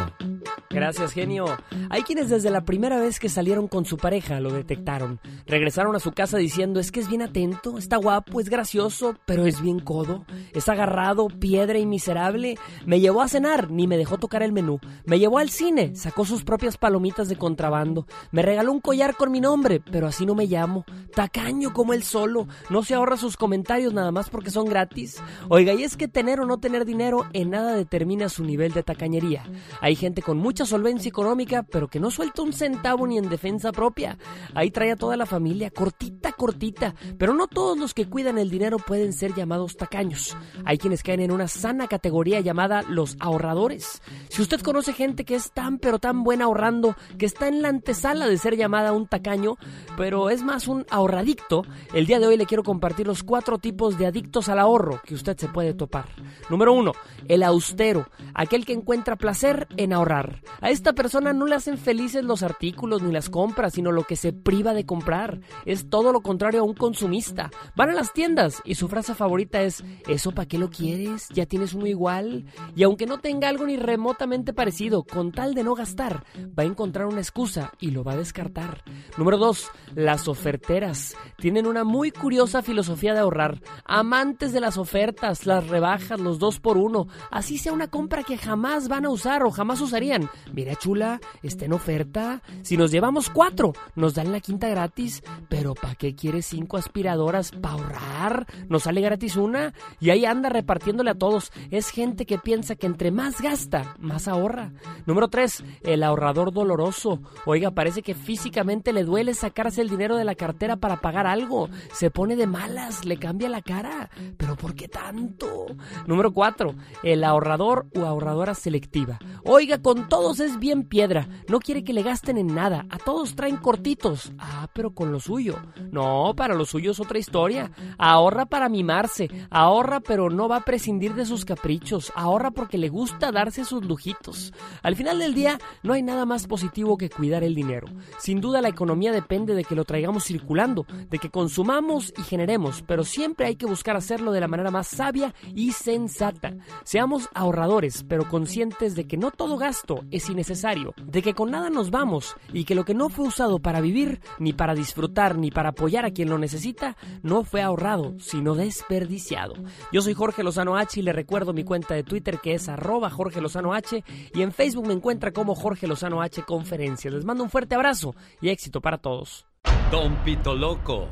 [0.69, 1.45] Gracias, genio.
[1.89, 5.19] Hay quienes desde la primera vez que salieron con su pareja lo detectaron.
[5.45, 9.45] Regresaron a su casa diciendo, es que es bien atento, está guapo, es gracioso, pero
[9.45, 10.25] es bien codo.
[10.53, 12.57] Es agarrado, piedra y miserable.
[12.85, 14.79] Me llevó a cenar, ni me dejó tocar el menú.
[15.05, 18.05] Me llevó al cine, sacó sus propias palomitas de contrabando.
[18.31, 20.85] Me regaló un collar con mi nombre, pero así no me llamo.
[21.15, 22.47] Tacaño como él solo.
[22.69, 25.21] No se ahorra sus comentarios nada más porque son gratis.
[25.49, 28.83] Oiga, y es que tener o no tener dinero en nada determina su nivel de
[28.83, 29.43] tacañería.
[29.81, 33.71] Hay gente con mucha solvencia económica, pero que no suelta un centavo ni en defensa
[33.71, 34.17] propia.
[34.53, 36.95] Ahí trae a toda la familia, cortita, cortita.
[37.17, 40.35] Pero no todos los que cuidan el dinero pueden ser llamados tacaños.
[40.65, 44.01] Hay quienes caen en una sana categoría llamada los ahorradores.
[44.29, 47.69] Si usted conoce gente que es tan pero tan buena ahorrando, que está en la
[47.69, 49.55] antesala de ser llamada un tacaño,
[49.95, 53.97] pero es más un ahorradicto, el día de hoy le quiero compartir los cuatro tipos
[53.97, 56.05] de adictos al ahorro que usted se puede topar.
[56.49, 56.93] Número uno,
[57.27, 60.26] el austero, aquel que encuentra placer en ahorrar.
[60.61, 64.15] A esta persona no le hacen felices los artículos ni las compras, sino lo que
[64.15, 65.39] se priva de comprar.
[65.65, 67.49] Es todo lo contrario a un consumista.
[67.75, 71.27] Van a las tiendas y su frase favorita es, ¿eso para qué lo quieres?
[71.29, 72.45] ¿Ya tienes uno igual?
[72.75, 76.25] Y aunque no tenga algo ni remotamente parecido, con tal de no gastar,
[76.57, 78.83] va a encontrar una excusa y lo va a descartar.
[79.17, 79.69] Número 2.
[79.95, 81.15] Las oferteras.
[81.37, 83.61] Tienen una muy curiosa filosofía de ahorrar.
[83.85, 87.07] Amantes de las ofertas, las rebajas, los dos por uno.
[87.31, 90.06] Así sea una compra que jamás van a usar o jamás usarían.
[90.53, 92.41] Mira, chula, está en oferta.
[92.61, 95.21] Si nos llevamos cuatro, nos dan la quinta gratis.
[95.49, 97.51] Pero ¿para qué quieres cinco aspiradoras?
[97.51, 98.47] ¿Para ahorrar?
[98.69, 99.73] ¿Nos sale gratis una?
[99.99, 101.51] Y ahí anda repartiéndole a todos.
[101.71, 104.71] Es gente que piensa que entre más gasta, más ahorra.
[105.05, 105.63] Número 3.
[105.81, 107.19] El ahorrador doloroso.
[107.45, 111.69] Oiga, parece que físicamente le duele sacarse el dinero de la cartera para pagar algo.
[111.91, 114.09] Se pone de malas, le cambia la cara.
[114.37, 115.65] ¿Pero por qué tanto?
[116.05, 116.73] Número 4.
[117.03, 119.19] El ahorrador o ahorradora selectiva.
[119.43, 121.27] Oiga, con todos es bien piedra.
[121.47, 122.85] No quiere que le gasten en nada.
[122.89, 124.31] A todos traen cortitos.
[124.37, 125.57] Ah, pero con lo suyo.
[125.91, 127.71] No, para lo suyo es otra historia.
[127.97, 129.29] Ahorra para mimarse.
[129.49, 132.11] Ahorra pero no va a prescindir de sus caprichos.
[132.15, 134.53] Ahorra porque le gusta darse sus lujitos.
[134.83, 137.87] Al final del día, no hay nada más positivo que cuidar el dinero.
[138.19, 142.83] Sin duda la economía depende de que lo traigamos circulando, de que consumamos y generemos,
[142.85, 146.55] pero siempre hay que buscar hacerlo de la manera más sabia y sensata.
[146.83, 151.69] Seamos ahorradores, pero conscientes de que no todo gasto es innecesario, de que con nada
[151.69, 155.51] nos vamos y que lo que no fue usado para vivir, ni para disfrutar, ni
[155.51, 159.53] para apoyar a quien lo necesita, no fue ahorrado, sino desperdiciado.
[159.91, 163.09] Yo soy Jorge Lozano H y le recuerdo mi cuenta de Twitter que es arroba
[163.09, 164.03] Jorge Lozano H
[164.33, 167.13] y en Facebook me encuentra como Jorge Lozano H Conferencias.
[167.13, 169.45] Les mando un fuerte abrazo y éxito para todos.
[169.91, 171.07] Don Pito Loco.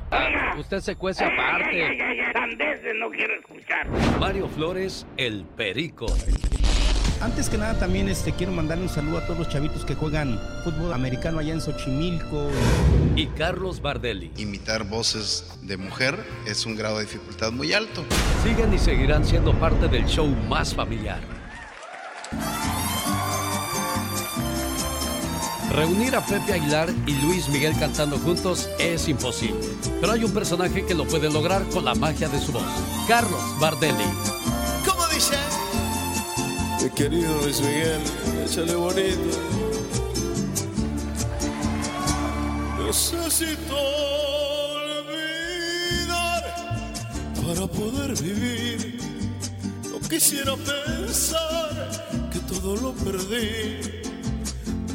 [0.57, 1.97] Usted se cuece aparte.
[2.95, 3.87] no quiero escuchar.
[4.19, 6.07] Mario Flores, el perico.
[7.21, 10.39] Antes que nada también este, quiero mandarle un saludo a todos los chavitos que juegan
[10.63, 12.49] fútbol americano allá en Xochimilco.
[13.15, 14.31] Y Carlos Bardelli.
[14.37, 18.03] Imitar voces de mujer es un grado de dificultad muy alto.
[18.43, 21.21] Siguen y seguirán siendo parte del show más familiar.
[25.71, 29.67] Reunir a Pepe Aguilar y Luis Miguel cantando juntos es imposible.
[29.99, 32.63] Pero hay un personaje que lo puede lograr con la magia de su voz.
[33.07, 34.05] Carlos Bardelli.
[36.85, 38.01] Mi querido Luis Miguel,
[38.45, 39.39] échale bonito.
[42.85, 43.75] Necesito
[44.77, 46.43] olvidar
[47.43, 48.99] para poder vivir.
[49.91, 53.79] No quisiera pensar que todo lo perdí.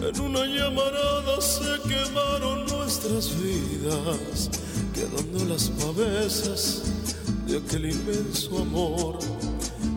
[0.00, 4.48] En una llamarada se quemaron nuestras vidas,
[4.94, 6.82] quedando las pavesas
[7.48, 9.18] de aquel inmenso amor.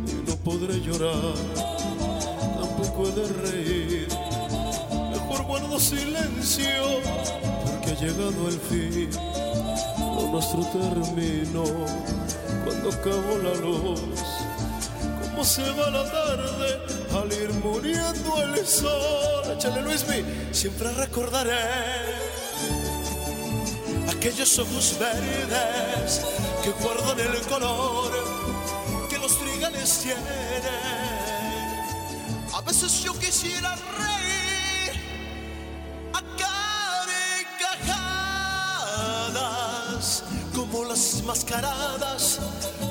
[0.07, 1.35] Y no podré llorar,
[3.03, 4.07] tampoco he de reír.
[5.11, 7.01] Mejor guardo silencio,
[7.65, 9.09] porque ha llegado el fin.
[9.99, 11.63] Lo nuestro terminó
[12.63, 13.99] cuando acabó la luz.
[15.21, 16.79] Cómo se va la tarde
[17.19, 19.51] al ir muriendo el sol.
[19.55, 22.23] Échale Luismi, siempre recordaré
[24.09, 26.21] aquellos ojos verdes
[26.63, 28.11] que guardan el color
[29.09, 31.02] que los trigales tienen.
[32.65, 34.93] Veces yo quisiera reír
[36.13, 36.21] a
[37.83, 40.23] carcajadas
[40.55, 42.39] como las mascaradas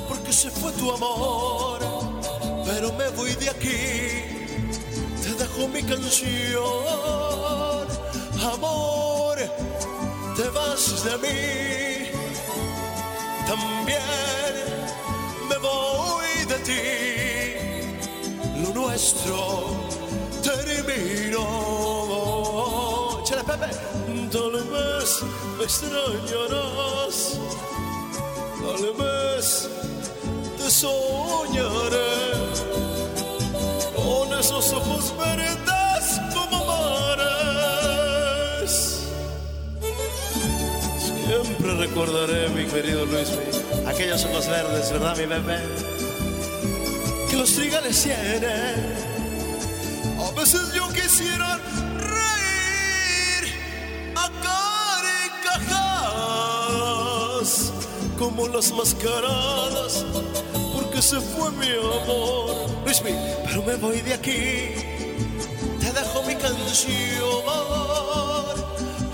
[0.07, 1.79] porque se fue tu amor.
[2.65, 4.21] Pero me voy de aquí,
[5.21, 6.63] te dejo mi canción,
[8.53, 9.37] amor,
[10.35, 12.07] te vas de mí,
[13.45, 14.01] también
[15.49, 17.22] me voy de ti,
[18.73, 19.67] nuestro
[20.41, 21.43] terminó.
[23.23, 23.67] Chale, Pepe,
[24.31, 25.23] tal vez
[25.57, 27.15] me extrañarás,
[28.61, 29.69] tal vez
[30.57, 32.13] te soñaré
[33.95, 37.91] con esos ojos verdes como mares.
[41.25, 43.29] Siempre recordaré, mi querido Luis,
[43.87, 46.02] aquellos ojos verdes, ¿verdad, mi bebé?
[47.33, 48.75] Que los trigales tienen.
[50.19, 51.57] A veces yo quisiera
[51.97, 53.51] reír
[54.15, 54.29] a
[55.55, 57.71] carcajadas
[58.19, 60.05] como las mascaradas
[60.75, 62.69] porque se fue mi amor.
[63.01, 64.75] Pero me voy de aquí.
[65.79, 66.93] Te dejo mi canción,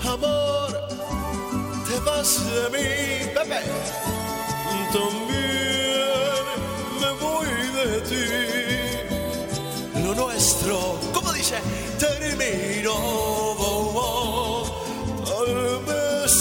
[0.04, 0.88] amor.
[1.88, 3.62] Te vas de mí, Pepe.
[4.92, 5.39] También
[7.30, 8.26] voy de ti.
[10.04, 10.76] Lo nuestro,
[11.12, 11.56] como dice,
[11.98, 12.98] terminó.
[15.30, 15.50] Tal
[15.88, 16.32] vez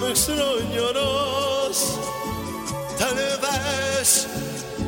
[0.00, 1.78] me extrañarás.
[2.98, 4.08] Tal vez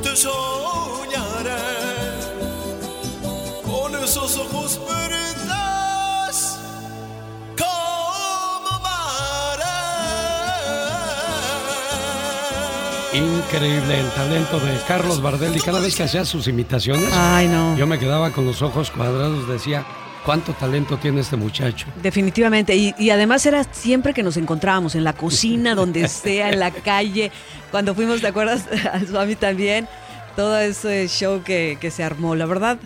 [0.03, 1.65] te soñaré
[3.65, 4.79] con esos ojos
[13.15, 15.61] Increíble el talento de Carlos Bardelli.
[15.61, 17.77] Cada vez que hacía sus imitaciones, Ay, no.
[17.77, 19.47] yo me quedaba con los ojos cuadrados.
[19.49, 19.87] Decía,
[20.25, 21.87] ¿cuánto talento tiene este muchacho?
[22.03, 22.75] Definitivamente.
[22.75, 26.73] Y, y además era siempre que nos encontrábamos en la cocina, donde sea, en la
[26.73, 27.31] calle.
[27.71, 28.65] Cuando fuimos, ¿te acuerdas?
[28.93, 29.87] Al Swami también.
[30.35, 32.35] Todo ese show que, que se armó.
[32.35, 32.79] La verdad,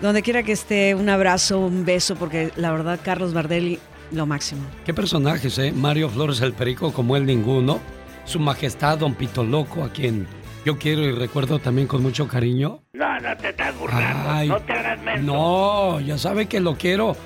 [0.00, 3.80] donde quiera que esté, un abrazo, un beso, porque la verdad, Carlos Bardelli,
[4.12, 4.62] lo máximo.
[4.84, 5.72] ¿Qué personajes, eh?
[5.74, 7.80] Mario Flores el Perico, como él ninguno.
[8.26, 10.26] Su Majestad Don Pito Loco, a quien
[10.64, 12.80] yo quiero y recuerdo también con mucho cariño.
[12.92, 14.30] No, no te estás burlando.
[14.30, 15.22] Ay, no te hagas menso.
[15.32, 17.16] No, ya sabe que lo quiero.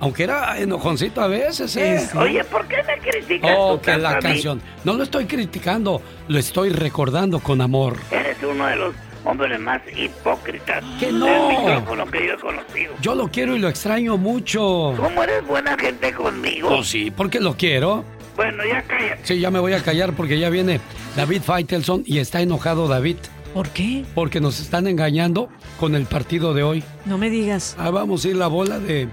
[0.00, 2.08] Aunque era enojoncito a veces, ¿eh?
[2.16, 4.22] Oye, ¿por qué me criticas Oh, tú que tanto la a mí?
[4.22, 4.62] canción.
[4.84, 7.96] No lo estoy criticando, lo estoy recordando con amor.
[8.12, 8.94] Eres uno de los
[9.24, 11.26] hombres más hipócritas Que no.
[11.26, 12.92] del micrófono que yo he conocido.
[13.02, 14.94] Yo lo quiero y lo extraño mucho.
[14.96, 16.68] ¿Cómo eres buena gente conmigo?
[16.76, 18.04] Oh, sí, porque lo quiero.
[18.38, 19.20] Bueno, ya cállate.
[19.24, 20.80] Sí, ya me voy a callar porque ya viene
[21.16, 23.16] David Faitelson y está enojado David.
[23.52, 24.04] ¿Por qué?
[24.14, 25.48] Porque nos están engañando
[25.80, 26.84] con el partido de hoy.
[27.04, 27.74] No me digas.
[27.78, 29.08] Ah, vamos a ir la bola de.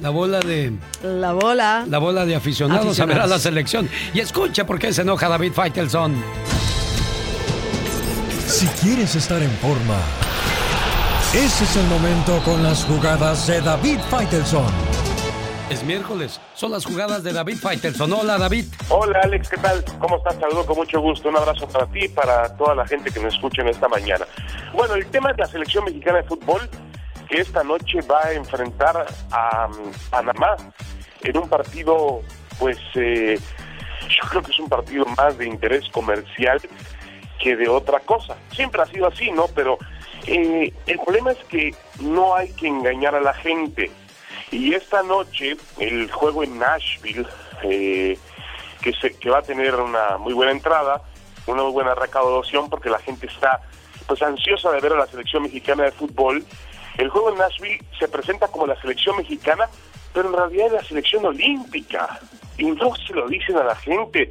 [0.00, 0.72] La bola de.
[1.02, 1.84] La bola.
[1.88, 3.42] La bola de aficionados, a ver a la Aficionados.
[3.42, 3.88] selección.
[4.14, 6.14] Y escucha por qué se enoja David Faitelson.
[8.46, 9.98] Si quieres estar en forma,
[11.34, 14.64] ese es el momento con las jugadas de David Faitelson.
[15.70, 18.12] Es miércoles, son las jugadas de David Faitelson.
[18.12, 18.66] Hola David.
[18.90, 19.82] Hola Alex, ¿qué tal?
[19.98, 20.34] ¿Cómo estás?
[20.34, 21.30] Saludo con mucho gusto.
[21.30, 24.26] Un abrazo para ti y para toda la gente que nos escucha en esta mañana.
[24.74, 26.68] Bueno, el tema de la selección mexicana de fútbol
[27.28, 30.56] que esta noche va a enfrentar a mm, Panamá
[31.22, 32.20] en un partido,
[32.58, 33.40] pues eh,
[34.08, 36.60] yo creo que es un partido más de interés comercial
[37.40, 38.36] que de otra cosa.
[38.52, 39.46] Siempre ha sido así, ¿no?
[39.54, 39.78] Pero
[40.26, 43.90] eh, el problema es que no hay que engañar a la gente.
[44.50, 47.26] Y esta noche, el juego en Nashville,
[47.62, 48.18] eh,
[48.82, 51.02] que, se, que va a tener una muy buena entrada,
[51.46, 53.60] una muy buena recaudación, porque la gente está
[54.06, 56.44] pues ansiosa de ver a la selección mexicana de fútbol.
[56.98, 59.68] El juego en Nashville se presenta como la selección mexicana,
[60.12, 62.20] pero en realidad es la selección olímpica.
[62.56, 64.30] Y no se lo dicen a la gente.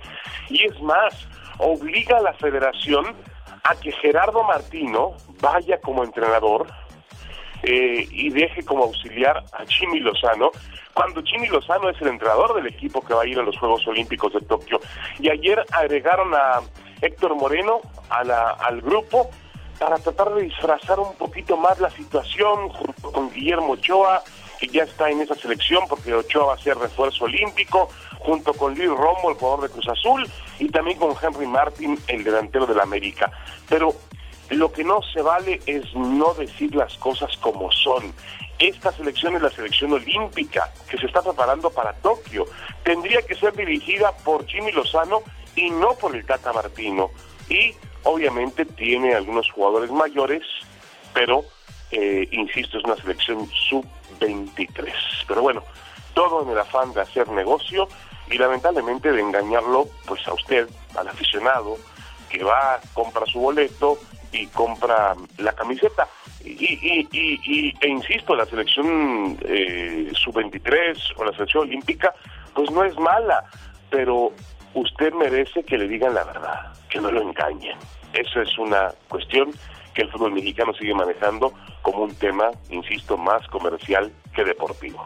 [0.50, 1.14] Y es más,
[1.58, 3.16] obliga a la federación
[3.64, 6.68] a que Gerardo Martino vaya como entrenador
[7.64, 10.52] eh, y deje como auxiliar a Chimi Lozano,
[10.94, 13.88] cuando Chimi Lozano es el entrenador del equipo que va a ir a los Juegos
[13.88, 14.80] Olímpicos de Tokio.
[15.20, 16.62] Y ayer agregaron a
[17.02, 19.30] Héctor Moreno a la, al grupo
[19.80, 24.24] para tratar de disfrazar un poquito más la situación junto con Guillermo Ochoa,
[24.60, 28.76] que ya está en esa selección porque Ochoa va a ser refuerzo olímpico, junto con
[28.76, 30.30] Luis Romo, el jugador de Cruz Azul,
[30.60, 33.32] y también con Henry Martin, el delantero del América.
[33.68, 33.94] Pero
[34.50, 38.14] lo que no se vale es no decir las cosas como son.
[38.60, 42.46] Esta selección es la selección olímpica que se está preparando para Tokio.
[42.84, 45.22] Tendría que ser dirigida por Jimmy Lozano
[45.56, 47.12] y no por el Tata Martino.
[47.50, 50.44] Y obviamente tiene algunos jugadores mayores,
[51.14, 51.44] pero,
[51.92, 54.94] eh, insisto, es una selección sub-23.
[55.28, 55.64] Pero bueno,
[56.14, 57.88] todo en el afán de hacer negocio
[58.30, 61.78] y lamentablemente de engañarlo pues a usted, al aficionado,
[62.30, 63.98] que va, compra su boleto
[64.34, 66.08] y compra la camiseta.
[66.44, 72.14] Y, y, y, y e insisto, la selección eh, sub-23 o la selección olímpica,
[72.54, 73.46] pues no es mala,
[73.90, 74.34] pero
[74.74, 77.78] usted merece que le digan la verdad, que no lo engañen.
[78.14, 79.52] Esa es una cuestión
[79.94, 85.06] que el fútbol mexicano sigue manejando como un tema, insisto, más comercial que deportivo.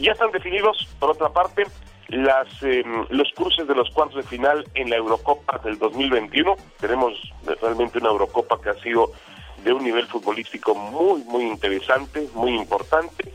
[0.00, 1.64] Ya están definidos, por otra parte,
[2.08, 6.56] las eh, los cruces de los cuartos de final en la Eurocopa del 2021.
[6.80, 7.12] Tenemos
[7.60, 9.12] realmente una Eurocopa que ha sido
[9.64, 13.32] de un nivel futbolístico muy, muy interesante, muy importante.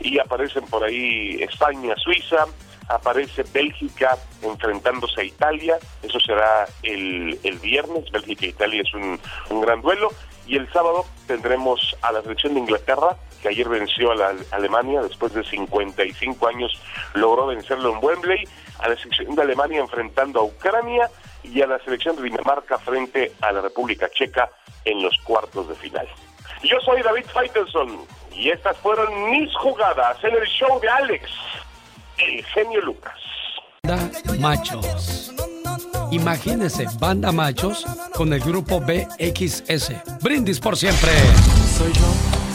[0.00, 2.46] Y aparecen por ahí España, Suiza,
[2.90, 9.18] aparece Bélgica enfrentándose a Italia, eso será el, el viernes, Bélgica e es un,
[9.50, 10.10] un gran duelo,
[10.46, 15.02] y el sábado tendremos a la selección de Inglaterra, que ayer venció a la Alemania,
[15.02, 16.72] después de 55 años
[17.14, 18.48] logró vencerlo en Wembley,
[18.78, 21.10] a la selección de Alemania enfrentando a Ucrania
[21.42, 24.50] y a la selección de Dinamarca frente a la República Checa
[24.84, 26.06] en los cuartos de final.
[26.62, 31.30] Yo soy David Faitelson y estas fueron mis jugadas en el show de Alex,
[32.18, 33.18] el genio Lucas.
[33.82, 35.32] Banda Machos.
[36.10, 40.20] Imagínese, banda machos con el grupo BXS.
[40.20, 41.12] Brindis por siempre.
[41.78, 42.49] Soy yo.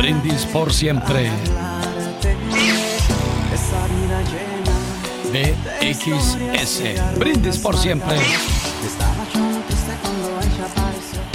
[0.00, 1.30] Brindis por siempre.
[5.30, 7.18] BXS.
[7.18, 8.16] Brindis por siempre.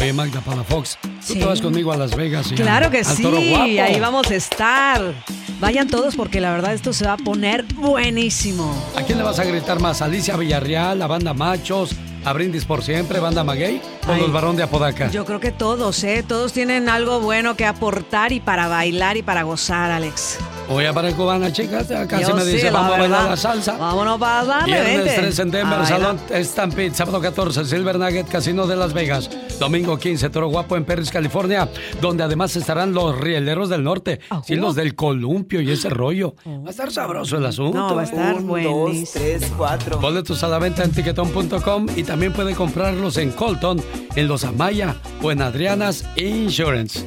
[0.02, 0.98] Oye, Magda Palafox,
[1.28, 2.52] tú te vas conmigo a Las Vegas.
[2.52, 3.64] y Claro que al sí, Toro Guapo.
[3.64, 5.14] ahí vamos a estar.
[5.60, 8.76] Vayan todos porque la verdad esto se va a poner buenísimo.
[8.96, 10.02] ¿A quién le vas a gritar más?
[10.02, 11.92] ¿Alicia Villarreal, la banda Machos,
[12.26, 14.22] a Brindis por siempre, banda Maguey o Ay.
[14.22, 15.10] los Barón de Apodaca?
[15.12, 16.24] Yo creo que todos, ¿eh?
[16.28, 20.40] Todos tienen algo bueno que aportar y para bailar y para gozar, Alex.
[20.68, 21.88] Voy a para cubana, chicas.
[22.08, 23.78] Casi Yo me sí, dice, vamos a bailar la salsa.
[23.78, 25.22] Vámonos para darle, Viernes vente.
[25.22, 26.20] 3 en Denver, Salón.
[26.44, 29.30] Stampede, sábado 14, Silver Nugget, Casino de Las Vegas.
[29.60, 31.70] Domingo 15, Toro Guapo en Perris, California,
[32.02, 36.36] donde además estarán los rieleros del norte, sí, los del columpio y ese rollo.
[36.46, 37.78] Va a estar sabroso el asunto.
[37.78, 38.90] No, va a estar Un, buenísimo.
[38.90, 40.00] dos, tres, cuatro.
[40.00, 43.82] Boletos a la venta en tiquetón.com y también puede comprarlos en Colton,
[44.16, 47.06] en Los Amaya o en Adriana's Insurance.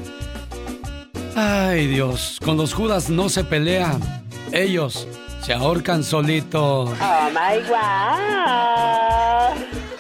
[1.40, 3.97] Ay Dios, con los Judas no se pelea.
[4.51, 5.06] Ellos
[5.40, 6.90] se ahorcan solitos.
[6.90, 7.78] Oh my wow.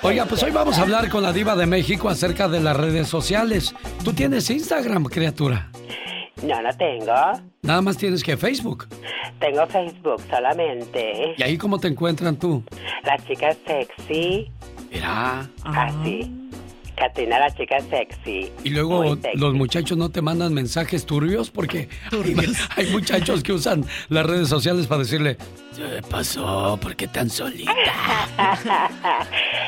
[0.02, 3.06] Oiga, pues hoy vamos a hablar con la diva de México acerca de las redes
[3.06, 3.72] sociales.
[4.02, 5.70] ¿Tú tienes Instagram, criatura?
[6.42, 7.14] No, no tengo.
[7.62, 8.88] Nada más tienes que Facebook.
[9.38, 11.36] Tengo Facebook solamente.
[11.36, 12.64] ¿Y ahí cómo te encuentran tú?
[13.04, 14.50] La chica sexy.
[14.90, 15.48] Mira.
[15.62, 16.47] Así.
[16.98, 18.50] Catrina, la chica sexy.
[18.64, 19.38] Y luego sexy.
[19.38, 24.48] los muchachos no te mandan mensajes turbios porque hay, hay muchachos que usan las redes
[24.48, 25.67] sociales para decirle, ¿qué
[26.10, 26.78] pasó?
[26.80, 27.72] ¿Por qué tan solita?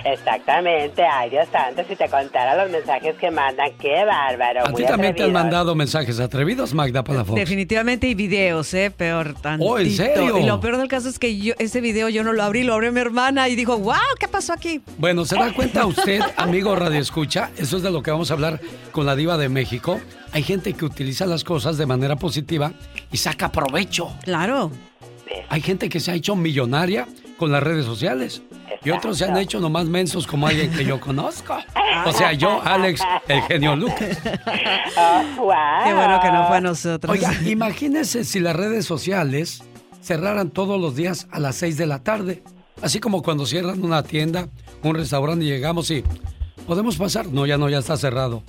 [0.04, 1.02] Exactamente.
[1.04, 4.66] Ay, Dios santo, si te contara los mensajes que mandan, qué bárbaro.
[4.66, 7.38] ¿A ti también te han mandado mensajes atrevidos, Magda Palafox?
[7.38, 8.90] Definitivamente y videos, ¿eh?
[8.90, 9.70] Peor tantito.
[9.70, 10.38] Oh, ¿en serio?
[10.38, 12.74] Y lo peor del caso es que yo, ese video yo no lo abrí, lo
[12.74, 14.80] abrió mi hermana y dijo, wow, ¿qué pasó aquí?
[14.98, 17.50] Bueno, ¿se da cuenta usted, amigo Radio Escucha?
[17.56, 18.60] Eso es de lo que vamos a hablar
[18.92, 20.00] con la diva de México.
[20.32, 22.72] hay gente que utiliza las cosas de manera positiva
[23.12, 24.12] y saca provecho.
[24.24, 24.70] Claro.
[25.48, 28.42] Hay gente que se ha hecho millonaria con las redes sociales.
[28.82, 31.56] Y otros se han hecho nomás mensos como alguien que yo conozco.
[32.06, 34.18] O sea, yo, Alex, el genio Lucas.
[34.22, 34.34] Qué
[35.94, 37.12] bueno que no fue a nosotros.
[37.12, 39.62] Oiga, imagínense si las redes sociales
[40.00, 42.42] cerraran todos los días a las 6 de la tarde.
[42.80, 44.48] Así como cuando cierran una tienda,
[44.82, 46.02] un restaurante y llegamos y...
[46.66, 47.26] ¿Podemos pasar?
[47.26, 48.44] No, ya no, ya está cerrado.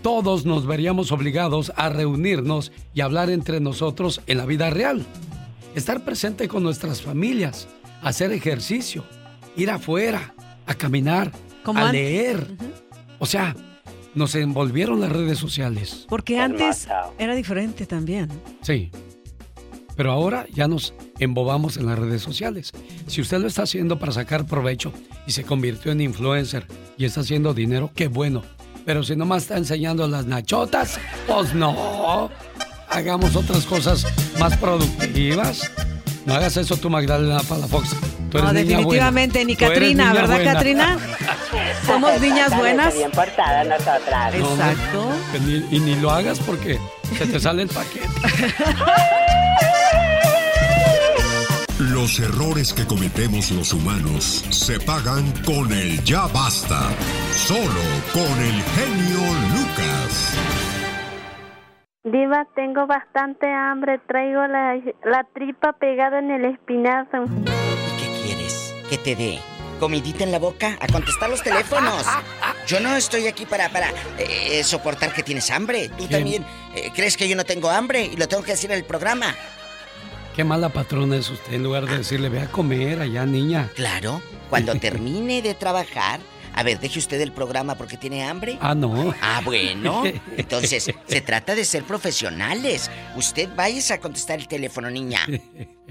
[0.00, 5.04] Todos nos veríamos obligados a reunirnos y hablar entre nosotros en la vida real.
[5.80, 7.66] Estar presente con nuestras familias,
[8.02, 9.02] hacer ejercicio,
[9.56, 10.34] ir afuera,
[10.66, 11.32] a caminar,
[11.64, 12.46] Como a leer.
[13.18, 13.56] O sea,
[14.14, 16.04] nos envolvieron las redes sociales.
[16.06, 16.86] Porque antes
[17.18, 18.28] era diferente también.
[18.60, 18.90] Sí.
[19.96, 22.72] Pero ahora ya nos embobamos en las redes sociales.
[23.06, 24.92] Si usted lo está haciendo para sacar provecho
[25.26, 26.66] y se convirtió en influencer
[26.98, 28.42] y está haciendo dinero, qué bueno.
[28.84, 32.28] Pero si nomás está enseñando las nachotas, pues no.
[32.90, 34.04] Hagamos otras cosas
[34.38, 35.70] más productivas.
[36.26, 37.90] No hagas eso tú, Magdalena Palafox.
[38.30, 39.46] Tú eres No, niña definitivamente buena.
[39.46, 39.56] ni
[40.04, 40.52] niña ¿verdad, buena.
[40.52, 40.98] Katrina?
[41.86, 42.94] Somos niñas buenas.
[42.94, 44.34] Bien portadas nosotras.
[44.38, 45.10] No, Exacto.
[45.46, 46.78] ni- y ni lo hagas porque
[47.18, 48.08] se te sale el paquete.
[51.78, 56.90] Los errores que cometemos los humanos se pagan con el ya basta.
[57.46, 59.20] Solo con el genio
[59.54, 60.34] Lucas.
[62.04, 64.00] Diva, tengo bastante hambre.
[64.08, 64.74] Traigo la,
[65.04, 67.24] la tripa pegada en el espinazo.
[67.98, 68.74] ¿Qué quieres?
[68.88, 69.38] ¿Que te dé?
[69.78, 70.78] ¿Comidita en la boca?
[70.80, 72.06] A contestar los teléfonos.
[72.66, 75.90] Yo no estoy aquí para, para eh, soportar que tienes hambre.
[75.90, 76.44] Tú también
[76.74, 79.34] eh, crees que yo no tengo hambre y lo tengo que decir en el programa.
[80.34, 83.68] Qué mala patrona es usted en lugar de decirle, ve a comer allá, niña.
[83.74, 86.20] Claro, cuando termine de trabajar.
[86.54, 88.58] A ver, deje usted el programa porque tiene hambre.
[88.60, 89.14] Ah, no.
[89.22, 90.02] Ah, bueno.
[90.36, 92.90] Entonces, se trata de ser profesionales.
[93.16, 95.20] Usted vayas a contestar el teléfono, niña.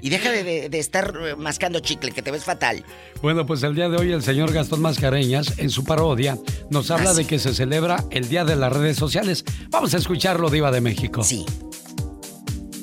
[0.01, 2.83] Y deja de, de- de estar eh, mascando chicle, que te ves fatal.
[3.21, 6.37] Bueno, pues el día de hoy el señor Gastón Mascareñas, en su parodia,
[6.69, 9.43] nos habla de que se celebra el Día de las Redes Sociales.
[9.69, 11.23] Vamos a escucharlo, Diva de México.
[11.23, 11.45] Sí.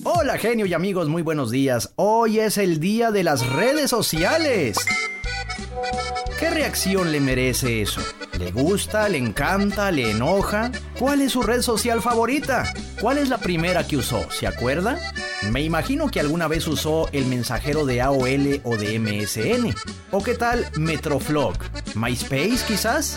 [0.05, 1.93] Hola genio y amigos, muy buenos días.
[1.97, 4.77] Hoy es el día de las redes sociales.
[6.39, 8.03] ¿Qué reacción le merece eso?
[8.39, 9.09] ¿Le gusta?
[9.09, 9.91] ¿Le encanta?
[9.91, 10.71] ¿Le enoja?
[10.99, 12.73] ¿Cuál es su red social favorita?
[13.01, 14.31] ¿Cuál es la primera que usó?
[14.31, 14.99] ¿Se acuerda?
[15.51, 19.75] Me imagino que alguna vez usó el mensajero de AOL o de MSN.
[20.11, 21.57] ¿O qué tal Metroflog?
[21.95, 23.17] ¿MySpace quizás?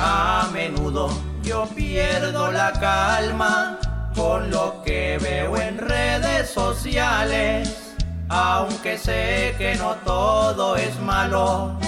[0.00, 1.10] A menudo
[1.42, 3.78] yo pierdo la calma
[4.14, 7.94] con lo que veo en redes sociales,
[8.28, 11.78] aunque sé que no todo es malo,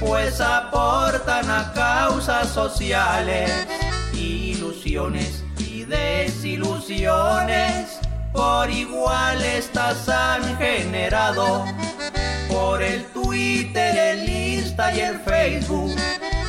[0.00, 3.50] pues aportan a causas sociales,
[4.12, 8.00] ilusiones y desilusiones,
[8.32, 11.64] por igual estas han generado.
[12.48, 15.96] Por el Twitter, el Insta y el Facebook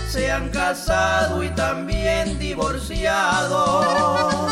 [0.10, 4.48] se han casado y también divorciado.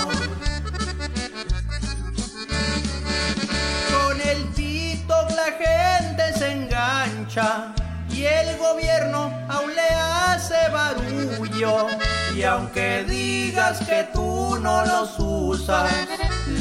[3.91, 7.73] Con el TikTok la gente se engancha
[8.23, 11.87] y el gobierno aún le hace barullo.
[12.35, 15.91] Y aunque digas que tú no los usas,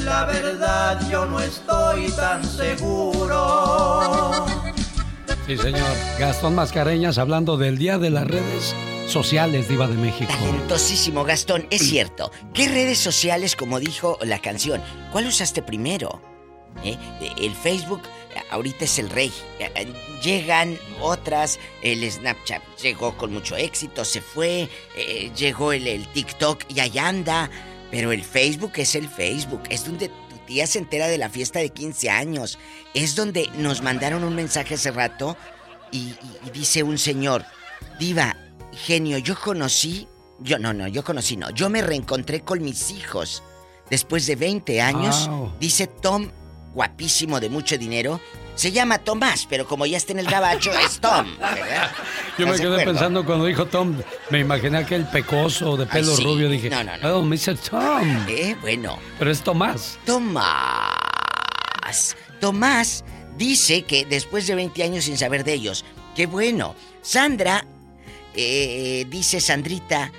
[0.04, 4.44] la verdad yo no estoy tan seguro.
[5.46, 5.96] Sí, señor.
[6.18, 8.74] Gastón Mascareñas hablando del Día de las Redes
[9.06, 10.32] Sociales, Diva de México.
[10.32, 12.32] Talentosísimo, Gastón, es cierto.
[12.54, 14.80] ¿Qué redes sociales, como dijo la canción,
[15.12, 16.20] cuál usaste primero?
[16.84, 16.96] ¿Eh?
[17.38, 18.02] El Facebook
[18.50, 19.32] ahorita es el rey.
[19.58, 19.92] Eh,
[20.22, 26.64] Llegan otras, el Snapchat llegó con mucho éxito, se fue, eh, llegó el, el TikTok
[26.68, 27.50] y ahí anda.
[27.90, 31.58] Pero el Facebook es el Facebook, es donde tu tía se entera de la fiesta
[31.58, 32.58] de 15 años.
[32.94, 35.36] Es donde nos mandaron un mensaje hace rato
[35.90, 37.44] y, y- y dice un señor,
[37.98, 38.36] Diva,
[38.72, 43.42] genio, yo conocí, yo no, no, yo conocí no, yo me reencontré con mis hijos.
[43.90, 45.28] Después de 20 años,
[45.60, 46.30] dice Tom,
[46.74, 48.20] guapísimo de mucho dinero,
[48.54, 51.90] se llama Tomás, pero como ya está en el gabacho, es Tom, ¿verdad?
[52.38, 52.92] Yo me ¿Estás de quedé acuerdo?
[52.92, 53.96] pensando cuando dijo Tom,
[54.30, 56.24] me imaginé aquel pecoso de pelo Ay, sí.
[56.24, 56.48] rubio.
[56.48, 57.16] Dije, No, no, no.
[57.18, 57.56] oh, Mr.
[57.58, 58.24] Tom.
[58.28, 58.98] Eh, bueno.
[59.18, 59.98] Pero es Tomás.
[60.04, 62.16] Tomás.
[62.40, 63.04] Tomás
[63.36, 65.84] dice que después de 20 años sin saber de ellos,
[66.14, 66.74] qué bueno.
[67.02, 67.64] Sandra,
[68.34, 70.12] eh, dice Sandrita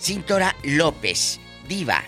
[0.00, 2.02] Cintora López, diva,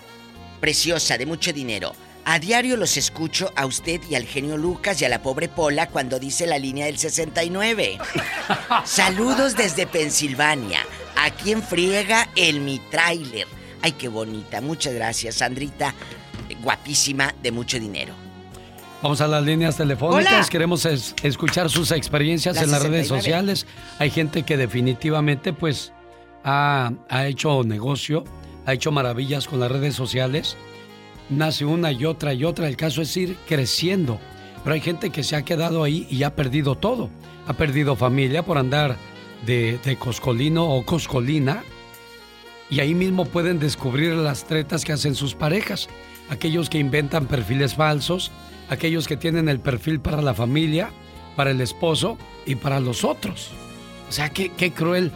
[0.60, 1.92] preciosa, de mucho dinero.
[2.30, 5.88] A diario los escucho a usted y al genio Lucas y a la pobre Pola
[5.88, 7.98] cuando dice la línea del 69.
[8.84, 10.78] Saludos desde Pensilvania.
[11.16, 13.48] ¿A quién friega el mi trailer?
[13.82, 14.60] Ay, qué bonita.
[14.60, 15.92] Muchas gracias, Sandrita.
[16.62, 18.14] Guapísima, de mucho dinero.
[19.02, 20.32] Vamos a las líneas telefónicas.
[20.32, 20.48] Hola.
[20.48, 23.22] Queremos es- escuchar sus experiencias La en las redes 69.
[23.24, 23.66] sociales.
[23.98, 25.92] Hay gente que definitivamente pues
[26.44, 28.22] ha, ha hecho negocio,
[28.66, 30.56] ha hecho maravillas con las redes sociales.
[31.30, 32.68] Nace una y otra y otra.
[32.68, 34.18] El caso es ir creciendo.
[34.62, 37.08] Pero hay gente que se ha quedado ahí y ha perdido todo.
[37.46, 38.96] Ha perdido familia por andar
[39.46, 41.64] de, de coscolino o coscolina.
[42.68, 45.88] Y ahí mismo pueden descubrir las tretas que hacen sus parejas.
[46.28, 48.30] Aquellos que inventan perfiles falsos,
[48.68, 50.90] aquellos que tienen el perfil para la familia,
[51.36, 53.50] para el esposo y para los otros.
[54.08, 55.10] O sea, qué, qué cruel,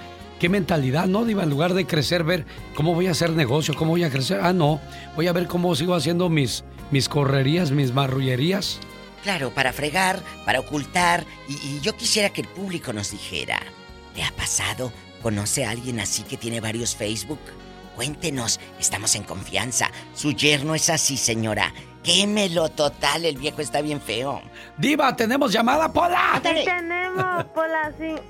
[0.44, 1.24] qué mentalidad, ¿no?
[1.24, 2.44] Diva, en lugar de crecer, ver
[2.74, 4.40] cómo voy a hacer negocio, cómo voy a crecer.
[4.42, 4.78] Ah, no,
[5.16, 8.78] voy a ver cómo sigo haciendo mis, mis correrías, mis marrullerías.
[9.22, 11.24] Claro, para fregar, para ocultar.
[11.48, 13.58] Y, y yo quisiera que el público nos dijera,
[14.14, 14.92] ¿le ha pasado?
[15.22, 17.40] ¿Conoce a alguien así que tiene varios Facebook?
[17.96, 19.90] Cuéntenos, estamos en confianza.
[20.14, 21.72] Su yerno es así, señora.
[22.02, 24.42] Quémelo total, el viejo está bien feo.
[24.76, 26.38] Diva, tenemos llamada, Pola.
[26.42, 28.20] Tenemos por la cin-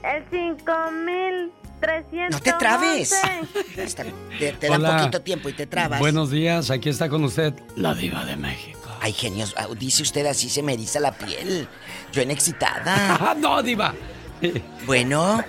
[1.91, 2.31] el 5300.
[2.31, 3.13] No te trabes.
[3.77, 4.05] Está-
[4.39, 4.97] Te, te da Hola.
[4.99, 5.99] poquito tiempo y te trabas.
[6.01, 8.81] Buenos días, aquí está con usted la Diva de México.
[9.01, 11.69] Ay, genios, ah, dice usted así se me eriza la piel.
[12.13, 13.35] Yo en excitada.
[13.39, 13.95] no, Diva.
[14.87, 15.43] Bueno.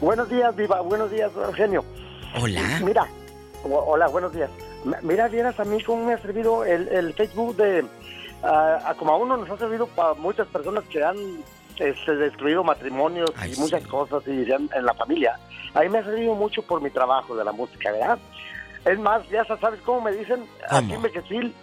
[0.00, 0.80] Buenos días, Viva.
[0.80, 1.84] Buenos días, Eugenio.
[2.40, 2.80] Hola.
[2.84, 3.06] Mira,
[3.64, 4.50] hola, buenos días.
[5.02, 7.84] Mira, vieras a mí cómo me ha servido el, el Facebook de...
[8.42, 11.16] ah, como a uno nos ha servido para muchas personas que han
[11.78, 15.38] este, destruido matrimonios y muchas cosas y en, en la familia.
[15.74, 18.18] A mí me ha servido mucho por mi trabajo de la música, ¿verdad?
[18.84, 21.54] Es más, ya sabes cómo me dicen aquí en Bequesil,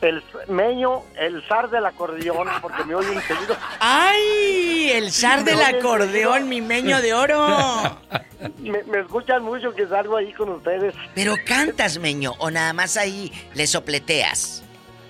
[0.00, 3.56] el meño, el zar del acordeón, porque me oyen seguido.
[3.80, 4.90] ¡Ay!
[4.92, 7.46] El zar del acordeón, mi meño de oro.
[8.58, 10.94] Me, me escuchan mucho que salgo ahí con ustedes.
[11.14, 14.63] Pero cantas, meño, o nada más ahí le sopleteas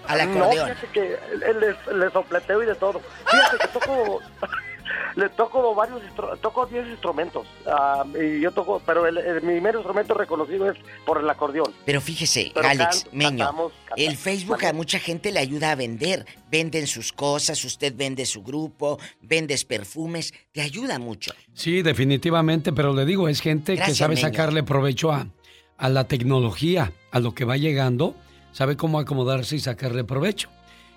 [0.09, 0.68] al No, acordeón.
[0.68, 1.16] fíjate que
[1.60, 3.01] les, les sopleteo y de todo.
[3.31, 4.20] Fíjate que toco,
[5.16, 7.47] le toco varios, instru- toco 10 instrumentos.
[7.66, 10.76] ah, y yo toco, pero el, el- mi primer instrumento reconocido es
[11.06, 11.72] por el acordeón.
[11.86, 15.74] Pero fíjese, Pero Alex, canto, Meño, cantamos, el Facebook a mucha gente le ayuda a
[15.74, 16.26] vender.
[16.51, 21.32] Venden sus cosas, usted vende su grupo, vendes perfumes, te ayuda mucho.
[21.55, 24.26] Sí, definitivamente, pero le digo, es gente Gracias, que sabe Meño.
[24.28, 25.26] sacarle provecho a,
[25.78, 28.14] a la tecnología, a lo que va llegando,
[28.55, 30.48] sabe cómo acomodarse y sacarle provecho.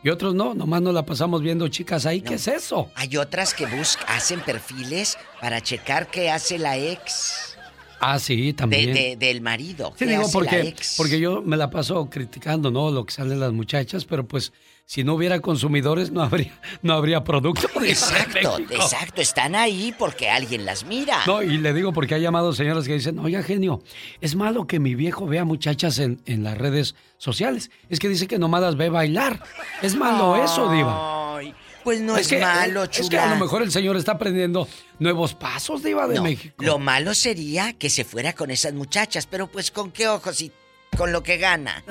[0.04, 2.90] Y otros no, nomás nos la pasamos viendo chicas ahí, ¿qué es eso?
[2.96, 7.58] Hay otras que buscan, hacen perfiles para checar qué hace la ex
[8.00, 8.94] Ah, sí, de- también.
[8.94, 9.92] de- del marido.
[9.98, 12.92] Sí, digo, porque, porque yo me la paso criticando, ¿no?
[12.92, 14.54] Lo que salen las muchachas, pero pues
[14.88, 17.68] si no hubiera consumidores no habría, no habría producto.
[17.84, 21.20] Exacto, exacto, están ahí porque alguien las mira.
[21.28, 23.84] No, y le digo porque ha llamado señoras que dicen, oiga, genio,
[24.22, 27.70] es malo que mi viejo vea muchachas en, en las redes sociales.
[27.90, 29.44] Es que dice que nomás las ve bailar.
[29.82, 31.42] Es malo eso, diva.
[31.84, 33.10] Pues no es, que, malo, Es chula.
[33.10, 34.68] que a lo mejor el señor está aprendiendo
[35.00, 36.56] nuevos pasos, diva de No, México.
[36.60, 40.52] Lo malo sería que se fuera con esas muchachas, pero pues con qué ojos y
[40.98, 41.84] con lo que gana.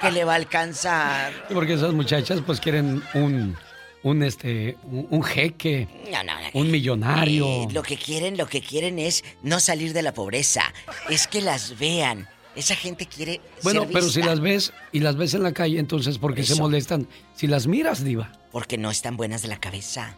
[0.00, 1.32] que le va a alcanzar.
[1.52, 3.56] Porque esas muchachas pues quieren un,
[4.02, 6.46] un, este, un, un jeque, No, no, no.
[6.54, 7.46] un millonario.
[7.46, 10.72] Eh, lo que quieren, lo que quieren es no salir de la pobreza.
[11.10, 12.28] Es que las vean.
[12.54, 15.78] Esa gente quiere Bueno, ser pero si las ves y las ves en la calle,
[15.78, 17.08] entonces ¿por qué se molestan?
[17.34, 18.30] Si las miras, diva.
[18.52, 20.16] Porque no están buenas de la cabeza.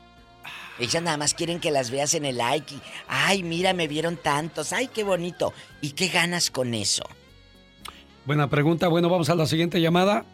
[0.80, 4.16] Ellas nada más quieren que las veas en el like y, ay, mira, me vieron
[4.16, 5.52] tantos, ay, qué bonito.
[5.80, 7.04] ¿Y qué ganas con eso?
[8.26, 8.88] Buena pregunta.
[8.88, 10.24] Bueno, vamos a la siguiente llamada.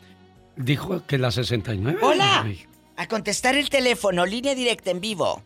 [0.57, 1.99] Dijo que la 69.
[2.03, 2.43] Hola.
[2.45, 2.65] Ay,
[2.97, 5.43] A contestar el teléfono, línea directa en vivo.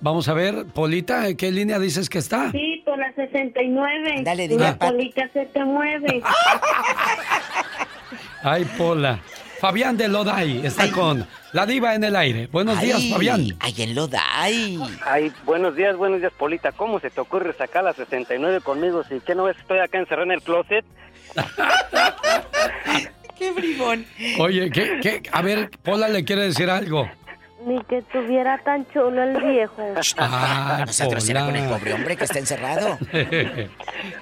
[0.00, 2.50] Vamos a ver, Polita, ¿en qué línea dices que está?
[2.52, 4.22] Sí, por la 69.
[4.22, 4.72] Dale, dile.
[4.74, 6.22] polita se te mueve.
[8.42, 9.20] Ay, Pola.
[9.58, 12.46] Fabián de Loday está con la diva en el aire.
[12.48, 13.56] Buenos días, Fabián.
[13.58, 14.78] Ay, en Loday.
[15.06, 16.72] Ay, buenos días, buenos días, Polita.
[16.72, 19.98] ¿Cómo se te ocurre sacar la 69 conmigo si que no ves que estoy acá
[19.98, 20.84] encerrado en el closet?
[23.38, 24.06] ¡Qué bribón!
[24.38, 25.22] Oye, ¿qué, qué?
[25.30, 27.08] A ver, Pola le quiere decir algo.
[27.66, 29.82] Ni que tuviera tan chulo el viejo.
[30.18, 32.98] Ay, Nosotros será con el pobre hombre que está encerrado.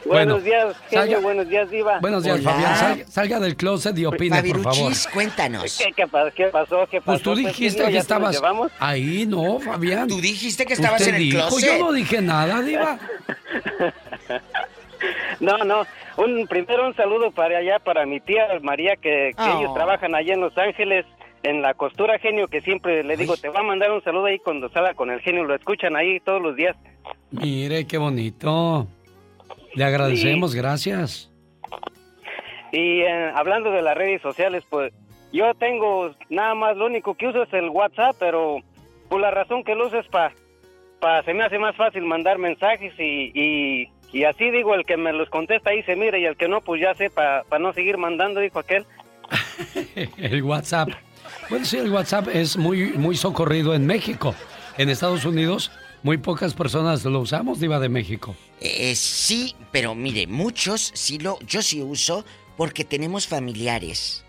[0.06, 1.98] Bueno, buenos días, genio, salga- buenos días, diva.
[1.98, 2.50] Buenos días, Hola.
[2.52, 2.76] Fabián.
[2.76, 4.92] Salga, salga del closet y opine, por favor.
[5.12, 5.78] Cuéntanos.
[5.78, 6.30] ¿Qué, qué qué pasó?
[6.90, 7.04] ¿Qué pasó?
[7.04, 8.40] Pues tú dijiste que ¿Ya se estabas
[8.78, 10.06] ahí, ¿no, Fabián?
[10.08, 11.66] Tú dijiste que estabas en el dijo, closet.
[11.66, 12.98] Yo no dije nada, diva.
[15.40, 15.82] No, no.
[16.16, 19.58] Un, primero un saludo para allá, para mi tía María, que, que Oh.
[19.60, 21.04] ellos trabajan allá en Los Ángeles,
[21.42, 24.38] en la costura genio, que siempre le digo, te va a mandar un saludo ahí
[24.38, 25.44] cuando salga con el genio.
[25.44, 26.76] Lo escuchan ahí todos los días.
[27.30, 28.86] Mire, qué bonito.
[29.74, 31.30] Le agradecemos, gracias.
[32.72, 34.92] Y eh, hablando de las redes sociales, pues
[35.32, 38.58] yo tengo nada más, lo único que uso es el WhatsApp, pero
[39.08, 40.32] por la razón que lo uso es para,
[41.00, 44.96] pa, se me hace más fácil mandar mensajes y, y, y así digo, el que
[44.96, 47.72] me los contesta ahí se mira y el que no, pues ya sé, para no
[47.72, 48.86] seguir mandando, dijo aquel.
[50.16, 50.90] el WhatsApp.
[51.50, 54.34] Bueno, sí, el WhatsApp es muy, muy socorrido en México.
[54.78, 55.72] En Estados Unidos,
[56.04, 58.36] muy pocas personas lo usamos, Diva de México.
[58.60, 62.24] Eh, sí, pero mire, muchos sí lo, yo sí uso
[62.56, 64.24] porque tenemos familiares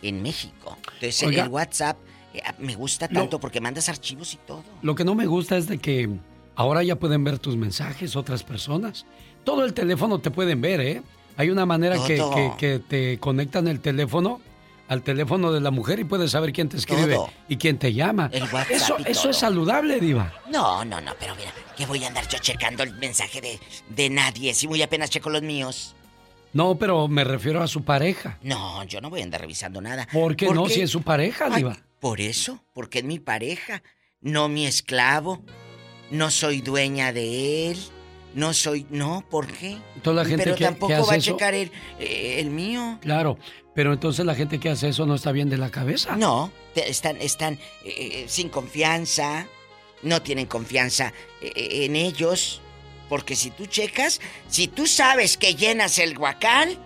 [0.00, 0.78] en México.
[0.94, 1.44] Entonces Oiga.
[1.44, 1.98] el WhatsApp
[2.32, 4.64] eh, me gusta tanto porque mandas archivos y todo.
[4.80, 6.08] Lo que no me gusta es de que
[6.54, 9.06] ahora ya pueden ver tus mensajes otras personas.
[9.44, 11.02] Todo el teléfono te pueden ver, ¿eh?
[11.36, 12.34] Hay una manera que, Todo.
[12.34, 14.40] que- que te conectan el teléfono
[14.88, 17.30] al teléfono de la mujer y puedes saber quién te escribe Todo.
[17.48, 18.30] y quién te llama.
[18.32, 19.30] El WhatsApp eso y eso todo.
[19.30, 20.32] es saludable, Diva.
[20.50, 23.60] No, no, no, pero mira, que voy a andar yo checando el mensaje de,
[23.90, 25.94] de nadie si muy apenas checo los míos.
[26.54, 28.38] No, pero me refiero a su pareja.
[28.42, 30.08] No, yo no voy a andar revisando nada.
[30.10, 30.66] ¿Por qué no?
[30.68, 31.76] Si es su pareja, Ay, Diva.
[32.00, 33.82] Por eso, porque es mi pareja,
[34.22, 35.42] no mi esclavo.
[36.10, 37.78] No soy dueña de él.
[38.34, 38.86] No soy.
[38.90, 39.78] No, ¿por qué?
[39.96, 42.98] Entonces la gente Pero que- tampoco que hace va a checar el, eh, el mío.
[43.00, 43.38] Claro,
[43.74, 46.16] pero entonces la gente que hace eso no está bien de la cabeza.
[46.16, 49.46] No, están, están eh, eh, sin confianza,
[50.02, 52.60] no tienen confianza eh, en ellos.
[53.08, 56.78] Porque si tú checas, si tú sabes que llenas el guacal,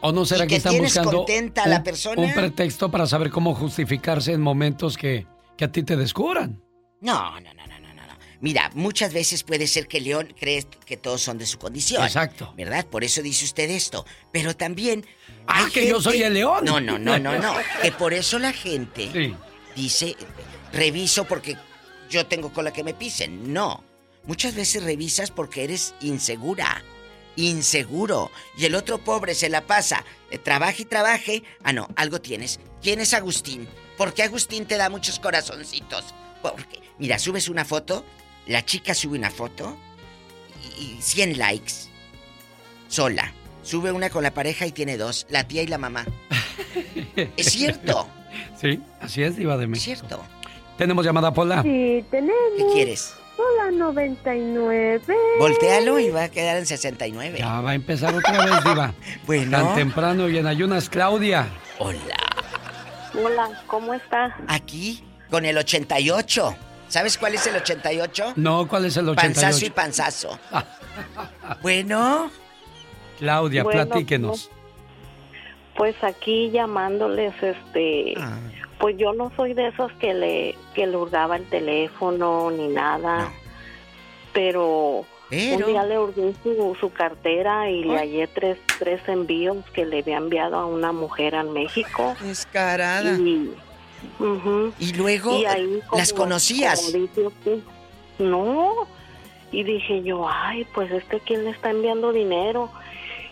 [0.00, 2.22] ¿O no será y que, que están buscando contenta a la un- persona?
[2.22, 6.62] un pretexto para saber cómo justificarse en momentos que, que a ti te descubran?
[7.02, 7.66] No, no, no.
[7.66, 7.75] no.
[8.40, 12.04] Mira, muchas veces puede ser que León cree que todos son de su condición.
[12.04, 12.52] Exacto.
[12.56, 12.86] ¿Verdad?
[12.86, 14.04] Por eso dice usted esto.
[14.32, 15.06] Pero también.
[15.46, 16.64] Ah, que yo soy el león.
[16.64, 17.54] No, no, no, no, no.
[17.82, 19.34] Que por eso la gente
[19.74, 20.16] dice,
[20.72, 21.56] reviso porque
[22.10, 23.52] yo tengo cola que me pisen.
[23.52, 23.84] No.
[24.24, 26.82] Muchas veces revisas porque eres insegura.
[27.36, 28.30] Inseguro.
[28.58, 30.04] Y el otro pobre se la pasa.
[30.30, 31.42] eh, trabaje y trabaje.
[31.62, 32.58] Ah, no, algo tienes.
[32.82, 33.68] ¿Quién es Agustín?
[33.96, 36.04] Porque Agustín te da muchos corazoncitos.
[36.42, 38.04] Porque, mira, subes una foto,
[38.46, 39.76] la chica sube una foto
[40.78, 41.72] y, y 100 likes.
[42.88, 43.32] Sola.
[43.62, 46.04] Sube una con la pareja y tiene dos, la tía y la mamá.
[47.36, 48.08] Es cierto.
[48.60, 49.92] Sí, así es, Diva de México.
[49.92, 50.22] Es cierto.
[50.78, 51.62] Tenemos llamada Pola.
[51.62, 52.36] Sí, tenemos.
[52.56, 53.14] ¿Qué quieres?
[53.38, 55.00] Hola, 99.
[55.38, 57.38] Voltealo y va a quedar en 69.
[57.38, 58.94] Ya va a empezar otra vez, Diva.
[59.26, 59.50] Bueno.
[59.50, 61.48] Tan temprano y en ayunas, Claudia.
[61.78, 62.16] Hola.
[63.14, 64.36] Hola, ¿cómo está?
[64.48, 66.56] Aquí, con el 88.
[66.88, 68.34] ¿Sabes cuál es el 88?
[68.36, 69.40] No, ¿cuál es el 88?
[69.40, 70.38] Panzazo y panzazo.
[71.62, 72.30] bueno.
[73.18, 74.50] Claudia, Bueno, platíquenos.
[75.76, 78.38] Pues aquí llamándoles, este, Ah.
[78.78, 83.30] pues yo no soy de esos que le, que le hurgaba el teléfono ni nada,
[84.32, 89.58] pero, Pero- un día le hurgué su, su cartera y le hallé tres, tres envíos
[89.72, 92.14] que le había enviado a una mujer en México.
[92.20, 93.12] Descarada.
[93.18, 93.54] Y,
[94.78, 96.92] Y luego, Y ahí ¿las conocías?
[96.92, 97.28] dice
[98.18, 98.86] no.
[99.52, 102.70] Y dije yo, ay, pues este quién le está enviando dinero.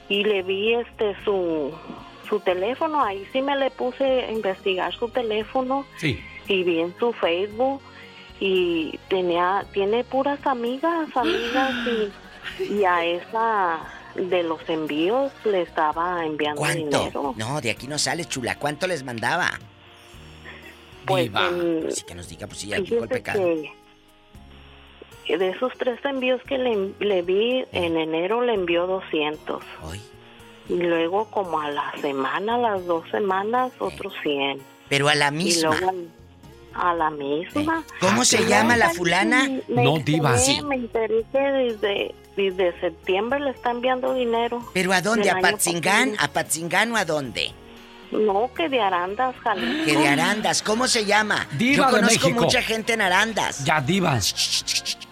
[0.08, 1.72] Y le vi este su
[2.28, 6.18] su teléfono, ahí sí me le puse a investigar su teléfono Sí.
[6.48, 7.82] y vi en su Facebook
[8.40, 11.72] y tenía tiene puras amigas, amigas
[12.60, 13.80] y, y a esa
[14.14, 16.98] de los envíos le estaba enviando ¿Cuánto?
[17.00, 17.34] dinero.
[17.36, 18.58] No, de aquí no sale, chula.
[18.58, 19.50] ¿Cuánto les mandaba?
[21.06, 21.50] Pues, Diva.
[21.50, 23.40] mm, Así que nos diga, pues sí, ya el pecado.
[25.26, 29.62] que de esos tres envíos que le, le vi, en enero le envió 200.
[30.68, 34.60] Y luego como a la semana, a las dos semanas, otros 100.
[34.88, 35.70] Pero a la Y misma.
[35.70, 36.08] luego al-
[36.74, 37.84] a la misma.
[38.00, 39.48] ¿Cómo se Y llama luego la fulana?
[39.68, 40.36] me No, diva.
[40.38, 40.60] Sí.
[40.62, 44.60] Me enteré que desde, desde septiembre le está enviando dinero.
[44.74, 45.30] ¿Pero a dónde?
[45.30, 46.14] ¿A Patzingán?
[46.18, 47.52] ¿A Patzingán o a dónde?
[48.12, 49.84] No, que de Arandas, Jalisco.
[49.84, 50.62] Que de Arandas.
[50.62, 51.46] ¿Cómo se llama?
[51.52, 52.44] Diva Yo de conozco México.
[52.44, 53.64] mucha gente en Arandas.
[53.64, 54.18] Ya, Diva.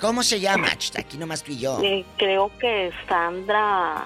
[0.01, 0.69] ¿Cómo se llama?
[0.99, 1.81] Aquí nomás tú y yo.
[1.83, 4.05] Eh, creo que Sandra...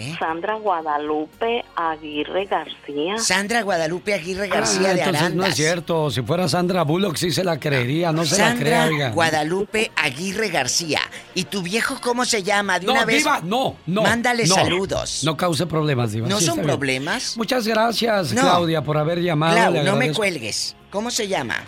[0.00, 0.14] ¿Eh?
[0.16, 3.18] Sandra Guadalupe Aguirre García.
[3.18, 5.34] Sandra Guadalupe Aguirre Ah, García de Arandas.
[5.34, 6.08] no es cierto.
[6.12, 9.10] Si fuera Sandra Bullock sí se la creería, no se la Sandra crea, oiga.
[9.10, 11.00] Guadalupe Aguirre García.
[11.34, 12.78] ¿Y tu viejo cómo se llama?
[12.78, 13.16] De No, una vez.
[13.18, 14.02] Diva, no, no.
[14.02, 14.54] Mándale no.
[14.54, 15.24] saludos.
[15.24, 16.28] No cause problemas, Diva.
[16.28, 17.36] ¿No Sí, son problemas?
[17.36, 18.42] Muchas gracias, No.
[18.42, 19.56] Claudia, por haber llamado.
[19.72, 20.76] Clau, no me cuelgues.
[20.92, 21.56] ¿Cómo se llama?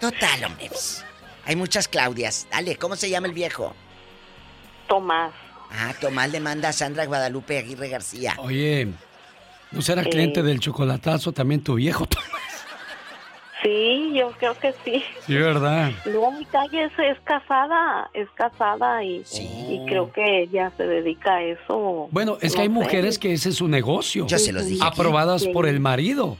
[0.00, 0.68] Total, hombre.
[0.68, 1.04] pues,
[1.44, 2.46] Hay muchas Claudias.
[2.50, 3.74] Dale, ¿cómo se llama el viejo?
[4.88, 5.32] Tomás.
[5.74, 8.34] Ah, Tomás le manda a Sandra Guadalupe Aguirre García.
[8.38, 8.88] Oye,
[9.70, 12.06] ¿no será cliente del chocolatazo también tu viejo?
[13.62, 15.04] Sí, yo creo que sí.
[15.24, 15.92] Sí, ¿verdad?
[16.04, 19.22] Luego mi calle es, es casada, es casada y,
[19.70, 22.08] y creo que ella se dedica a eso.
[22.10, 22.72] Bueno, es que hay sé.
[22.72, 24.26] mujeres que ese es su negocio.
[24.26, 24.84] Ya se los dije.
[24.84, 25.50] Aprobadas Sí.
[25.52, 26.36] por el marido.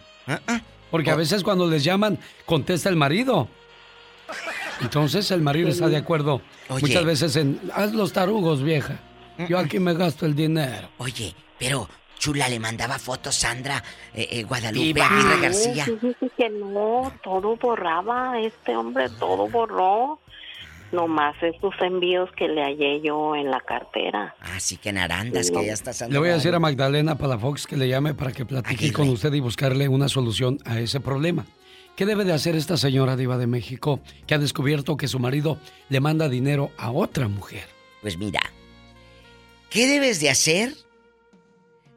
[0.91, 1.15] Porque Oh.
[1.15, 3.49] a veces cuando les llaman, contesta el marido.
[4.81, 6.81] Entonces el marido está de acuerdo Oye.
[6.89, 8.99] muchas veces en, haz los tarugos, vieja.
[9.49, 10.89] Yo aquí me gasto el dinero.
[10.99, 11.89] Oye, pero
[12.23, 13.83] Chula le mandaba fotos Sandra
[14.15, 15.07] eh, eh, Guadalupe Diva.
[15.07, 15.85] Aguirre García.
[15.85, 20.21] fíjese que no, todo borraba, este hombre todo borró.
[20.93, 24.37] Nomás esos envíos que le hallé yo en la cartera.
[24.41, 26.61] Así que en Arandas, que ya está Sandra Le voy a decir a.
[26.61, 30.79] Magdalena Palafox que le llame para que platique con usted y buscarle una solución a
[30.79, 31.45] ese problema.
[31.97, 33.99] ¿Qué debe de hacer esta señora diva de México
[34.29, 37.65] que ha descubierto que su marido le manda dinero a otra mujer?
[38.01, 38.41] Pues mira,
[39.73, 40.77] ¿qué debes de hacer?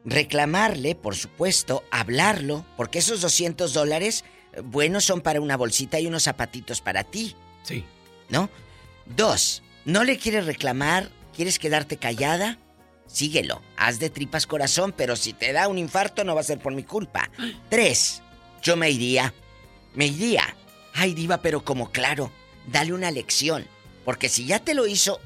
[0.04, 6.06] Reclamarle, por supuesto, hablarlo, porque esos 200 dólares, eh, buenos son para una bolsita y
[6.06, 7.36] unos zapatitos para ti.
[7.62, 7.84] Sí.
[8.28, 8.48] ¿No?
[9.04, 11.10] Dos, ¿no le quieres reclamar?
[11.34, 12.58] ¿Quieres quedarte callada?
[13.06, 16.58] Síguelo, haz de tripas corazón, pero si te da un infarto no va a ser
[16.58, 17.30] por mi culpa.
[17.68, 18.22] Tres,
[18.62, 19.32] yo me iría.
[19.94, 20.56] Me iría.
[20.92, 22.32] Ay, diva, pero como claro,
[22.66, 23.66] dale una lección.
[24.04, 25.20] Porque si ya te lo hizo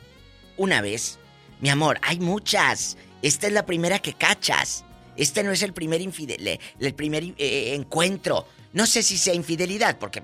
[0.56, 1.19] una vez,
[1.60, 2.96] mi amor, hay muchas.
[3.22, 4.84] Esta es la primera que cachas.
[5.16, 8.46] Este no es el primer infidel, el primer eh, encuentro.
[8.72, 10.22] No sé si sea infidelidad, porque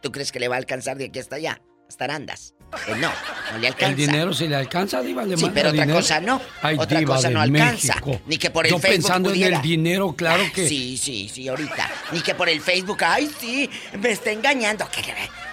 [0.00, 2.54] tú crees que le va a alcanzar de aquí hasta allá, hasta Arandas.
[2.70, 3.10] Pues no,
[3.52, 3.88] no le alcanza.
[3.90, 6.00] El dinero si le alcanza, diva, le Sí, pero otra dinero.
[6.00, 6.40] cosa no.
[6.62, 7.94] Ay, otra diva cosa no alcanza.
[7.94, 8.20] México.
[8.26, 9.48] Ni que por el Yo Facebook pensando pudiera.
[9.48, 10.68] en el dinero, claro Ah, que...
[10.68, 11.90] Sí, sí, sí, ahorita.
[12.12, 14.86] Ni que por el Facebook, ay, sí, me está engañando.
[14.90, 15.02] Que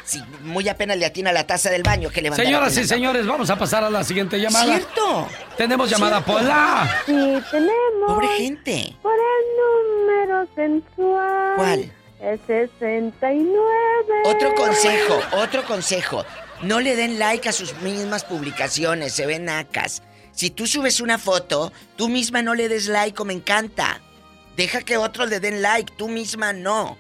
[0.06, 2.78] sí, muy apenas le atina la taza del baño que le van a dar Señoras
[2.78, 4.66] y señores, vamos a pasar a la siguiente llamada.
[4.66, 5.28] ¿Cierto?
[5.58, 6.42] Tenemos llamada ¿Cierto?
[6.42, 7.02] Pola.
[7.06, 7.14] Sí,
[7.52, 8.08] tenemos.
[8.08, 8.96] Pobre gente.
[9.02, 11.54] Por el número sensual.
[11.56, 11.92] ¿Cuál?
[12.22, 13.56] El 69.
[14.26, 16.26] Otro consejo, otro consejo.
[16.62, 20.02] No le den like a sus mismas publicaciones, se ven nacas.
[20.32, 24.02] Si tú subes una foto, tú misma no le des like o me encanta.
[24.56, 26.98] Deja que otros le den like, tú misma no.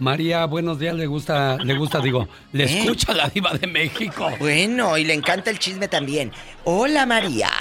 [0.00, 2.80] María, buenos días, le gusta, le gusta, digo, le ¿Eh?
[2.80, 4.30] escucha la diva de México.
[4.40, 6.32] Bueno, y le encanta el chisme también.
[6.64, 7.48] Hola, María.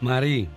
[0.00, 0.48] Mari,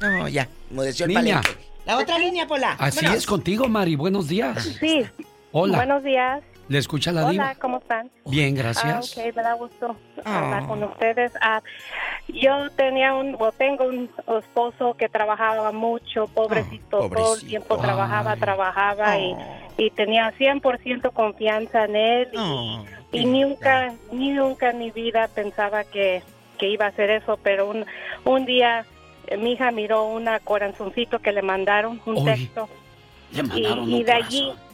[0.00, 1.40] No, ya, mudeció el Niña.
[1.42, 1.70] palenque.
[1.84, 2.76] La otra línea, Pola.
[2.78, 3.18] así Vámonos.
[3.18, 4.76] es contigo, Mari, buenos días.
[4.78, 5.04] Sí.
[5.52, 5.78] Hola.
[5.78, 6.40] Buenos días.
[6.70, 7.54] ¿Le escucha la Hola, diva?
[7.60, 8.08] ¿cómo están?
[8.26, 9.16] Bien, gracias.
[9.18, 10.66] Ah, ok, me da gusto hablar Ah.
[10.68, 11.32] con ustedes.
[11.40, 11.60] Ah,
[12.28, 17.46] yo tenía un, o tengo un esposo que trabajaba mucho, pobrecito, todo el pobrecito.
[17.48, 19.38] tiempo trabajaba, trabajaba y, Oh.
[19.78, 25.26] y tenía 100% confianza en él y, Oh, y nunca, ni nunca en mi vida
[25.34, 26.22] pensaba que,
[26.56, 27.84] que iba a hacer eso, pero un,
[28.24, 28.84] un día
[29.26, 32.68] eh, mi hija miró una corazoncito que le mandaron, un texto
[33.32, 34.69] Le y, mandaron y un de allí corazón.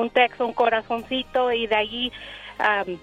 [0.00, 2.12] Un texto, un corazoncito y de allí
[2.58, 2.98] am,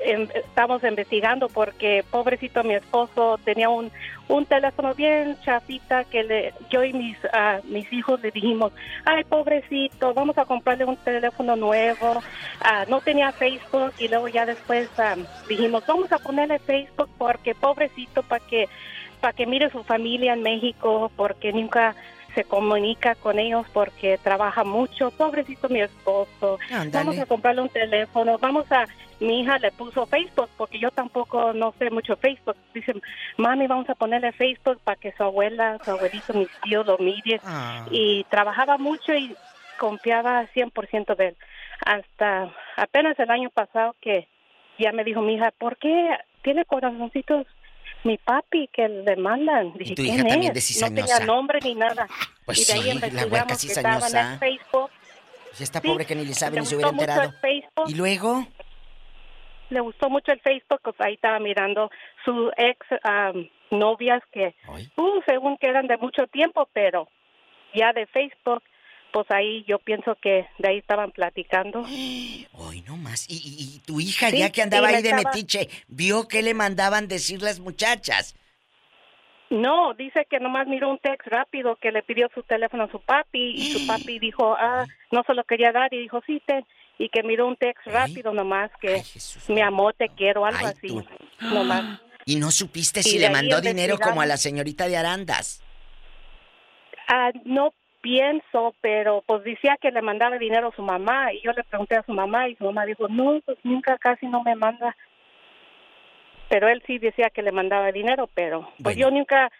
[0.00, 3.90] em- estamos investigando porque pobrecito mi esposo tenía un,
[4.28, 8.72] un teléfono bien chafita que le, yo y mis ah, mis hijos le dijimos,
[9.04, 12.22] ay pobrecito, vamos a comprarle un teléfono nuevo,
[12.60, 17.54] Ah, no tenía Facebook y luego ya después am, dijimos, vamos a ponerle Facebook porque
[17.54, 18.68] pobrecito para que
[19.20, 21.94] para que mire su familia en México porque nunca
[22.38, 25.10] se comunica con ellos porque trabaja mucho.
[25.10, 26.60] Pobrecito mi esposo.
[26.70, 26.90] Ándale.
[26.92, 28.38] Vamos a comprarle un teléfono.
[28.38, 28.84] Vamos a.
[29.18, 32.54] Mi hija le puso Facebook porque yo tampoco no sé mucho Facebook.
[32.72, 32.94] Dice,
[33.36, 37.40] mami, vamos a ponerle Facebook para que su abuela, su abuelito, mis tíos lo miren.
[37.42, 37.86] Ah.
[37.90, 39.34] Y trabajaba mucho y
[39.76, 41.36] confiaba 100% de él.
[41.84, 44.28] Hasta apenas el año pasado que
[44.78, 47.48] ya me dijo mi hija, ¿por qué tiene corazoncitos
[48.08, 49.74] mi papi que le mandan?
[49.74, 50.80] Dije, tu ¿quién hija también es?
[50.80, 52.08] No tenía nombre ni nada.
[52.46, 54.32] Pues y de ahí sí, la hueca en cizañosa.
[54.32, 54.90] el Facebook.
[55.58, 57.34] Ya está Sí, pobre que ni le sabe le ni se hubiera enterado.
[57.86, 58.46] ¿Y luego?
[59.68, 61.90] Le gustó mucho el Facebook, pues ahí estaba mirando
[62.24, 64.54] sus ex am, novias que,
[64.96, 67.08] uh, según que eran de mucho tiempo, pero
[67.74, 68.62] ya de Facebook,
[69.12, 71.80] pues ahí yo pienso que de ahí estaban platicando.
[72.52, 73.28] Hoy no más.
[73.28, 76.28] Y, y- y tu hija, Sí, ya que andaba sí, ahí de estaba- metiche, vio
[76.28, 78.36] que le mandaban decir las muchachas.
[79.50, 83.00] No, dice que nomás miró un text rápido que le pidió su teléfono a su
[83.00, 86.64] papi y su papi dijo, ah, no se lo quería dar y dijo, sí, ten.
[86.98, 89.02] Y que miró un text rápido nomás que
[89.48, 90.88] mi amor, te quiero, algo así.
[91.40, 92.00] Nomás.
[92.26, 95.62] Y no supiste si le mandó dinero como a la señorita de Arandas.
[97.08, 101.52] Ah, no pienso, pero pues decía que le mandaba dinero a su mamá y yo
[101.52, 104.54] le pregunté a su mamá y su mamá dijo, no, pues nunca casi no me
[104.54, 104.96] manda.
[106.48, 109.50] Pero él sí decía que le mandaba dinero, pero pues yo nunca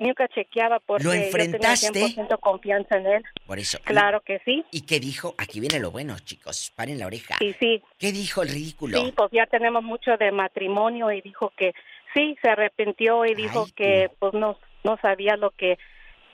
[0.00, 1.90] nunca chequeaba porque ¿Lo yo enfrentaste?
[1.92, 3.24] tenía 100% confianza en él.
[3.46, 3.78] Por eso.
[3.84, 4.64] Claro que sí.
[4.70, 5.34] ¿Y qué dijo?
[5.38, 6.72] Aquí viene lo bueno, chicos.
[6.74, 7.36] Paren la oreja.
[7.38, 7.82] Sí, sí.
[7.98, 8.98] ¿Qué dijo el ridículo?
[8.98, 11.74] Sí, pues ya tenemos mucho de matrimonio y dijo que
[12.14, 15.78] sí, se arrepintió y dijo que pues no, no sabía lo que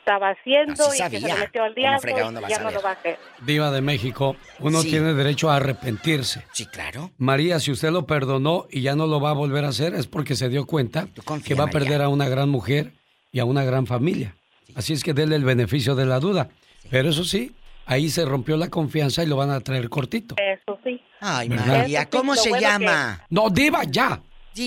[0.00, 2.82] estaba haciendo No, sí y que se metió al ¿Cómo diablo no ya no lo
[2.82, 3.18] va a hacer.
[3.42, 4.90] Diva de México, uno Sí.
[4.90, 6.44] tiene derecho a arrepentirse.
[6.52, 7.10] Sí, claro.
[7.18, 10.06] María, si usted lo perdonó y ya no lo va a volver a hacer, es
[10.06, 11.06] porque se dio cuenta
[11.44, 11.78] que va a María.
[11.80, 12.92] perder a una gran mujer
[13.32, 14.34] y a una gran familia.
[14.74, 16.48] Así es que déle el beneficio de la duda.
[16.90, 17.52] Pero eso sí,
[17.86, 20.34] ahí se rompió la confianza y lo van a traer cortito.
[20.38, 21.00] Eso sí.
[21.20, 21.66] Ay, ¿Verdad?
[21.66, 23.24] María, ¿cómo se bueno llama?
[23.30, 24.20] No, Diva, ya.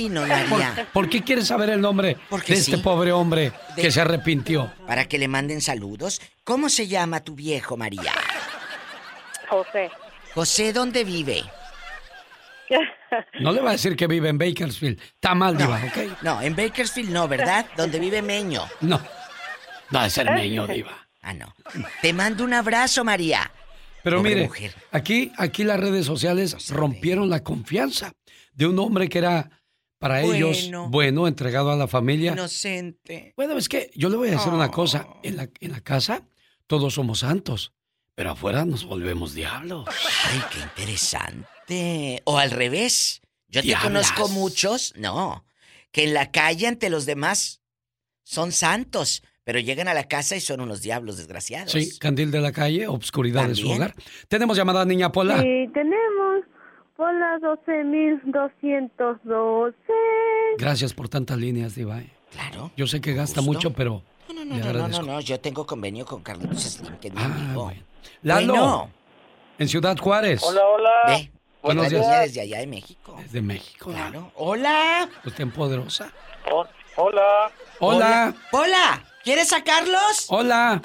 [0.10, 0.24] No,
[0.92, 4.74] ¿Por, qué quieres saber el nombre Porque de este pobre hombre De- que se arrepintió?
[4.88, 6.20] Para que le manden saludos.
[6.44, 8.12] ¿Cómo se llama tu viejo, María?
[9.50, 9.92] José.
[10.34, 11.44] José, ¿dónde vive?
[13.40, 15.00] No le va a decir que vive en Bakersfield.
[15.00, 16.24] Está mal, Diva, ¿ok?
[16.24, 17.68] No, en Bakersfield no, ¿verdad?
[17.78, 18.64] Donde vive Meño.
[18.82, 19.00] No.
[19.92, 21.08] No es el meño, Diva.
[21.22, 21.54] Ah, no.
[22.02, 23.52] Te mando un abrazo, María.
[24.04, 24.74] Pero Pobre mire, mujer.
[24.92, 28.12] aquí, aquí las redes sociales rompieron la confianza
[28.54, 29.50] de un hombre que era
[30.04, 31.28] para ellos Bueno.
[31.28, 32.34] entregado a la familia.
[32.34, 33.34] Inocente.
[33.38, 35.08] Bueno, es que yo le voy a decir una cosa.
[35.24, 36.28] En la, en la casa
[36.68, 37.72] todos somos santos,
[38.14, 39.88] pero afuera nos volvemos diablos.
[40.30, 42.22] Ay, qué interesante.
[42.26, 43.22] O al revés.
[43.48, 45.46] Yo te conozco muchos, no,
[45.92, 47.62] que en la calle ante los demás
[48.24, 51.72] son santos, pero llegan a la casa y son unos diablos desgraciados.
[51.72, 53.78] Sí, candil de la calle, obscuridad de su También.
[53.84, 53.96] hogar.
[54.28, 55.36] Tenemos llamada niña Pola.
[55.42, 56.13] Sí, tenemos
[56.96, 59.74] por las 12.212.
[60.58, 62.00] Gracias por tantas líneas, Diva.
[62.00, 62.10] ¿eh?
[62.32, 62.72] Claro.
[62.76, 63.52] Yo sé que gasta Gusto.
[63.54, 65.04] mucho, pero No, no, no, agradezco.
[65.06, 67.72] no, yo tengo convenio con Carlitos Slim, que es mi amigo.
[68.24, 68.90] Lalo, Bueno.
[69.60, 70.42] en Ciudad Juárez.
[70.44, 70.62] hola.
[71.08, 72.02] Ve, Buenos días.
[72.02, 73.16] niña desde allá de México.
[73.22, 73.92] Desde México.
[73.92, 74.32] Claro.
[74.36, 75.08] Hola.
[75.26, 76.12] Usted en poderosa.
[76.96, 77.52] Hola.
[77.80, 78.34] Hola.
[78.52, 79.04] Hola.
[79.24, 80.26] ¿Quieres sacarlos?
[80.30, 80.82] Hola.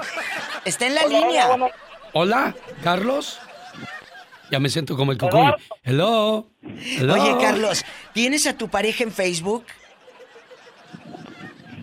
[0.64, 1.48] Está en la línea.
[2.12, 2.54] Hola,
[2.84, 3.40] Carlos.
[4.50, 5.52] Ya me siento como el cucuy.
[5.82, 6.46] Hello.
[6.62, 7.14] Hello.
[7.14, 9.64] Oye, Carlos, ¿tienes a tu pareja en Facebook?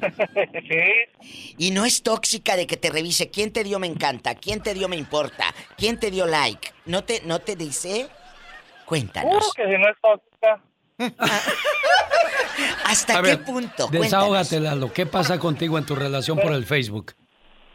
[0.06, 1.56] Sí.
[1.58, 4.74] Y no es tóxica de que te revise quién te dio me encanta, quién te
[4.74, 6.74] dio me importa, quién te dio like.
[6.86, 8.08] ¿No te, no te dice?
[8.86, 9.32] Cuéntanos.
[9.32, 10.62] Seguro que si no es tóxica.
[12.86, 13.88] ¿Hasta A qué ver, punto?
[13.88, 14.94] Desahógate, Lalo.
[14.94, 17.14] ¿Qué pasa contigo en tu relación por el Facebook?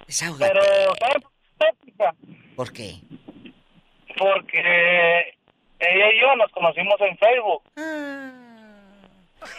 [0.06, 0.52] Desahógate.
[0.52, 2.14] Pero, ¿sabes por qué es tóxica?
[2.54, 3.00] ¿Por qué?
[4.18, 5.34] Porque
[5.78, 7.62] ella y yo nos conocimos en Facebook.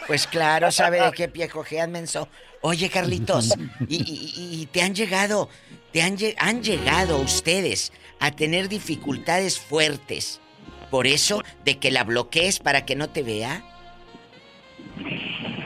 [0.06, 2.28] Pues claro, sabe de qué pie cojean, menso.
[2.60, 3.54] Oye, Carlitos,
[3.88, 5.48] y, y- te han llegado,
[5.92, 10.40] te han llegado ustedes a tener dificultades fuertes.
[10.90, 13.62] Por eso, de que la bloquees para que no te vea.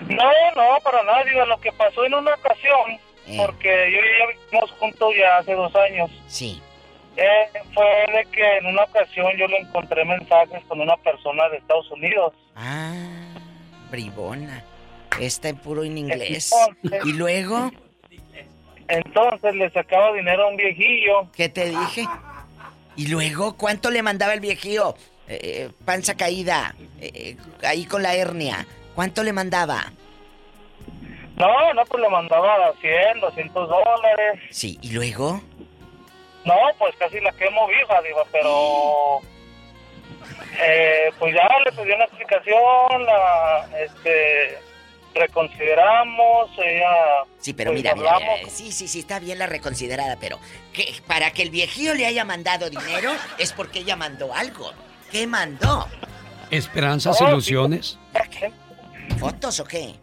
[0.09, 1.25] No, no, para nada.
[1.25, 2.93] Digo, lo que pasó en una ocasión,
[3.27, 3.37] Eh.
[3.45, 6.11] porque yo y ella vivimos juntos ya hace dos años.
[6.29, 6.63] Sí.
[7.17, 11.57] Eh, fue de que en una ocasión yo le encontré mensajes con una persona de
[11.59, 12.33] Estados Unidos.
[12.55, 12.93] Ah,
[13.91, 14.63] bribona.
[15.21, 16.53] Está en puro en inglés.
[16.83, 17.71] Entonces- ¿Y luego?
[18.89, 21.31] Entonces le sacaba dinero a un viejillo.
[21.35, 22.07] ¿Qué te dije?
[22.97, 24.95] ¿Y luego cuánto le mandaba el viejillo?
[25.29, 27.37] Eh, eh, panza caída, eh, eh,
[27.67, 28.65] ahí con la hernia.
[28.95, 29.93] ¿Cuánto le mandaba?
[31.37, 34.41] No, no, pues le mandaba 100, 200 dólares.
[34.51, 35.43] Sí, ¿y luego?
[36.47, 39.21] No, pues casi la quemo viva, digo, pero...
[40.63, 44.59] Eh, pues ya le pedí una explicación, la, este,
[45.15, 47.25] reconsideramos, ella...
[47.39, 50.39] Sí, pero pues, mira, mira, mira, sí, sí, sí, está bien la reconsiderada, pero
[50.73, 54.73] que para que el viejillo le haya mandado dinero es porque ella mandó algo.
[55.11, 55.87] ¿Qué mandó?
[56.51, 57.31] ¿Esperanzas, Oh, sí.
[57.33, 57.99] ilusiones?
[59.19, 59.95] ¿Fotos o qué?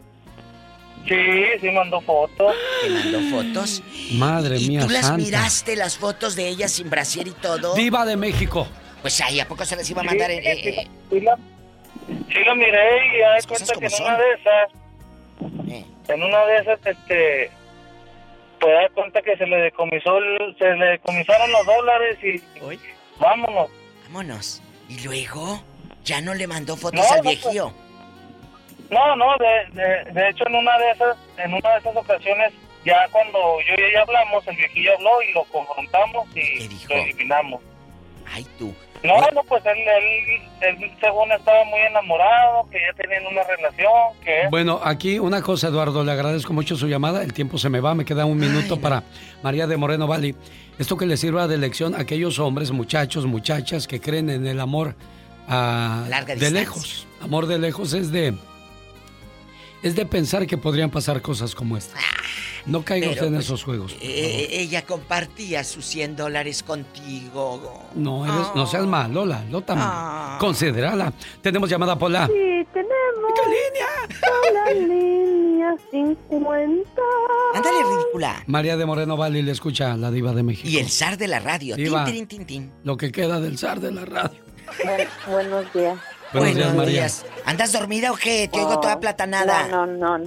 [1.06, 1.14] Sí,
[1.60, 2.54] sí mandó fotos.
[2.82, 3.82] ¿Te mandó fotos?
[4.12, 5.22] Madre ¿Y mía tú las santa.
[5.22, 7.74] miraste, las fotos de ella sin brasier y todo?
[7.74, 8.66] Diva de México.
[9.02, 10.30] Pues ahí, ¿a poco se las iba a mandar?
[10.30, 11.36] en- Sí, eh, eh, sí la,
[12.06, 15.84] sí la miré y ya de cuenta que en una de esas, eh.
[16.08, 17.50] en una de esas, este,
[18.60, 22.42] pues dar cuenta que se le decomisó, el- se le decomisaron los dólares y
[23.18, 23.68] vámonos.
[24.06, 24.62] Vámonos.
[24.88, 25.62] ¿Y luego?
[26.04, 27.72] ¿Ya no le mandó fotos No, al no, viejillo?
[28.90, 32.52] No, no, de, de, de hecho en una de esas, en una de esas ocasiones,
[32.84, 37.62] ya cuando yo y ella hablamos, el viejillo habló y lo confrontamos y lo eliminamos.
[38.32, 38.74] Ay, tú.
[39.02, 43.92] No, no, pues él, él, él según estaba muy enamorado, que ya tenían una relación,
[44.24, 44.48] que...
[44.50, 47.22] Bueno, aquí una cosa, Eduardo, le agradezco mucho su llamada.
[47.22, 49.02] El tiempo se me va, me queda un minuto para
[49.42, 50.34] María de Moreno Valley.
[50.78, 54.58] Esto que le sirva de lección a aquellos hombres, muchachos, muchachas que creen en el
[54.58, 54.94] amor
[55.48, 56.60] ah, Larga de distancia.
[56.60, 57.06] lejos.
[57.20, 58.34] Amor de lejos es de
[59.84, 61.96] es de pensar que podrían pasar cosas como esta.
[62.66, 63.92] No caiga Pero, usted en pues, esos juegos.
[63.92, 67.82] por Eh, ella compartía sus 100 dólares contigo.
[67.94, 69.44] No, eres, no seas mal, Lola.
[69.50, 70.36] Lota, Ah.
[70.40, 71.12] considérala.
[71.42, 72.26] Tenemos llamada Pola.
[72.26, 72.32] Sí,
[72.72, 73.32] tenemos.
[73.36, 74.54] ¿Qué línea?
[74.64, 77.00] La línea 50.
[77.54, 78.42] Ándale, ridícula.
[78.46, 80.68] María de Moreno Valley le escucha la diva de México.
[80.68, 81.76] Y el zar de la radio.
[81.76, 82.04] Tin, Diva.
[82.06, 82.72] tin, tin, tin.
[82.84, 84.40] Lo que queda del zar de la radio.
[85.28, 85.98] buenos días.
[86.34, 87.06] Buenos días, María.
[87.44, 88.48] ¿Andas dormida o qué?
[88.52, 89.68] Te oigo toda platanada.
[89.68, 90.24] No, no, no.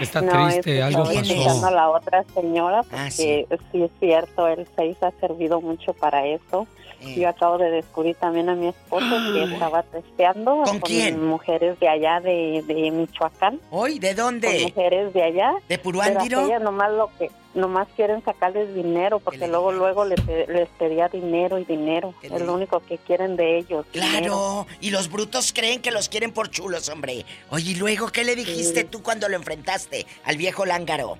[0.00, 1.20] Está No, triste, es que algo pasó.
[1.20, 3.46] escuchando a la otra señora porque Ah, sí.
[3.72, 3.82] sí.
[3.82, 6.66] es cierto, el 6 ha servido mucho para eso.
[7.06, 7.20] Eh.
[7.20, 11.24] Yo acabo de descubrir también a mi esposo que estaba testeando ¿Con quién?
[11.26, 13.60] mujeres de allá de, de Michoacán.
[13.70, 13.98] ¿Hoy?
[13.98, 14.48] ¿De dónde?
[14.48, 15.52] Con mujeres de allá.
[15.52, 16.46] ¿De Pero Puruándiro?
[16.46, 21.58] ellas nomás lo que nomás quieren sacarles dinero porque luego luego les, les pedía dinero
[21.58, 22.12] y dinero.
[22.22, 23.86] Es lo único que quieren de ellos.
[23.92, 24.10] dinero.
[24.18, 27.24] Claro, y los brutos creen que los quieren por chulos, hombre.
[27.50, 28.86] Oye, ¿y luego qué le dijiste Sí.
[28.90, 31.16] tú cuando lo enfrentaste al viejo lángaro?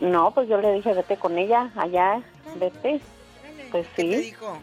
[0.00, 2.22] No, pues yo le dije, vete con ella allá,
[2.58, 3.00] vete.
[3.70, 4.02] Pues sí.
[4.08, 4.58] ¿Qué te dijo?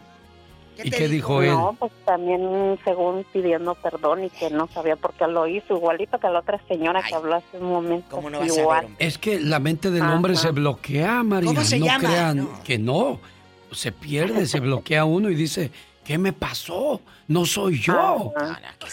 [0.82, 1.50] ¿Y qué dijo él?
[1.50, 6.18] No, pues también según pidiendo perdón y que no sabía por qué lo hizo, igualito
[6.18, 8.20] que la otra señora que habló hace un momento.
[8.44, 8.88] igual.
[8.98, 11.48] Es que la mente del hombre se bloquea, María.
[11.48, 12.08] ¿Cómo se no llama?
[12.08, 13.20] crean que no.
[13.70, 15.70] Se pierde, se bloquea uno y dice,
[16.04, 17.00] ¿qué me pasó?
[17.26, 18.32] No soy yo.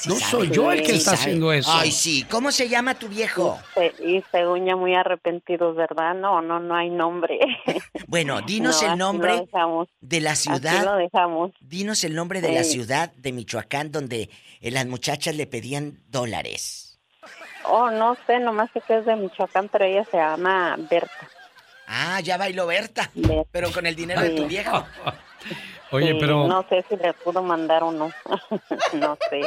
[0.08, 1.22] No soy yo el que Sí está sabe.
[1.22, 1.70] haciendo eso.
[1.72, 2.26] Ay, sí.
[2.30, 3.60] ¿Cómo se llama tu viejo?
[3.74, 6.16] Se- y según ya muy arrepentidos, ¿verdad?
[6.16, 7.40] No, no, no hay nombre.
[8.08, 9.46] Bueno, dinos No, el nombre
[10.02, 10.98] de la Así lo ciudad.
[10.98, 11.52] dejamos.
[11.62, 14.30] Dinos el nombre de la ciudad de Michoacán donde
[14.60, 17.00] eh, las muchachas le pedían dólares.
[17.64, 21.30] Oh, no sé, nomás sé que es de Michoacán, pero ella se llama Berta.
[21.88, 23.12] Ah, ya bailó Berta.
[23.52, 24.86] Pero con el dinero de tu viejo.
[25.92, 26.48] Oye, pero...
[26.48, 28.10] No sé si le pudo mandar o no.
[28.94, 29.42] no sé.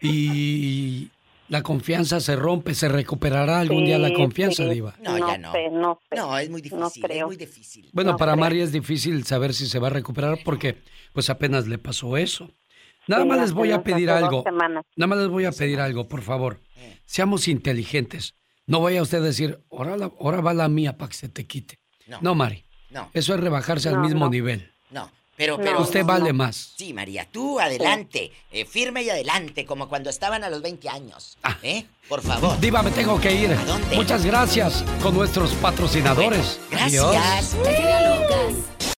[0.00, 1.10] Y
[1.48, 4.70] la confianza se rompe, se recuperará algún día la confianza, sí.
[4.70, 4.94] Diva.
[5.00, 5.52] No, ya no.
[5.52, 6.16] sé, no sé.
[6.16, 7.26] No, es muy difícil, No es creo.
[7.26, 7.88] muy difícil.
[7.92, 8.40] Bueno, No para creo.
[8.40, 10.78] María es difícil saber si se va a recuperar porque
[11.12, 12.50] pues apenas le pasó eso.
[13.08, 14.44] Nada Sí, más les voy a pedir algo.
[14.96, 16.60] Nada más les voy a pedir algo, por favor.
[17.04, 18.34] Seamos inteligentes.
[18.66, 21.46] No vaya usted a decir, ahora, la- ahora va la mía para que se te
[21.46, 21.78] quite.
[22.08, 22.18] No.
[22.20, 22.64] No, Mari.
[22.90, 23.08] No.
[23.14, 24.30] Eso es rebajarse al mismo no.
[24.30, 24.72] nivel.
[24.90, 25.80] No, pero, No, pero.
[25.82, 26.38] Usted no, vale no.
[26.44, 26.72] más.
[26.76, 31.36] Sí, María, tú adelante, eh, firme y adelante, como cuando estaban a los 20 años.
[31.42, 31.56] Ah.
[31.62, 31.84] ¿Eh?
[32.08, 32.58] Por favor.
[32.60, 33.56] Diva, me tengo que ir.
[33.94, 36.60] Muchas gracias con nuestros patrocinadores.
[36.70, 37.54] Gracias.
[37.54, 38.86] Adiós.